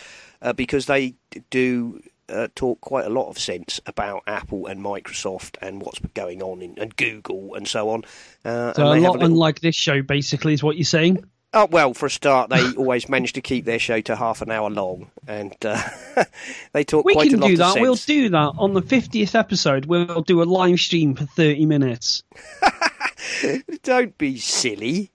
uh, 0.42 0.54
because 0.54 0.86
they 0.86 1.16
do 1.50 2.02
uh, 2.30 2.48
talk 2.56 2.80
quite 2.82 3.06
a 3.06 3.10
lot 3.10 3.30
of 3.30 3.38
sense 3.38 3.82
about 3.86 4.24
Apple 4.26 4.68
and 4.68 4.82
Microsoft 4.82 5.58
and 5.62 5.82
what's 5.82 6.00
going 6.14 6.42
on 6.42 6.62
in 6.62 6.80
and 6.80 6.96
Google 6.96 7.56
and 7.56 7.68
so 7.68 7.90
on. 7.90 8.04
Uh, 8.44 8.74
So 8.74 8.84
a 8.84 8.96
lot 8.96 8.96
little- 9.18 9.24
unlike 9.26 9.60
this 9.60 9.76
show, 9.76 10.02
basically, 10.02 10.54
is 10.54 10.64
what 10.64 10.78
you're 10.78 10.86
saying. 10.86 11.24
Oh 11.56 11.66
well, 11.72 11.94
for 11.94 12.06
a 12.08 12.10
start, 12.10 12.50
they 12.50 12.62
always 12.78 13.08
manage 13.10 13.34
to 13.34 13.42
keep 13.42 13.64
their 13.66 13.80
show 13.80 14.02
to 14.02 14.16
half 14.16 14.42
an 14.42 14.52
hour 14.52 14.70
long, 14.70 15.10
and 15.28 15.56
uh, 15.66 15.82
they 16.74 16.84
talk 16.84 17.06
We 17.06 17.14
quite 17.14 17.30
can 17.30 17.40
a 17.40 17.42
lot 17.44 17.48
do 17.48 17.58
that. 17.58 17.74
sense. 17.74 17.82
We'll 17.82 17.96
do 17.96 18.30
that 18.30 18.54
on 18.58 18.74
the 18.74 18.82
50th 18.82 19.34
episode. 19.36 19.86
We'll 19.86 20.22
do 20.22 20.42
a 20.42 20.44
live 20.44 20.80
stream 20.80 21.16
for 21.16 21.26
30 21.26 21.66
minutes. 21.66 22.24
Don't 23.84 24.18
be 24.18 24.38
silly. 24.38 25.12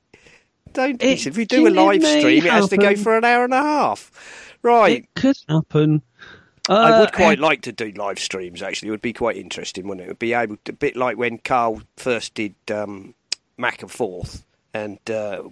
Don't 0.73 0.99
be 0.99 1.07
It- 1.13 1.21
silly. 1.21 1.31
If 1.31 1.37
we 1.37 1.45
do 1.45 1.69
a 1.69 1.71
live 1.71 2.03
stream, 2.03 2.45
it 2.45 2.51
has 2.51 2.69
to 2.71 2.77
go 2.77 2.97
for 2.97 3.17
an 3.17 3.25
hour 3.25 3.45
and 3.45 3.55
a 3.55 3.63
half. 3.63 4.11
Right. 4.63 4.99
It 5.05 5.15
could 5.15 5.37
happen. 5.49 6.03
I 6.69 6.93
Uh, 6.93 7.01
would 7.01 7.13
quite 7.13 7.39
like 7.39 7.63
to 7.63 7.73
do 7.73 7.91
live 7.97 8.19
streams. 8.19 8.63
Actually, 8.63 8.89
it 8.89 8.91
would 8.93 9.03
be 9.03 9.13
quite 9.13 9.37
interesting, 9.37 9.89
wouldn't 9.89 10.03
it? 10.03 10.05
It 10.05 10.09
would 10.11 10.19
be 10.19 10.35
able 10.35 10.57
to, 10.65 10.73
a 10.73 10.75
bit 10.75 10.95
like 10.97 11.17
when 11.17 11.39
Carl 11.39 11.83
first 11.97 12.35
did 12.35 12.55
um, 12.71 13.15
Mac 13.57 13.83
and 13.83 13.91
Forth, 13.91 14.45
and 14.73 14.99
uh, 15.11 15.43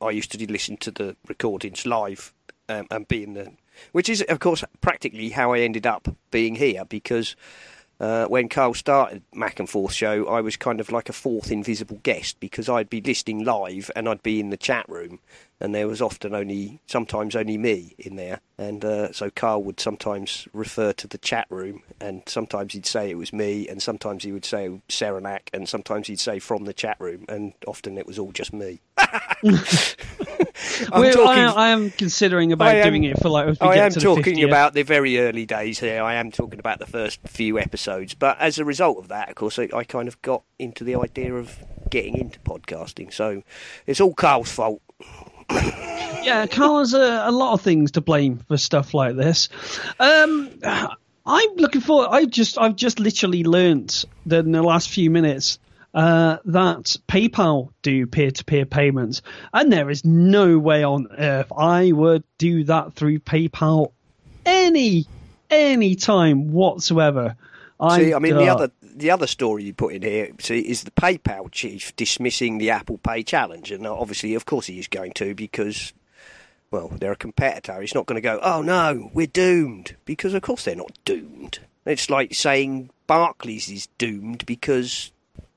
I 0.00 0.10
used 0.10 0.32
to 0.32 0.52
listen 0.52 0.76
to 0.78 0.90
the 0.90 1.16
recordings 1.28 1.86
live 1.86 2.32
um, 2.68 2.86
and 2.90 3.06
be 3.06 3.22
in 3.22 3.34
the, 3.34 3.52
which 3.92 4.08
is 4.08 4.22
of 4.28 4.40
course 4.40 4.64
practically 4.80 5.30
how 5.30 5.52
I 5.52 5.60
ended 5.60 5.86
up 5.86 6.14
being 6.30 6.56
here 6.56 6.84
because. 6.84 7.36
Uh, 8.00 8.24
when 8.26 8.48
Carl 8.48 8.72
started 8.72 9.22
Mac 9.34 9.60
and 9.60 9.68
Forth 9.68 9.92
show, 9.92 10.26
I 10.26 10.40
was 10.40 10.56
kind 10.56 10.80
of 10.80 10.90
like 10.90 11.10
a 11.10 11.12
fourth 11.12 11.52
invisible 11.52 12.00
guest 12.02 12.40
because 12.40 12.66
I'd 12.66 12.88
be 12.88 13.02
listening 13.02 13.44
live 13.44 13.90
and 13.94 14.08
I'd 14.08 14.22
be 14.22 14.40
in 14.40 14.48
the 14.48 14.56
chat 14.56 14.88
room, 14.88 15.18
and 15.60 15.74
there 15.74 15.86
was 15.86 16.00
often 16.00 16.34
only, 16.34 16.80
sometimes 16.86 17.36
only 17.36 17.58
me 17.58 17.94
in 17.98 18.16
there, 18.16 18.40
and 18.56 18.82
uh, 18.86 19.12
so 19.12 19.28
Carl 19.28 19.62
would 19.64 19.78
sometimes 19.80 20.48
refer 20.54 20.94
to 20.94 21.06
the 21.06 21.18
chat 21.18 21.46
room, 21.50 21.82
and 22.00 22.22
sometimes 22.26 22.72
he'd 22.72 22.86
say 22.86 23.10
it 23.10 23.18
was 23.18 23.34
me, 23.34 23.68
and 23.68 23.82
sometimes 23.82 24.24
he 24.24 24.32
would 24.32 24.46
say 24.46 24.80
Serenak, 24.88 25.50
and 25.52 25.68
sometimes 25.68 26.06
he'd 26.06 26.20
say 26.20 26.38
from 26.38 26.64
the 26.64 26.72
chat 26.72 26.96
room, 27.00 27.26
and 27.28 27.52
often 27.66 27.98
it 27.98 28.06
was 28.06 28.18
all 28.18 28.32
just 28.32 28.54
me. 28.54 28.80
I'm 30.92 31.12
talking- 31.12 31.26
I, 31.26 31.52
I 31.52 31.68
am 31.70 31.90
considering 31.90 32.52
about 32.52 32.74
am- 32.74 32.88
doing 32.88 33.04
it 33.04 33.18
for 33.20 33.28
like. 33.28 33.56
I 33.60 33.76
am 33.76 33.90
to 33.92 33.98
the 33.98 34.04
talking 34.04 34.42
about 34.44 34.74
the 34.74 34.82
very 34.82 35.18
early 35.18 35.46
days 35.46 35.78
here. 35.78 36.02
I 36.02 36.14
am 36.14 36.30
talking 36.30 36.58
about 36.58 36.78
the 36.78 36.86
first 36.86 37.20
few 37.26 37.58
episodes. 37.58 38.14
But 38.14 38.38
as 38.40 38.58
a 38.58 38.64
result 38.64 38.98
of 38.98 39.08
that, 39.08 39.28
of 39.28 39.34
course, 39.34 39.58
I, 39.58 39.68
I 39.74 39.84
kind 39.84 40.08
of 40.08 40.20
got 40.22 40.42
into 40.58 40.84
the 40.84 40.96
idea 40.96 41.34
of 41.34 41.58
getting 41.90 42.16
into 42.16 42.38
podcasting. 42.40 43.12
So 43.12 43.42
it's 43.86 44.00
all 44.00 44.14
Carl's 44.14 44.50
fault. 44.52 44.82
Yeah, 46.22 46.46
Carl 46.46 46.80
has 46.80 46.92
a, 46.92 47.22
a 47.24 47.30
lot 47.32 47.54
of 47.54 47.62
things 47.62 47.92
to 47.92 48.02
blame 48.02 48.40
for 48.46 48.58
stuff 48.58 48.92
like 48.92 49.16
this. 49.16 49.48
Um, 49.98 50.50
I'm 50.62 51.48
looking 51.56 51.80
forward. 51.80 52.08
I 52.10 52.26
just, 52.26 52.58
I've 52.58 52.76
just 52.76 53.00
literally 53.00 53.42
learnt 53.42 54.04
that 54.26 54.44
in 54.44 54.52
the 54.52 54.62
last 54.62 54.90
few 54.90 55.10
minutes 55.10 55.58
uh, 55.94 56.38
that 56.44 56.96
PayPal 57.08 57.70
do 57.82 58.06
peer-to-peer 58.06 58.66
payments, 58.66 59.22
and 59.52 59.72
there 59.72 59.90
is 59.90 60.04
no 60.04 60.58
way 60.58 60.84
on 60.84 61.08
earth 61.18 61.50
I 61.56 61.92
would 61.92 62.24
do 62.38 62.64
that 62.64 62.94
through 62.94 63.20
PayPal 63.20 63.92
any 64.46 65.06
any 65.50 65.96
time 65.96 66.52
whatsoever. 66.52 67.36
See, 67.96 68.12
I 68.12 68.18
mean, 68.18 68.36
the 68.36 68.48
uh, 68.48 68.54
other 68.54 68.70
the 68.82 69.10
other 69.10 69.26
story 69.26 69.64
you 69.64 69.72
put 69.72 69.94
in 69.94 70.02
here, 70.02 70.30
see, 70.38 70.60
is 70.60 70.84
the 70.84 70.90
PayPal 70.90 71.50
chief 71.50 71.96
dismissing 71.96 72.58
the 72.58 72.70
Apple 72.70 72.98
Pay 72.98 73.22
challenge, 73.22 73.72
and 73.72 73.86
obviously, 73.86 74.34
of 74.34 74.44
course, 74.44 74.66
he 74.66 74.78
is 74.78 74.86
going 74.86 75.12
to 75.14 75.34
because, 75.34 75.94
well, 76.70 76.88
they're 76.88 77.12
a 77.12 77.16
competitor. 77.16 77.80
He's 77.80 77.94
not 77.94 78.06
going 78.06 78.16
to 78.16 78.20
go, 78.20 78.38
oh 78.42 78.60
no, 78.60 79.10
we're 79.14 79.26
doomed, 79.26 79.96
because 80.04 80.34
of 80.34 80.42
course 80.42 80.64
they're 80.64 80.76
not 80.76 80.92
doomed. 81.04 81.60
It's 81.86 82.10
like 82.10 82.34
saying 82.34 82.90
Barclays 83.06 83.70
is 83.70 83.88
doomed 83.96 84.44
because 84.44 85.10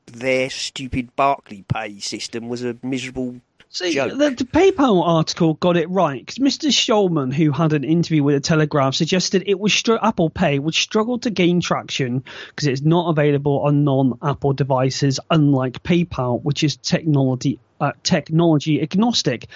their 0.08 0.50
stupid 0.50 1.16
Barclay 1.16 1.64
Pay 1.68 2.00
system 2.00 2.50
was 2.50 2.64
a 2.64 2.76
miserable 2.82 3.42
See, 3.74 3.96
the, 3.96 4.30
the 4.38 4.46
PayPal 4.46 5.02
article 5.04 5.56
got 5.56 5.78
it 5.78 5.90
right 5.90 6.24
because 6.24 6.38
Mr. 6.38 6.68
Schulman, 6.68 7.34
who 7.34 7.52
had 7.52 7.74
an 7.74 7.84
interview 7.84 8.22
with 8.22 8.36
the 8.36 8.40
Telegraph, 8.40 8.94
suggested 8.94 9.46
it 9.48 9.60
was 9.60 9.74
str- 9.74 9.96
Apple 10.00 10.30
Pay 10.30 10.60
would 10.60 10.76
struggle 10.76 11.18
to 11.18 11.32
gain 11.32 11.60
traction 11.60 12.24
because 12.50 12.68
it's 12.68 12.84
not 12.84 13.10
available 13.10 13.62
on 13.62 13.84
non-Apple 13.84 14.54
devices, 14.54 15.20
unlike 15.32 15.82
PayPal, 15.82 16.40
which 16.44 16.64
is 16.64 16.78
technology 16.78 17.58
uh, 17.82 17.94
technology 18.04 18.80
agnostic. 18.80 19.48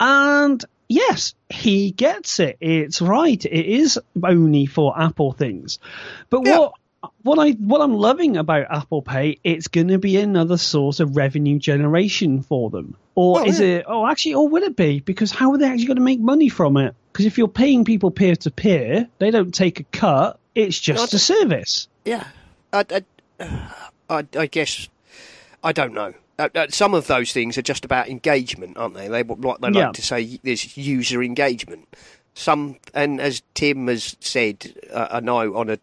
And 0.00 0.64
yes, 0.88 1.34
he 1.50 1.90
gets 1.90 2.40
it. 2.40 2.56
It's 2.62 3.02
right. 3.02 3.44
It 3.44 3.66
is 3.66 4.00
only 4.24 4.64
for 4.64 4.98
Apple 4.98 5.32
things. 5.32 5.78
But 6.30 6.46
Yeah. 6.46 6.58
what 6.58 6.72
what 7.22 7.38
I 7.38 7.50
what 7.52 7.80
I'm 7.80 7.94
loving 7.94 8.36
about 8.36 8.66
Apple 8.70 9.02
Pay, 9.02 9.38
it's 9.44 9.68
going 9.68 9.88
to 9.88 9.98
be 9.98 10.16
another 10.16 10.56
source 10.56 11.00
of 11.00 11.16
revenue 11.16 11.58
generation 11.58 12.42
for 12.42 12.70
them. 12.70 12.96
Or 13.14 13.34
Well, 13.34 13.48
is 13.48 13.60
yeah. 13.60 13.66
it? 13.66 13.84
Oh, 13.86 14.06
actually, 14.06 14.34
or 14.34 14.48
will 14.48 14.62
it 14.62 14.76
be? 14.76 15.00
Because 15.00 15.30
how 15.30 15.52
are 15.52 15.58
they 15.58 15.66
actually 15.66 15.86
going 15.86 15.96
to 15.96 16.02
make 16.02 16.20
money 16.20 16.48
from 16.48 16.76
it? 16.76 16.94
Because 17.12 17.26
if 17.26 17.38
you're 17.38 17.48
paying 17.48 17.84
people 17.84 18.10
peer 18.10 18.36
to 18.36 18.50
peer, 18.50 19.08
they 19.18 19.30
don't 19.30 19.52
take 19.54 19.80
a 19.80 19.84
cut. 19.84 20.38
It's 20.54 20.78
just 20.78 21.14
a 21.14 21.18
service. 21.18 21.88
Yeah, 22.04 22.26
I, 22.72 22.84
I, 22.90 23.04
I, 24.10 24.26
I 24.36 24.46
guess 24.46 24.88
I 25.62 25.72
don't 25.72 25.94
know. 25.94 26.14
Uh, 26.38 26.48
uh, 26.54 26.66
some 26.70 26.94
of 26.94 27.08
those 27.08 27.32
things 27.32 27.58
are 27.58 27.62
just 27.62 27.84
about 27.84 28.08
engagement, 28.08 28.76
aren't 28.76 28.94
they? 28.94 29.08
They 29.08 29.22
what 29.24 29.60
they 29.60 29.70
Yeah. 29.70 29.86
like 29.86 29.94
to 29.94 30.02
say 30.02 30.38
there's 30.44 30.76
user 30.76 31.22
engagement. 31.22 31.88
Some 32.38 32.76
and 32.94 33.20
as 33.20 33.42
Tim 33.54 33.88
has 33.88 34.16
said, 34.20 34.72
uh, 34.92 35.08
I 35.10 35.18
know 35.18 35.56
on 35.56 35.70
a, 35.70 35.78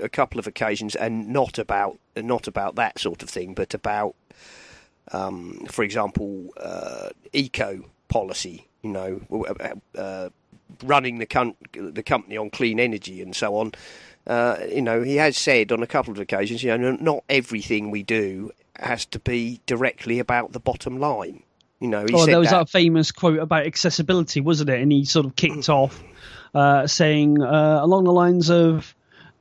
a 0.00 0.08
couple 0.08 0.38
of 0.38 0.46
occasions, 0.46 0.96
and 0.96 1.28
not 1.28 1.58
about 1.58 1.98
not 2.16 2.48
about 2.48 2.76
that 2.76 2.98
sort 2.98 3.22
of 3.22 3.28
thing, 3.28 3.52
but 3.52 3.74
about, 3.74 4.14
um, 5.12 5.66
for 5.70 5.82
example, 5.82 6.54
uh, 6.56 7.10
eco 7.34 7.84
policy. 8.08 8.66
You 8.80 8.90
know, 8.92 9.20
uh, 9.30 9.98
uh, 10.00 10.28
running 10.82 11.18
the 11.18 11.26
com- 11.26 11.56
the 11.72 12.02
company 12.02 12.38
on 12.38 12.48
clean 12.48 12.80
energy 12.80 13.20
and 13.20 13.36
so 13.36 13.56
on. 13.56 13.72
Uh, 14.26 14.56
you 14.70 14.80
know, 14.80 15.02
he 15.02 15.16
has 15.16 15.36
said 15.36 15.70
on 15.70 15.82
a 15.82 15.86
couple 15.86 16.14
of 16.14 16.18
occasions, 16.18 16.62
you 16.62 16.78
know, 16.78 16.96
not 16.98 17.24
everything 17.28 17.90
we 17.90 18.02
do 18.02 18.52
has 18.76 19.04
to 19.04 19.18
be 19.18 19.60
directly 19.66 20.18
about 20.18 20.52
the 20.52 20.60
bottom 20.60 20.98
line. 20.98 21.42
You 21.80 21.88
know, 21.88 22.04
he 22.06 22.12
Oh, 22.14 22.24
said 22.24 22.32
there 22.32 22.38
was 22.38 22.50
that. 22.50 22.58
that 22.66 22.68
famous 22.68 23.10
quote 23.10 23.38
about 23.38 23.66
accessibility, 23.66 24.40
wasn't 24.40 24.70
it? 24.70 24.80
And 24.80 24.92
he 24.92 25.04
sort 25.06 25.24
of 25.26 25.34
kicked 25.34 25.68
off 25.70 26.02
uh, 26.54 26.86
saying 26.86 27.42
uh, 27.42 27.78
along 27.82 28.04
the 28.04 28.12
lines 28.12 28.50
of, 28.50 28.94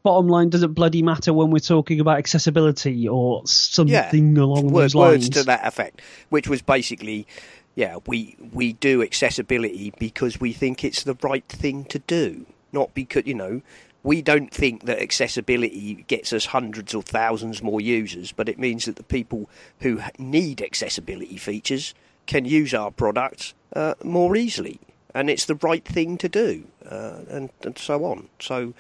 "Bottom 0.04 0.28
line 0.30 0.50
doesn't 0.50 0.74
bloody 0.74 1.02
matter 1.02 1.34
when 1.34 1.50
we're 1.52 1.60
talking 1.60 2.00
about 2.00 2.18
accessibility," 2.18 3.08
or 3.10 3.46
something 3.46 4.38
along 4.38 4.70
words, 4.72 4.94
those 4.94 4.96
lines. 4.96 5.26
words 5.26 5.30
to 5.32 5.44
that 5.44 5.68
effect, 5.68 6.02
which 6.30 6.48
was 6.48 6.62
basically, 6.62 7.28
yeah, 7.76 7.98
we 8.08 8.38
we 8.54 8.72
do 8.74 9.02
accessibility 9.04 9.92
because 10.00 10.40
we 10.40 10.54
think 10.54 10.84
it's 10.86 11.04
the 11.04 11.18
right 11.22 11.48
thing 11.50 11.84
to 11.86 12.00
do, 12.00 12.46
not 12.72 12.94
because 12.94 13.26
you 13.26 13.34
know. 13.34 13.62
We 14.02 14.22
don't 14.22 14.50
think 14.50 14.86
that 14.86 15.02
accessibility 15.02 16.06
gets 16.08 16.32
us 16.32 16.46
hundreds 16.46 16.96
or 16.96 17.02
thousands 17.04 17.62
more 17.62 17.82
users, 17.82 18.32
but 18.32 18.48
it 18.48 18.58
means 18.58 18.86
that 18.86 18.96
the 18.96 19.04
people 19.04 19.50
who 19.82 20.00
need 20.18 20.62
accessibility 20.62 21.36
features 21.36 21.94
can 22.30 22.46
use 22.46 22.76
our 22.76 22.92
products 22.92 23.56
uh, 23.76 23.96
more 24.04 24.36
easily, 24.36 24.80
and 25.16 25.32
it's 25.32 25.46
the 25.46 25.56
right 25.56 25.84
thing 25.84 26.16
to 26.20 26.30
do, 26.30 26.66
uh, 26.88 27.22
and, 27.28 27.50
and 27.64 27.76
so 27.76 28.06
on. 28.06 28.30
So, 28.40 28.76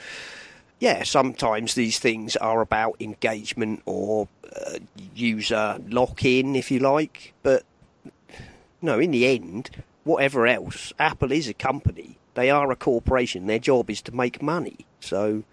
yeah, 0.79 1.01
sometimes 1.01 1.73
these 1.73 1.97
things 1.97 2.35
are 2.35 2.61
about 2.61 2.95
engagement 2.99 3.81
or 3.87 4.27
uh, 4.55 4.77
user 5.15 5.79
lock 5.89 6.23
in, 6.23 6.55
if 6.55 6.69
you 6.69 6.79
like. 6.79 7.33
But 7.41 7.63
no, 8.83 8.99
in 8.99 9.09
the 9.09 9.25
end, 9.25 9.71
whatever 10.03 10.45
else, 10.45 10.93
Apple 10.99 11.31
is 11.31 11.47
a 11.47 11.55
company. 11.55 12.19
They 12.35 12.51
are 12.51 12.71
a 12.71 12.75
corporation. 12.75 13.47
Their 13.47 13.57
job 13.57 13.89
is 13.89 14.01
to 14.03 14.15
make 14.15 14.43
money. 14.43 14.85
So 14.99 15.43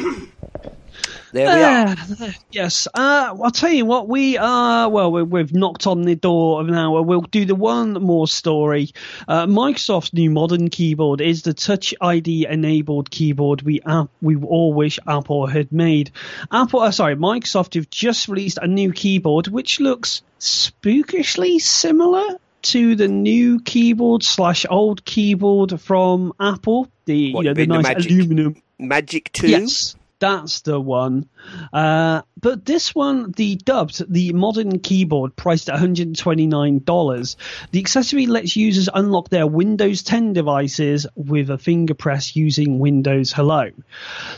there 1.32 1.46
we 1.46 1.62
are. 1.62 1.96
Ah, 1.98 2.34
yes. 2.50 2.88
Uh, 2.92 3.36
I'll 3.42 3.50
tell 3.50 3.72
you 3.72 3.84
what, 3.84 4.08
we 4.08 4.36
are, 4.36 4.88
well, 4.88 5.12
we, 5.12 5.22
we've 5.22 5.52
knocked 5.52 5.86
on 5.86 6.02
the 6.02 6.14
door 6.14 6.60
of 6.60 6.68
an 6.68 6.74
hour. 6.74 7.02
We'll 7.02 7.20
do 7.22 7.44
the 7.44 7.54
one 7.54 7.92
more 7.94 8.26
story. 8.26 8.90
Uh, 9.28 9.46
Microsoft's 9.46 10.12
new 10.12 10.30
modern 10.30 10.70
keyboard 10.70 11.20
is 11.20 11.42
the 11.42 11.54
Touch 11.54 11.94
ID 12.00 12.46
enabled 12.48 13.10
keyboard 13.10 13.62
we 13.62 13.80
we 14.20 14.36
all 14.36 14.72
wish 14.72 14.98
Apple 15.06 15.46
had 15.46 15.72
made. 15.72 16.10
Apple, 16.50 16.80
uh, 16.80 16.90
sorry, 16.90 17.16
Microsoft 17.16 17.74
have 17.74 17.90
just 17.90 18.28
released 18.28 18.58
a 18.60 18.66
new 18.66 18.92
keyboard 18.92 19.48
which 19.48 19.80
looks 19.80 20.22
spookishly 20.40 21.60
similar 21.60 22.38
to 22.62 22.94
the 22.94 23.08
new 23.08 23.60
keyboard 23.60 24.22
slash 24.22 24.66
old 24.68 25.04
keyboard 25.04 25.80
from 25.80 26.32
Apple. 26.38 26.88
The 27.06 27.32
What, 27.32 27.44
you 27.44 27.50
know 27.50 27.54
the 27.54 27.66
been 27.66 27.68
the 27.70 27.82
nice 27.82 28.06
aluminum 28.06 28.56
Magic 28.80 29.32
Two. 29.32 29.48
Yes. 29.48 29.96
That's 30.18 30.60
the 30.60 30.78
one. 30.78 31.30
Uh, 31.72 32.20
but 32.38 32.66
this 32.66 32.94
one, 32.94 33.32
the 33.32 33.56
dubbed, 33.56 34.02
the 34.12 34.34
modern 34.34 34.78
keyboard 34.80 35.34
priced 35.34 35.70
at 35.70 35.80
$129. 35.80 37.36
The 37.70 37.80
accessory 37.80 38.26
lets 38.26 38.54
users 38.54 38.90
unlock 38.92 39.30
their 39.30 39.46
Windows 39.46 40.02
10 40.02 40.34
devices 40.34 41.06
with 41.14 41.48
a 41.48 41.56
finger 41.56 41.94
press 41.94 42.36
using 42.36 42.78
Windows 42.78 43.32
Hello. 43.32 43.70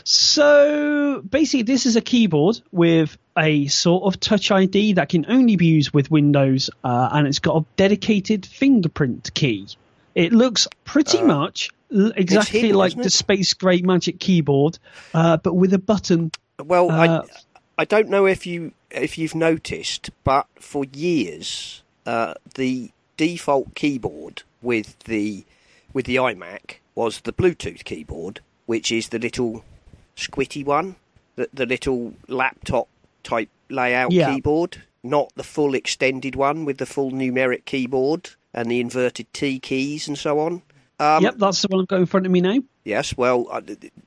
So 0.05 1.21
basically, 1.21 1.63
this 1.63 1.85
is 1.85 1.97
a 1.97 2.01
keyboard 2.01 2.61
with 2.71 3.17
a 3.37 3.67
sort 3.67 4.03
of 4.03 4.19
touch 4.21 4.51
ID 4.51 4.93
that 4.93 5.09
can 5.09 5.25
only 5.27 5.57
be 5.57 5.65
used 5.65 5.91
with 5.93 6.09
Windows, 6.09 6.69
uh, 6.83 7.09
and 7.11 7.27
it's 7.27 7.39
got 7.39 7.57
a 7.57 7.65
dedicated 7.75 8.45
fingerprint 8.45 9.33
key. 9.33 9.67
It 10.15 10.31
looks 10.31 10.67
pretty 10.85 11.17
Uh, 11.17 11.25
much 11.25 11.71
exactly 12.15 12.61
hidden, 12.61 12.75
like 12.77 12.95
the? 12.95 13.09
Space 13.09 13.53
Gray 13.53 13.81
Magic 13.81 14.19
keyboard, 14.19 14.79
uh, 15.13 15.37
but 15.37 15.53
with 15.53 15.73
a 15.73 15.79
button. 15.79 16.31
Well, 16.63 16.91
Uh, 16.91 17.23
I 17.77 17.81
I 17.81 17.85
don't 17.85 18.09
know 18.09 18.25
if 18.25 18.45
you 18.45 18.71
if 18.91 19.17
you've 19.17 19.35
noticed, 19.35 20.09
but 20.23 20.47
for 20.59 20.85
years 20.85 21.81
uh, 22.05 22.33
the 22.55 22.91
default 23.17 23.75
keyboard 23.75 24.43
with 24.61 24.97
the 25.05 25.43
with 25.93 26.05
the 26.05 26.15
iMac 26.17 26.75
was 26.95 27.21
the 27.21 27.33
Bluetooth 27.33 27.83
keyboard, 27.83 28.39
which 28.65 28.91
is 28.91 29.09
the 29.09 29.19
little 29.19 29.63
squitty 30.15 30.63
one, 30.65 30.95
the, 31.35 31.49
the 31.53 31.65
little 31.65 32.13
laptop 32.27 32.87
type 33.23 33.49
layout 33.69 34.11
Yeah. 34.11 34.33
keyboard, 34.33 34.83
not 35.03 35.31
the 35.35 35.43
full 35.43 35.73
extended 35.73 36.35
one 36.35 36.65
with 36.65 36.77
the 36.77 36.85
full 36.85 37.11
numeric 37.11 37.65
keyboard 37.65 38.31
and 38.53 38.69
the 38.69 38.79
inverted 38.79 39.25
T 39.33 39.59
keys 39.59 40.07
and 40.07 40.17
so 40.17 40.39
on. 40.39 40.61
Um, 40.99 41.23
yep, 41.23 41.35
that's 41.37 41.61
the 41.61 41.67
one 41.69 41.81
I've 41.81 41.87
got 41.87 41.99
in 41.99 42.05
front 42.05 42.25
of 42.25 42.31
me 42.31 42.41
now. 42.41 42.59
Yes, 42.83 43.17
well, 43.17 43.47
uh, 43.49 43.61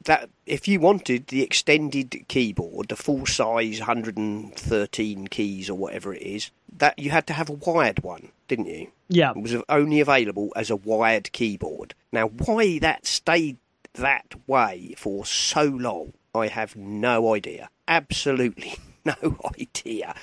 that 0.04 0.28
if 0.46 0.68
you 0.68 0.80
wanted 0.80 1.26
the 1.28 1.42
extended 1.42 2.26
keyboard, 2.28 2.88
the 2.88 2.96
full 2.96 3.26
size 3.26 3.80
113 3.80 5.26
keys 5.28 5.70
or 5.70 5.74
whatever 5.74 6.14
it 6.14 6.22
is, 6.22 6.50
that 6.78 6.98
you 6.98 7.10
had 7.10 7.26
to 7.26 7.32
have 7.32 7.48
a 7.48 7.52
wired 7.52 8.02
one, 8.02 8.28
didn't 8.48 8.66
you? 8.66 8.88
Yeah, 9.08 9.30
It 9.30 9.42
was 9.42 9.56
only 9.68 10.00
available 10.00 10.52
as 10.56 10.70
a 10.70 10.76
wired 10.76 11.32
keyboard. 11.32 11.94
Now, 12.12 12.28
why 12.28 12.78
that 12.80 13.06
stayed 13.06 13.58
that 13.94 14.34
way 14.46 14.94
for 14.96 15.24
so 15.24 15.64
long, 15.64 16.12
I 16.34 16.48
have 16.48 16.76
no 16.76 17.34
idea. 17.34 17.70
Absolutely 17.88 18.74
no 19.04 19.38
idea 19.58 20.14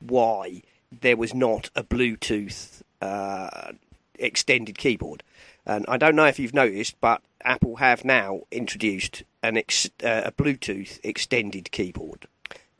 why 0.00 0.62
there 1.00 1.16
was 1.16 1.34
not 1.34 1.70
a 1.76 1.82
Bluetooth 1.82 2.82
uh, 3.02 3.72
extended 4.18 4.78
keyboard. 4.78 5.22
And 5.68 5.84
I 5.86 5.98
don't 5.98 6.16
know 6.16 6.24
if 6.24 6.38
you've 6.38 6.54
noticed, 6.54 6.98
but 7.00 7.20
Apple 7.44 7.76
have 7.76 8.02
now 8.04 8.40
introduced 8.50 9.22
an 9.42 9.58
ex- 9.58 9.90
uh, 10.02 10.22
a 10.24 10.32
Bluetooth 10.32 10.98
extended 11.04 11.70
keyboard, 11.70 12.26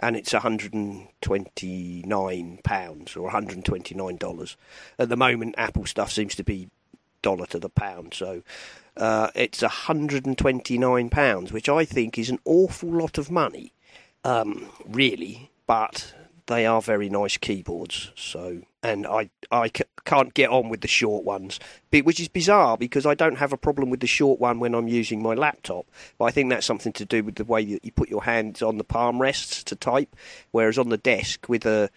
and 0.00 0.16
it's 0.16 0.32
129 0.32 2.58
pounds 2.64 3.14
or 3.14 3.24
129 3.24 4.16
dollars. 4.16 4.56
At 4.98 5.10
the 5.10 5.16
moment, 5.16 5.54
Apple 5.58 5.84
stuff 5.84 6.10
seems 6.10 6.34
to 6.36 6.42
be 6.42 6.70
dollar 7.20 7.44
to 7.46 7.58
the 7.58 7.68
pound, 7.68 8.14
so 8.14 8.42
uh, 8.96 9.28
it's 9.34 9.60
129 9.60 11.10
pounds, 11.10 11.52
which 11.52 11.68
I 11.68 11.84
think 11.84 12.16
is 12.18 12.30
an 12.30 12.38
awful 12.46 12.88
lot 12.88 13.18
of 13.18 13.30
money, 13.30 13.74
um, 14.24 14.70
really. 14.86 15.50
But 15.66 16.14
they 16.48 16.66
are 16.66 16.82
very 16.82 17.08
nice 17.08 17.36
keyboards, 17.36 18.10
so 18.16 18.62
and 18.82 19.06
I 19.06 19.30
I 19.50 19.68
c- 19.68 19.84
can't 20.04 20.34
get 20.34 20.50
on 20.50 20.68
with 20.70 20.80
the 20.80 20.88
short 20.88 21.24
ones, 21.24 21.60
which 21.92 22.18
is 22.18 22.28
bizarre 22.28 22.76
because 22.76 23.06
I 23.06 23.14
don't 23.14 23.36
have 23.36 23.52
a 23.52 23.56
problem 23.56 23.90
with 23.90 24.00
the 24.00 24.06
short 24.06 24.40
one 24.40 24.58
when 24.58 24.74
I'm 24.74 24.88
using 24.88 25.22
my 25.22 25.34
laptop. 25.34 25.86
But 26.18 26.24
I 26.24 26.30
think 26.30 26.50
that's 26.50 26.66
something 26.66 26.92
to 26.94 27.04
do 27.04 27.22
with 27.22 27.36
the 27.36 27.44
way 27.44 27.64
that 27.66 27.84
you 27.84 27.92
put 27.92 28.08
your 28.08 28.24
hands 28.24 28.62
on 28.62 28.78
the 28.78 28.84
palm 28.84 29.20
rests 29.20 29.62
to 29.64 29.76
type, 29.76 30.16
whereas 30.50 30.78
on 30.78 30.88
the 30.88 30.96
desk 30.96 31.48
with 31.48 31.64
a 31.66 31.90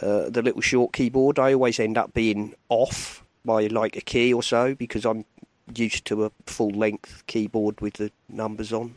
uh, 0.00 0.30
the 0.30 0.42
little 0.42 0.62
short 0.62 0.92
keyboard, 0.92 1.38
I 1.38 1.52
always 1.52 1.78
end 1.78 1.98
up 1.98 2.14
being 2.14 2.54
off 2.70 3.22
by 3.44 3.66
like 3.66 3.96
a 3.96 4.00
key 4.00 4.32
or 4.32 4.42
so 4.42 4.74
because 4.74 5.04
I'm 5.04 5.26
used 5.74 6.06
to 6.06 6.24
a 6.24 6.32
full 6.46 6.70
length 6.70 7.24
keyboard 7.26 7.80
with 7.82 7.94
the 7.94 8.10
numbers 8.28 8.72
on. 8.72 8.96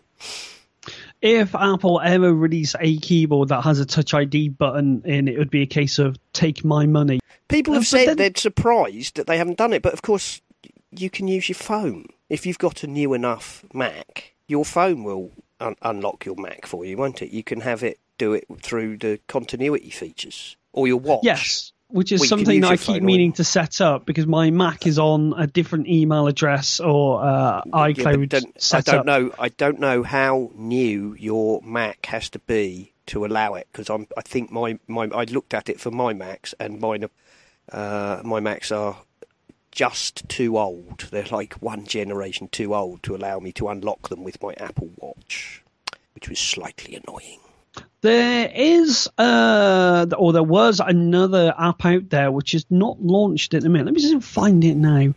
If 1.21 1.55
Apple 1.55 2.01
ever 2.01 2.33
release 2.33 2.75
a 2.79 2.97
keyboard 2.99 3.49
that 3.49 3.61
has 3.61 3.79
a 3.79 3.85
Touch 3.85 4.13
ID 4.13 4.49
button 4.49 5.01
in, 5.05 5.27
it 5.27 5.37
would 5.37 5.49
be 5.49 5.61
a 5.61 5.65
case 5.67 5.99
of 5.99 6.17
take 6.33 6.63
my 6.63 6.85
money. 6.85 7.19
People 7.47 7.73
Uh, 7.73 7.77
have 7.77 7.83
but 7.83 7.87
said 7.87 8.07
then- 8.09 8.17
they're 8.17 8.31
surprised 8.35 9.15
that 9.15 9.27
they 9.27 9.37
haven't 9.37 9.57
done 9.57 9.73
it, 9.73 9.81
but 9.81 9.93
of 9.93 10.01
course, 10.01 10.41
you 10.91 11.09
can 11.09 11.27
use 11.27 11.49
your 11.49 11.55
phone. 11.55 12.07
If 12.29 12.45
you've 12.45 12.57
got 12.59 12.83
a 12.83 12.87
new 12.87 13.13
enough 13.13 13.63
Mac, 13.73 14.33
your 14.47 14.65
phone 14.65 15.03
will 15.03 15.31
un- 15.59 15.75
unlock 15.81 16.25
your 16.25 16.35
Mac 16.35 16.65
for 16.65 16.85
you, 16.85 16.97
won't 16.97 17.21
it? 17.21 17.31
You 17.31 17.43
can 17.43 17.61
have 17.61 17.83
it 17.83 17.99
do 18.17 18.33
it 18.33 18.45
through 18.61 18.97
the 18.97 19.19
continuity 19.27 19.89
features 19.89 20.55
or 20.73 20.87
your 20.87 20.97
watch. 20.97 21.21
Yes, 21.23 21.71
which 21.87 22.11
is 22.11 22.21
Well, 22.21 22.29
something 22.29 22.61
that 22.61 22.71
I 22.71 22.77
keep 22.77 22.97
phone, 22.97 23.05
meaning 23.05 23.33
to 23.33 23.43
set 23.43 23.79
up 23.81 24.05
because 24.05 24.25
my 24.27 24.49
Mac 24.51 24.87
is 24.87 24.97
on 24.99 25.33
a 25.37 25.47
different 25.47 25.87
email 25.87 26.27
address 26.27 26.79
or 26.79 27.23
uh, 27.23 27.61
Yeah, 27.65 27.71
iCloud 27.71 28.29
don't- 28.29 28.73
I 28.73 28.81
don't 28.81 28.99
up. 28.99 29.05
know. 29.05 29.31
I 29.39 29.49
don't 29.49 29.79
know 29.79 30.03
how 30.03 30.51
new 30.55 31.15
your 31.19 31.61
Mac 31.61 32.05
has 32.07 32.29
to 32.31 32.39
be 32.39 32.93
to 33.07 33.23
allow 33.25 33.53
it 33.53 33.67
because 33.71 33.89
I'm. 33.89 34.07
I 34.17 34.21
think 34.21 34.51
my, 34.51 34.79
my 34.87 35.07
I 35.13 35.23
looked 35.25 35.53
at 35.53 35.69
it 35.69 35.79
for 35.79 35.91
my 35.91 36.13
Macs 36.13 36.53
and 36.59 36.79
mine. 36.79 37.05
Uh, 37.71 38.21
my 38.23 38.39
Macs 38.39 38.71
are 38.71 38.97
just 39.71 40.27
too 40.29 40.57
old. 40.57 41.07
They're 41.11 41.25
like 41.31 41.53
one 41.55 41.85
generation 41.85 42.47
too 42.47 42.73
old 42.73 43.03
to 43.03 43.15
allow 43.15 43.39
me 43.39 43.51
to 43.53 43.67
unlock 43.69 44.09
them 44.09 44.23
with 44.23 44.41
my 44.41 44.53
Apple 44.57 44.89
Watch, 44.97 45.63
which 46.15 46.29
was 46.29 46.39
slightly 46.39 46.95
annoying. 46.95 47.39
There 48.05 48.51
is, 48.53 49.09
uh, 49.17 50.05
or 50.15 50.31
there 50.31 50.43
was 50.43 50.79
another 50.79 51.55
app 51.57 51.83
out 51.85 52.07
there 52.11 52.31
which 52.31 52.53
is 52.53 52.63
not 52.69 53.01
launched 53.01 53.55
at 53.55 53.63
the 53.63 53.69
minute. 53.69 53.85
Let 53.85 53.95
me 53.95 54.01
just 54.01 54.23
find 54.23 54.63
it 54.63 54.75
now. 54.75 55.11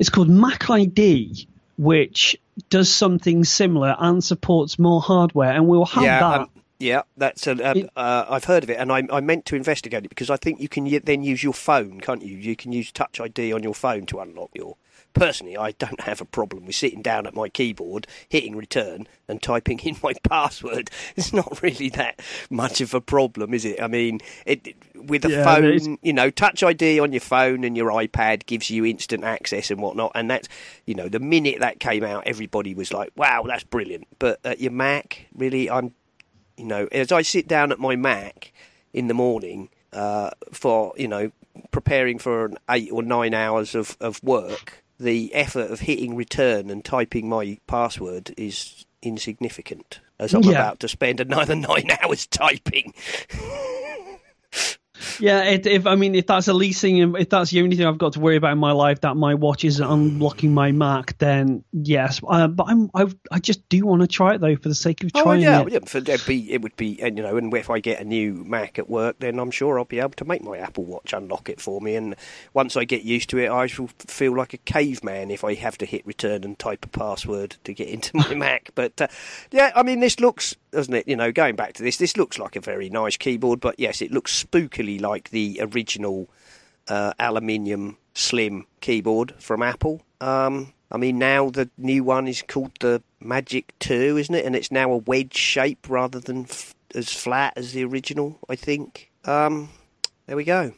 It's 0.00 0.10
called 0.10 0.28
Mac 0.28 0.68
ID, 0.68 1.46
which 1.78 2.36
does 2.68 2.92
something 2.92 3.44
similar 3.44 3.94
and 3.96 4.24
supports 4.24 4.76
more 4.76 5.00
hardware, 5.00 5.52
and 5.52 5.68
we'll 5.68 5.84
have 5.84 6.02
yeah, 6.02 6.18
that. 6.18 6.40
um, 6.40 6.50
yeah, 6.80 7.02
that's 7.16 7.46
a, 7.46 7.52
um, 7.52 7.76
It- 7.76 7.90
uh, 7.94 8.26
I've 8.28 8.46
heard 8.46 8.64
of 8.64 8.70
it, 8.70 8.78
and 8.80 8.90
I, 8.90 9.06
I 9.12 9.20
meant 9.20 9.46
to 9.46 9.54
investigate 9.54 10.04
it 10.04 10.08
because 10.08 10.28
I 10.28 10.36
think 10.36 10.60
you 10.60 10.68
can 10.68 10.84
then 11.04 11.22
use 11.22 11.44
your 11.44 11.54
phone, 11.54 12.00
can't 12.00 12.22
you? 12.22 12.36
You 12.36 12.56
can 12.56 12.72
use 12.72 12.90
Touch 12.90 13.20
ID 13.20 13.52
on 13.52 13.62
your 13.62 13.74
phone 13.74 14.04
to 14.06 14.18
unlock 14.18 14.50
your. 14.54 14.74
Personally, 15.14 15.56
I 15.56 15.72
don't 15.72 16.00
have 16.02 16.20
a 16.20 16.24
problem 16.24 16.66
with 16.66 16.74
sitting 16.76 17.02
down 17.02 17.26
at 17.26 17.34
my 17.34 17.48
keyboard, 17.48 18.06
hitting 18.28 18.56
return, 18.56 19.06
and 19.28 19.42
typing 19.42 19.78
in 19.80 19.96
my 20.02 20.12
password. 20.22 20.90
It's 21.16 21.32
not 21.32 21.62
really 21.62 21.88
that 21.90 22.20
much 22.50 22.80
of 22.80 22.94
a 22.94 23.00
problem, 23.00 23.54
is 23.54 23.64
it? 23.64 23.80
I 23.82 23.86
mean, 23.88 24.20
it, 24.46 24.66
it- 24.66 24.76
with 24.94 25.24
a 25.24 25.30
Yeah, 25.30 25.42
phone, 25.44 25.98
you 26.02 26.12
know, 26.12 26.30
Touch 26.30 26.62
ID 26.62 27.00
on 27.00 27.12
your 27.12 27.20
phone 27.20 27.64
and 27.64 27.76
your 27.76 27.90
iPad 27.90 28.46
gives 28.46 28.70
you 28.70 28.84
instant 28.86 29.24
access 29.24 29.70
and 29.70 29.80
whatnot. 29.80 30.12
And 30.14 30.30
that's, 30.30 30.48
you 30.86 30.94
know, 30.94 31.08
the 31.08 31.18
minute 31.18 31.58
that 31.58 31.80
came 31.80 32.04
out, 32.04 32.22
everybody 32.26 32.72
was 32.72 32.92
like, 32.92 33.10
"Wow, 33.16 33.42
that's 33.48 33.64
brilliant." 33.64 34.06
But 34.20 34.38
at 34.44 34.60
your 34.60 34.70
Mac, 34.70 35.26
really, 35.34 35.68
I'm 35.68 35.92
you 36.56 36.64
know, 36.64 36.86
as 36.92 37.10
I 37.12 37.22
sit 37.22 37.48
down 37.48 37.72
at 37.72 37.78
my 37.78 37.96
Mac 37.96 38.52
in 38.92 39.08
the 39.08 39.14
morning 39.14 39.70
uh, 39.92 40.30
for, 40.52 40.92
you 40.96 41.08
know, 41.08 41.32
preparing 41.70 42.18
for 42.18 42.44
an 42.46 42.58
eight 42.70 42.90
or 42.92 43.02
nine 43.02 43.34
hours 43.34 43.74
of, 43.74 43.96
of 44.00 44.22
work, 44.22 44.81
the 45.02 45.34
effort 45.34 45.70
of 45.70 45.80
hitting 45.80 46.14
return 46.16 46.70
and 46.70 46.84
typing 46.84 47.28
my 47.28 47.58
password 47.66 48.32
is 48.36 48.86
insignificant. 49.02 50.00
As 50.18 50.32
I'm 50.34 50.42
Yeah. 50.42 50.50
about 50.52 50.80
to 50.80 50.88
spend 50.88 51.20
another 51.20 51.56
nine 51.68 51.88
hours 52.02 52.26
typing. 52.26 52.94
Yeah, 55.20 55.42
it, 55.44 55.66
if 55.66 55.86
I 55.86 55.94
mean, 55.94 56.14
if 56.14 56.26
that's 56.26 56.46
the 56.46 56.54
least 56.54 56.80
thing, 56.80 57.14
if 57.16 57.28
that's 57.28 57.50
the 57.50 57.62
only 57.62 57.76
thing 57.76 57.86
I've 57.86 57.98
got 57.98 58.14
to 58.14 58.20
worry 58.20 58.36
about 58.36 58.52
in 58.52 58.58
my 58.58 58.72
life, 58.72 59.00
that 59.02 59.16
my 59.16 59.34
watch 59.34 59.64
isn't 59.64 59.84
unlocking 59.84 60.54
my 60.54 60.72
Mac, 60.72 61.16
then 61.18 61.64
yes. 61.72 62.20
Uh, 62.26 62.48
but 62.48 62.64
I'm, 62.68 62.90
I, 62.94 63.06
I 63.30 63.38
just 63.38 63.68
do 63.68 63.84
want 63.86 64.02
to 64.02 64.08
try 64.08 64.34
it 64.34 64.40
though, 64.40 64.56
for 64.56 64.68
the 64.68 64.74
sake 64.74 65.02
of 65.04 65.10
Oh 65.14 65.22
trying 65.22 65.40
yeah, 65.40 65.62
it. 65.62 65.72
yeah. 65.72 65.78
For, 65.86 65.98
it'd 65.98 66.26
be, 66.26 66.52
it 66.52 66.62
would 66.62 66.76
be, 66.76 67.00
and 67.02 67.16
you 67.16 67.22
know, 67.22 67.36
and 67.36 67.52
if 67.54 67.70
I 67.70 67.80
get 67.80 68.00
a 68.00 68.04
new 68.04 68.44
Mac 68.44 68.78
at 68.78 68.88
work, 68.88 69.16
then 69.18 69.38
I'm 69.38 69.50
sure 69.50 69.78
I'll 69.78 69.84
be 69.84 70.00
able 70.00 70.10
to 70.10 70.24
make 70.24 70.42
my 70.42 70.58
Apple 70.58 70.84
Watch 70.84 71.12
unlock 71.12 71.48
it 71.48 71.60
for 71.60 71.80
me. 71.80 71.96
And 71.96 72.16
once 72.54 72.76
I 72.76 72.84
get 72.84 73.02
used 73.02 73.30
to 73.30 73.38
it, 73.38 73.50
I 73.50 73.66
shall 73.66 73.88
feel 73.98 74.36
like 74.36 74.52
a 74.54 74.58
caveman 74.58 75.30
if 75.30 75.44
I 75.44 75.54
have 75.54 75.78
to 75.78 75.86
hit 75.86 76.06
return 76.06 76.44
and 76.44 76.58
type 76.58 76.84
a 76.84 76.88
password 76.88 77.56
to 77.64 77.74
get 77.74 77.88
into 77.88 78.16
my 78.16 78.34
Mac. 78.34 78.70
But 78.74 79.00
uh, 79.00 79.08
yeah, 79.50 79.72
I 79.74 79.82
mean, 79.82 80.00
this 80.00 80.20
looks, 80.20 80.56
doesn't 80.70 80.94
it? 80.94 81.08
You 81.08 81.16
know, 81.16 81.32
going 81.32 81.56
back 81.56 81.74
to 81.74 81.82
this, 81.82 81.96
this 81.96 82.16
looks 82.16 82.38
like 82.38 82.56
a 82.56 82.60
very 82.60 82.88
nice 82.90 83.16
keyboard. 83.16 83.60
But 83.60 83.78
yes, 83.78 84.02
it 84.02 84.10
looks 84.12 84.44
spookily 84.44 84.91
like 84.98 85.30
the 85.30 85.58
original 85.62 86.28
uh, 86.88 87.12
aluminium 87.18 87.96
slim 88.14 88.66
keyboard 88.80 89.34
from 89.38 89.62
Apple. 89.62 90.02
Um, 90.20 90.72
I 90.90 90.98
mean, 90.98 91.18
now 91.18 91.50
the 91.50 91.70
new 91.78 92.04
one 92.04 92.28
is 92.28 92.42
called 92.46 92.72
the 92.80 93.02
Magic 93.20 93.72
2, 93.80 94.18
isn't 94.18 94.34
it? 94.34 94.44
And 94.44 94.54
it's 94.54 94.70
now 94.70 94.92
a 94.92 94.96
wedge 94.98 95.34
shape 95.36 95.86
rather 95.88 96.20
than 96.20 96.42
f- 96.44 96.74
as 96.94 97.10
flat 97.12 97.54
as 97.56 97.72
the 97.72 97.84
original, 97.84 98.38
I 98.48 98.56
think. 98.56 99.10
Um, 99.24 99.70
there 100.26 100.36
we 100.36 100.44
go. 100.44 100.72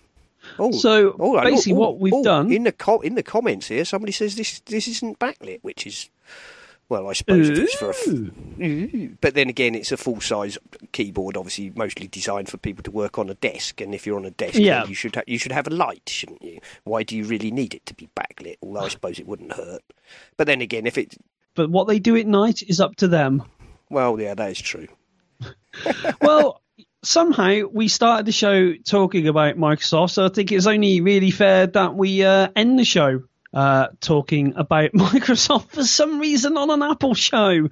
Oh, 0.59 0.71
So, 0.73 1.17
oh, 1.19 1.41
basically 1.43 1.73
oh, 1.73 1.77
what 1.77 1.99
we've 1.99 2.23
done- 2.23 2.53
in 2.53 2.65
the 2.65 2.73
co- 2.73 3.01
in 3.01 3.15
the 3.17 3.23
comments 3.23 3.69
here, 3.69 3.85
somebody 3.85 4.13
says 4.13 4.37
this 4.37 4.61
this 4.67 4.87
isn't 4.87 5.19
backlit, 5.19 5.59
which 5.63 5.87
is 5.87 6.11
Well, 6.89 7.09
I 7.09 7.15
suppose 7.15 7.49
if 7.49 7.59
it's 7.59 7.75
for 7.75 7.91
a. 7.91 7.95
F- 7.95 9.19
but 9.21 9.35
then 9.35 9.49
again, 9.49 9.75
it's 9.75 9.91
a 9.91 9.97
full 9.97 10.21
size 10.21 10.59
keyboard, 10.93 11.37
obviously 11.37 11.73
mostly 11.75 12.07
designed 12.09 12.49
for 12.51 12.59
people 12.59 12.83
to 12.85 12.91
work 12.91 13.19
on 13.19 13.31
a 13.31 13.35
desk. 13.35 13.81
And 13.81 13.95
if 13.95 14.07
you're 14.07 14.19
on 14.19 14.27
a 14.27 14.31
desk, 14.31 14.57
Yeah. 14.59 14.85
you 14.87 14.95
should 14.95 15.17
ha- 15.17 15.23
you 15.27 15.39
should 15.39 15.53
have 15.53 15.67
a 15.67 15.71
light, 15.71 16.03
shouldn't 16.09 16.43
you? 16.43 16.61
Why 16.85 17.03
do 17.03 17.17
you 17.17 17.25
really 17.25 17.51
need 17.51 17.75
it 17.75 17.87
to 17.87 17.95
be 17.95 18.09
backlit? 18.15 18.57
Although 18.63 18.81
I 18.81 18.89
suppose 18.97 19.19
it 19.19 19.27
wouldn't 19.27 19.53
hurt. 19.55 19.83
But 20.37 20.47
then 20.47 20.61
again, 20.61 20.87
if 20.87 20.99
it 20.99 21.17
But 21.55 21.71
what 21.71 21.89
they 21.89 21.99
do 21.99 22.17
at 22.17 22.27
night 22.27 22.63
is 22.63 22.81
up 22.81 22.97
to 22.97 23.09
them. 23.09 23.43
well, 23.91 24.21
yeah, 24.21 24.35
that 24.35 24.51
is 24.51 24.61
true. 24.61 24.89
well, 26.21 26.61
somehow 27.03 27.63
we 27.73 27.89
started 27.89 28.27
the 28.27 28.33
show 28.33 28.75
talking 28.85 29.27
about 29.29 29.57
Microsoft, 29.57 30.11
so 30.13 30.27
I 30.27 30.29
think 30.29 30.53
it's 30.53 30.67
only 30.67 31.01
really 31.01 31.31
fair 31.31 31.67
that 31.67 31.95
we 31.95 32.23
uh, 32.25 32.49
end 32.57 32.79
the 32.79 32.85
show 32.85 33.23
uh, 33.55 33.89
talking 34.01 34.55
about 34.57 34.93
Microsoft 34.95 35.71
for 35.71 35.85
some 35.85 36.19
reason 36.19 36.57
on 36.57 36.71
an 36.71 36.83
Apple 36.83 37.15
show. 37.15 37.69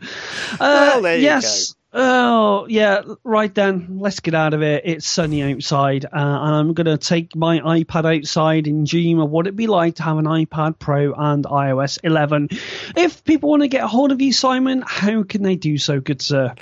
Uh, 0.52 0.56
Well, 0.60 1.02
there 1.02 1.16
you 1.16 1.22
yes. 1.22 1.74
Oh, 1.94 2.66
yeah, 2.70 3.02
right 3.22 3.54
then. 3.54 3.98
Let's 4.00 4.20
get 4.20 4.34
out 4.34 4.54
of 4.54 4.62
it. 4.62 4.82
It's 4.86 5.06
sunny 5.06 5.42
outside, 5.42 6.06
uh, 6.06 6.08
and 6.14 6.54
I'm 6.54 6.72
going 6.72 6.86
to 6.86 6.96
take 6.96 7.36
my 7.36 7.60
iPad 7.60 8.18
outside 8.18 8.66
and 8.66 8.86
dream 8.86 9.20
of 9.20 9.28
what 9.28 9.46
it'd 9.46 9.56
be 9.56 9.66
like 9.66 9.96
to 9.96 10.02
have 10.04 10.16
an 10.16 10.24
iPad 10.24 10.78
Pro 10.78 11.12
and 11.12 11.44
iOS 11.44 11.98
11. 12.02 12.48
If 12.96 13.24
people 13.24 13.50
want 13.50 13.62
to 13.62 13.68
get 13.68 13.84
a 13.84 13.88
hold 13.88 14.10
of 14.10 14.22
you, 14.22 14.32
Simon, 14.32 14.82
how 14.86 15.22
can 15.22 15.42
they 15.42 15.56
do 15.56 15.76
so, 15.76 16.00
good 16.00 16.22
sir? 16.22 16.54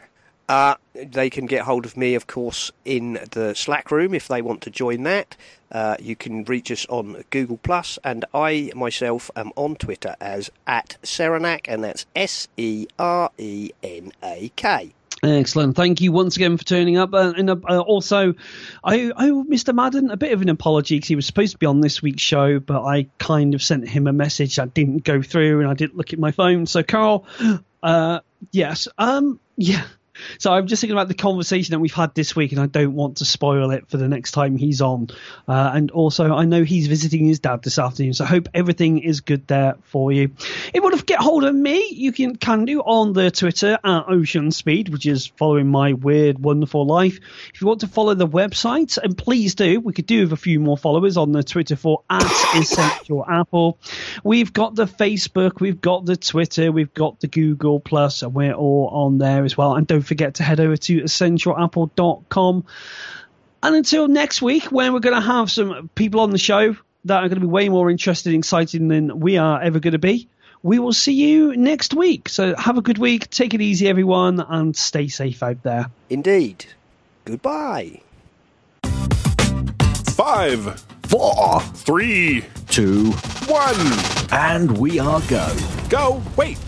Uh, 0.50 0.74
they 0.94 1.30
can 1.30 1.46
get 1.46 1.60
hold 1.60 1.86
of 1.86 1.96
me, 1.96 2.16
of 2.16 2.26
course, 2.26 2.72
in 2.84 3.20
the 3.30 3.54
Slack 3.54 3.92
room 3.92 4.12
if 4.12 4.26
they 4.26 4.42
want 4.42 4.62
to 4.62 4.70
join 4.70 5.04
that. 5.04 5.36
Uh, 5.70 5.94
you 6.00 6.16
can 6.16 6.42
reach 6.42 6.72
us 6.72 6.84
on 6.88 7.22
Google 7.30 7.58
Plus, 7.58 8.00
and 8.02 8.24
I 8.34 8.72
myself 8.74 9.30
am 9.36 9.52
on 9.54 9.76
Twitter 9.76 10.16
as 10.20 10.50
at 10.66 10.96
Serenak, 11.04 11.66
and 11.68 11.84
that's 11.84 12.04
S 12.16 12.48
E 12.56 12.88
R 12.98 13.30
E 13.38 13.70
N 13.84 14.10
A 14.24 14.50
K. 14.56 14.92
Excellent. 15.22 15.76
Thank 15.76 16.00
you 16.00 16.10
once 16.10 16.34
again 16.34 16.56
for 16.56 16.64
turning 16.64 16.96
up. 16.96 17.14
Uh, 17.14 17.32
and 17.36 17.48
uh, 17.48 17.54
also, 17.82 18.34
I 18.82 19.12
owe 19.16 19.44
Mr. 19.44 19.72
Madden 19.72 20.10
a 20.10 20.16
bit 20.16 20.32
of 20.32 20.42
an 20.42 20.48
apology 20.48 20.96
because 20.96 21.08
he 21.08 21.14
was 21.14 21.26
supposed 21.26 21.52
to 21.52 21.58
be 21.58 21.66
on 21.66 21.80
this 21.80 22.02
week's 22.02 22.22
show, 22.22 22.58
but 22.58 22.82
I 22.82 23.06
kind 23.18 23.54
of 23.54 23.62
sent 23.62 23.88
him 23.88 24.08
a 24.08 24.12
message 24.12 24.56
that 24.56 24.74
didn't 24.74 25.04
go 25.04 25.22
through 25.22 25.60
and 25.60 25.68
I 25.68 25.74
didn't 25.74 25.96
look 25.96 26.12
at 26.12 26.18
my 26.18 26.32
phone. 26.32 26.66
So, 26.66 26.82
Carl, 26.82 27.24
uh, 27.84 28.18
yes. 28.50 28.88
Um, 28.98 29.38
yeah. 29.56 29.84
So 30.38 30.52
I'm 30.52 30.66
just 30.66 30.80
thinking 30.80 30.96
about 30.96 31.08
the 31.08 31.14
conversation 31.14 31.72
that 31.72 31.80
we've 31.80 31.92
had 31.92 32.14
this 32.14 32.34
week, 32.34 32.52
and 32.52 32.60
I 32.60 32.66
don't 32.66 32.94
want 32.94 33.18
to 33.18 33.24
spoil 33.24 33.70
it 33.70 33.88
for 33.88 33.96
the 33.96 34.08
next 34.08 34.32
time 34.32 34.56
he's 34.56 34.80
on. 34.80 35.08
Uh, 35.48 35.70
and 35.74 35.90
also, 35.90 36.34
I 36.34 36.44
know 36.44 36.64
he's 36.64 36.86
visiting 36.86 37.26
his 37.26 37.40
dad 37.40 37.62
this 37.62 37.78
afternoon, 37.78 38.14
so 38.14 38.24
I 38.24 38.28
hope 38.28 38.48
everything 38.54 38.98
is 38.98 39.20
good 39.20 39.46
there 39.46 39.76
for 39.84 40.12
you. 40.12 40.30
If 40.38 40.70
you 40.74 40.82
want 40.82 40.98
to 40.98 41.04
get 41.04 41.20
hold 41.20 41.44
of 41.44 41.54
me, 41.54 41.88
you 41.90 42.12
can 42.12 42.36
can 42.36 42.64
do 42.64 42.80
on 42.80 43.12
the 43.12 43.30
Twitter 43.30 43.78
at 43.82 44.04
Ocean 44.08 44.50
Speed, 44.50 44.88
which 44.88 45.06
is 45.06 45.26
following 45.26 45.68
my 45.68 45.92
weird, 45.92 46.38
wonderful 46.38 46.86
life. 46.86 47.18
If 47.54 47.60
you 47.60 47.66
want 47.66 47.80
to 47.80 47.86
follow 47.86 48.14
the 48.14 48.28
website, 48.28 48.98
and 48.98 49.16
please 49.16 49.54
do, 49.54 49.80
we 49.80 49.92
could 49.92 50.06
do 50.06 50.22
with 50.22 50.32
a 50.32 50.36
few 50.36 50.60
more 50.60 50.76
followers 50.76 51.16
on 51.16 51.32
the 51.32 51.42
Twitter 51.42 51.76
for 51.76 52.02
at 52.10 52.22
Essential 52.56 53.24
Apple. 53.28 53.78
We've 54.24 54.52
got 54.52 54.74
the 54.74 54.86
Facebook, 54.86 55.60
we've 55.60 55.80
got 55.80 56.06
the 56.06 56.16
Twitter, 56.16 56.72
we've 56.72 56.94
got 56.94 57.20
the 57.20 57.28
Google 57.28 57.80
Plus, 57.80 58.22
and 58.22 58.34
we're 58.34 58.52
all 58.52 58.88
on 58.88 59.18
there 59.18 59.44
as 59.44 59.56
well. 59.56 59.74
And 59.74 59.86
don't 59.86 60.02
forget 60.10 60.34
to 60.34 60.42
head 60.42 60.58
over 60.58 60.76
to 60.76 61.02
essentialapple.com. 61.02 62.64
And 63.62 63.76
until 63.76 64.08
next 64.08 64.42
week, 64.42 64.64
when 64.64 64.92
we're 64.92 64.98
going 65.00 65.14
to 65.14 65.20
have 65.20 65.50
some 65.50 65.88
people 65.94 66.18
on 66.20 66.30
the 66.30 66.38
show 66.38 66.76
that 67.04 67.22
are 67.22 67.28
going 67.28 67.40
to 67.40 67.46
be 67.46 67.46
way 67.46 67.68
more 67.68 67.88
interested 67.90 68.30
and 68.32 68.40
exciting 68.40 68.88
than 68.88 69.20
we 69.20 69.38
are 69.38 69.62
ever 69.62 69.78
going 69.78 69.92
to 69.92 69.98
be, 70.00 70.28
we 70.64 70.80
will 70.80 70.92
see 70.92 71.12
you 71.12 71.56
next 71.56 71.94
week. 71.94 72.28
So 72.28 72.56
have 72.56 72.76
a 72.76 72.82
good 72.82 72.98
week. 72.98 73.30
Take 73.30 73.54
it 73.54 73.60
easy, 73.60 73.86
everyone, 73.88 74.40
and 74.40 74.76
stay 74.76 75.06
safe 75.08 75.42
out 75.44 75.62
there. 75.62 75.86
Indeed. 76.08 76.66
Goodbye. 77.24 78.00
Five, 80.08 80.80
Four, 81.04 81.60
three, 81.60 82.44
two, 82.68 83.12
one. 83.46 83.74
and 84.32 84.76
we 84.78 84.98
are 84.98 85.20
go. 85.28 85.56
Go. 85.88 86.22
Wait. 86.36 86.58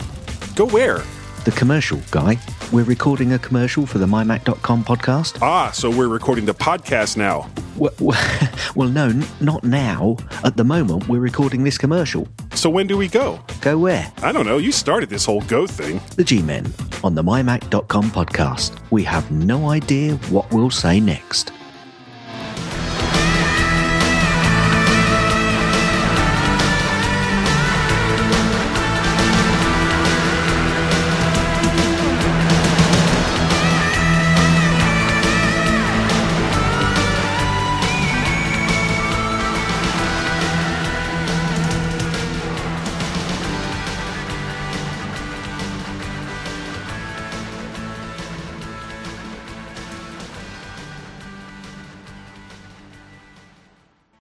Go 0.56 0.66
where? 0.66 1.02
The 1.44 1.52
commercial, 1.52 2.01
Guy. 2.10 2.39
We're 2.73 2.85
recording 2.85 3.35
a 3.35 3.39
commercial 3.39 3.85
for 3.85 3.99
the 3.99 4.07
MyMac.com 4.07 4.85
podcast. 4.85 5.43
Ah, 5.43 5.70
so 5.73 5.90
we're 5.90 6.09
recording 6.09 6.47
the 6.47 6.55
podcast 6.55 7.19
now. 7.19 7.51
Well, 7.77 7.93
well, 8.74 8.89
no, 8.89 9.12
not 9.43 9.62
now. 9.62 10.16
At 10.43 10.57
the 10.57 10.65
moment, 10.65 11.07
we're 11.07 11.20
recording 11.20 11.65
this 11.65 11.77
commercial. 11.77 12.27
So 12.55 12.70
when 12.70 12.86
do 12.86 12.97
we 12.97 13.09
go? 13.09 13.40
Go 13.61 13.77
where? 13.77 14.11
I 14.23 14.32
don't 14.32 14.47
know. 14.47 14.57
You 14.57 14.73
started 14.73 15.11
this 15.11 15.27
whole 15.27 15.43
go 15.43 15.66
thing. 15.66 16.01
The 16.16 16.24
G 16.24 16.40
Men 16.40 16.73
on 17.05 17.15
the 17.15 17.23
MyMac.com 17.23 18.11
podcast. 18.11 18.78
We 18.90 19.03
have 19.05 19.31
no 19.31 19.69
idea 19.69 20.15
what 20.31 20.51
we'll 20.51 20.70
say 20.70 20.99
next. 20.99 21.53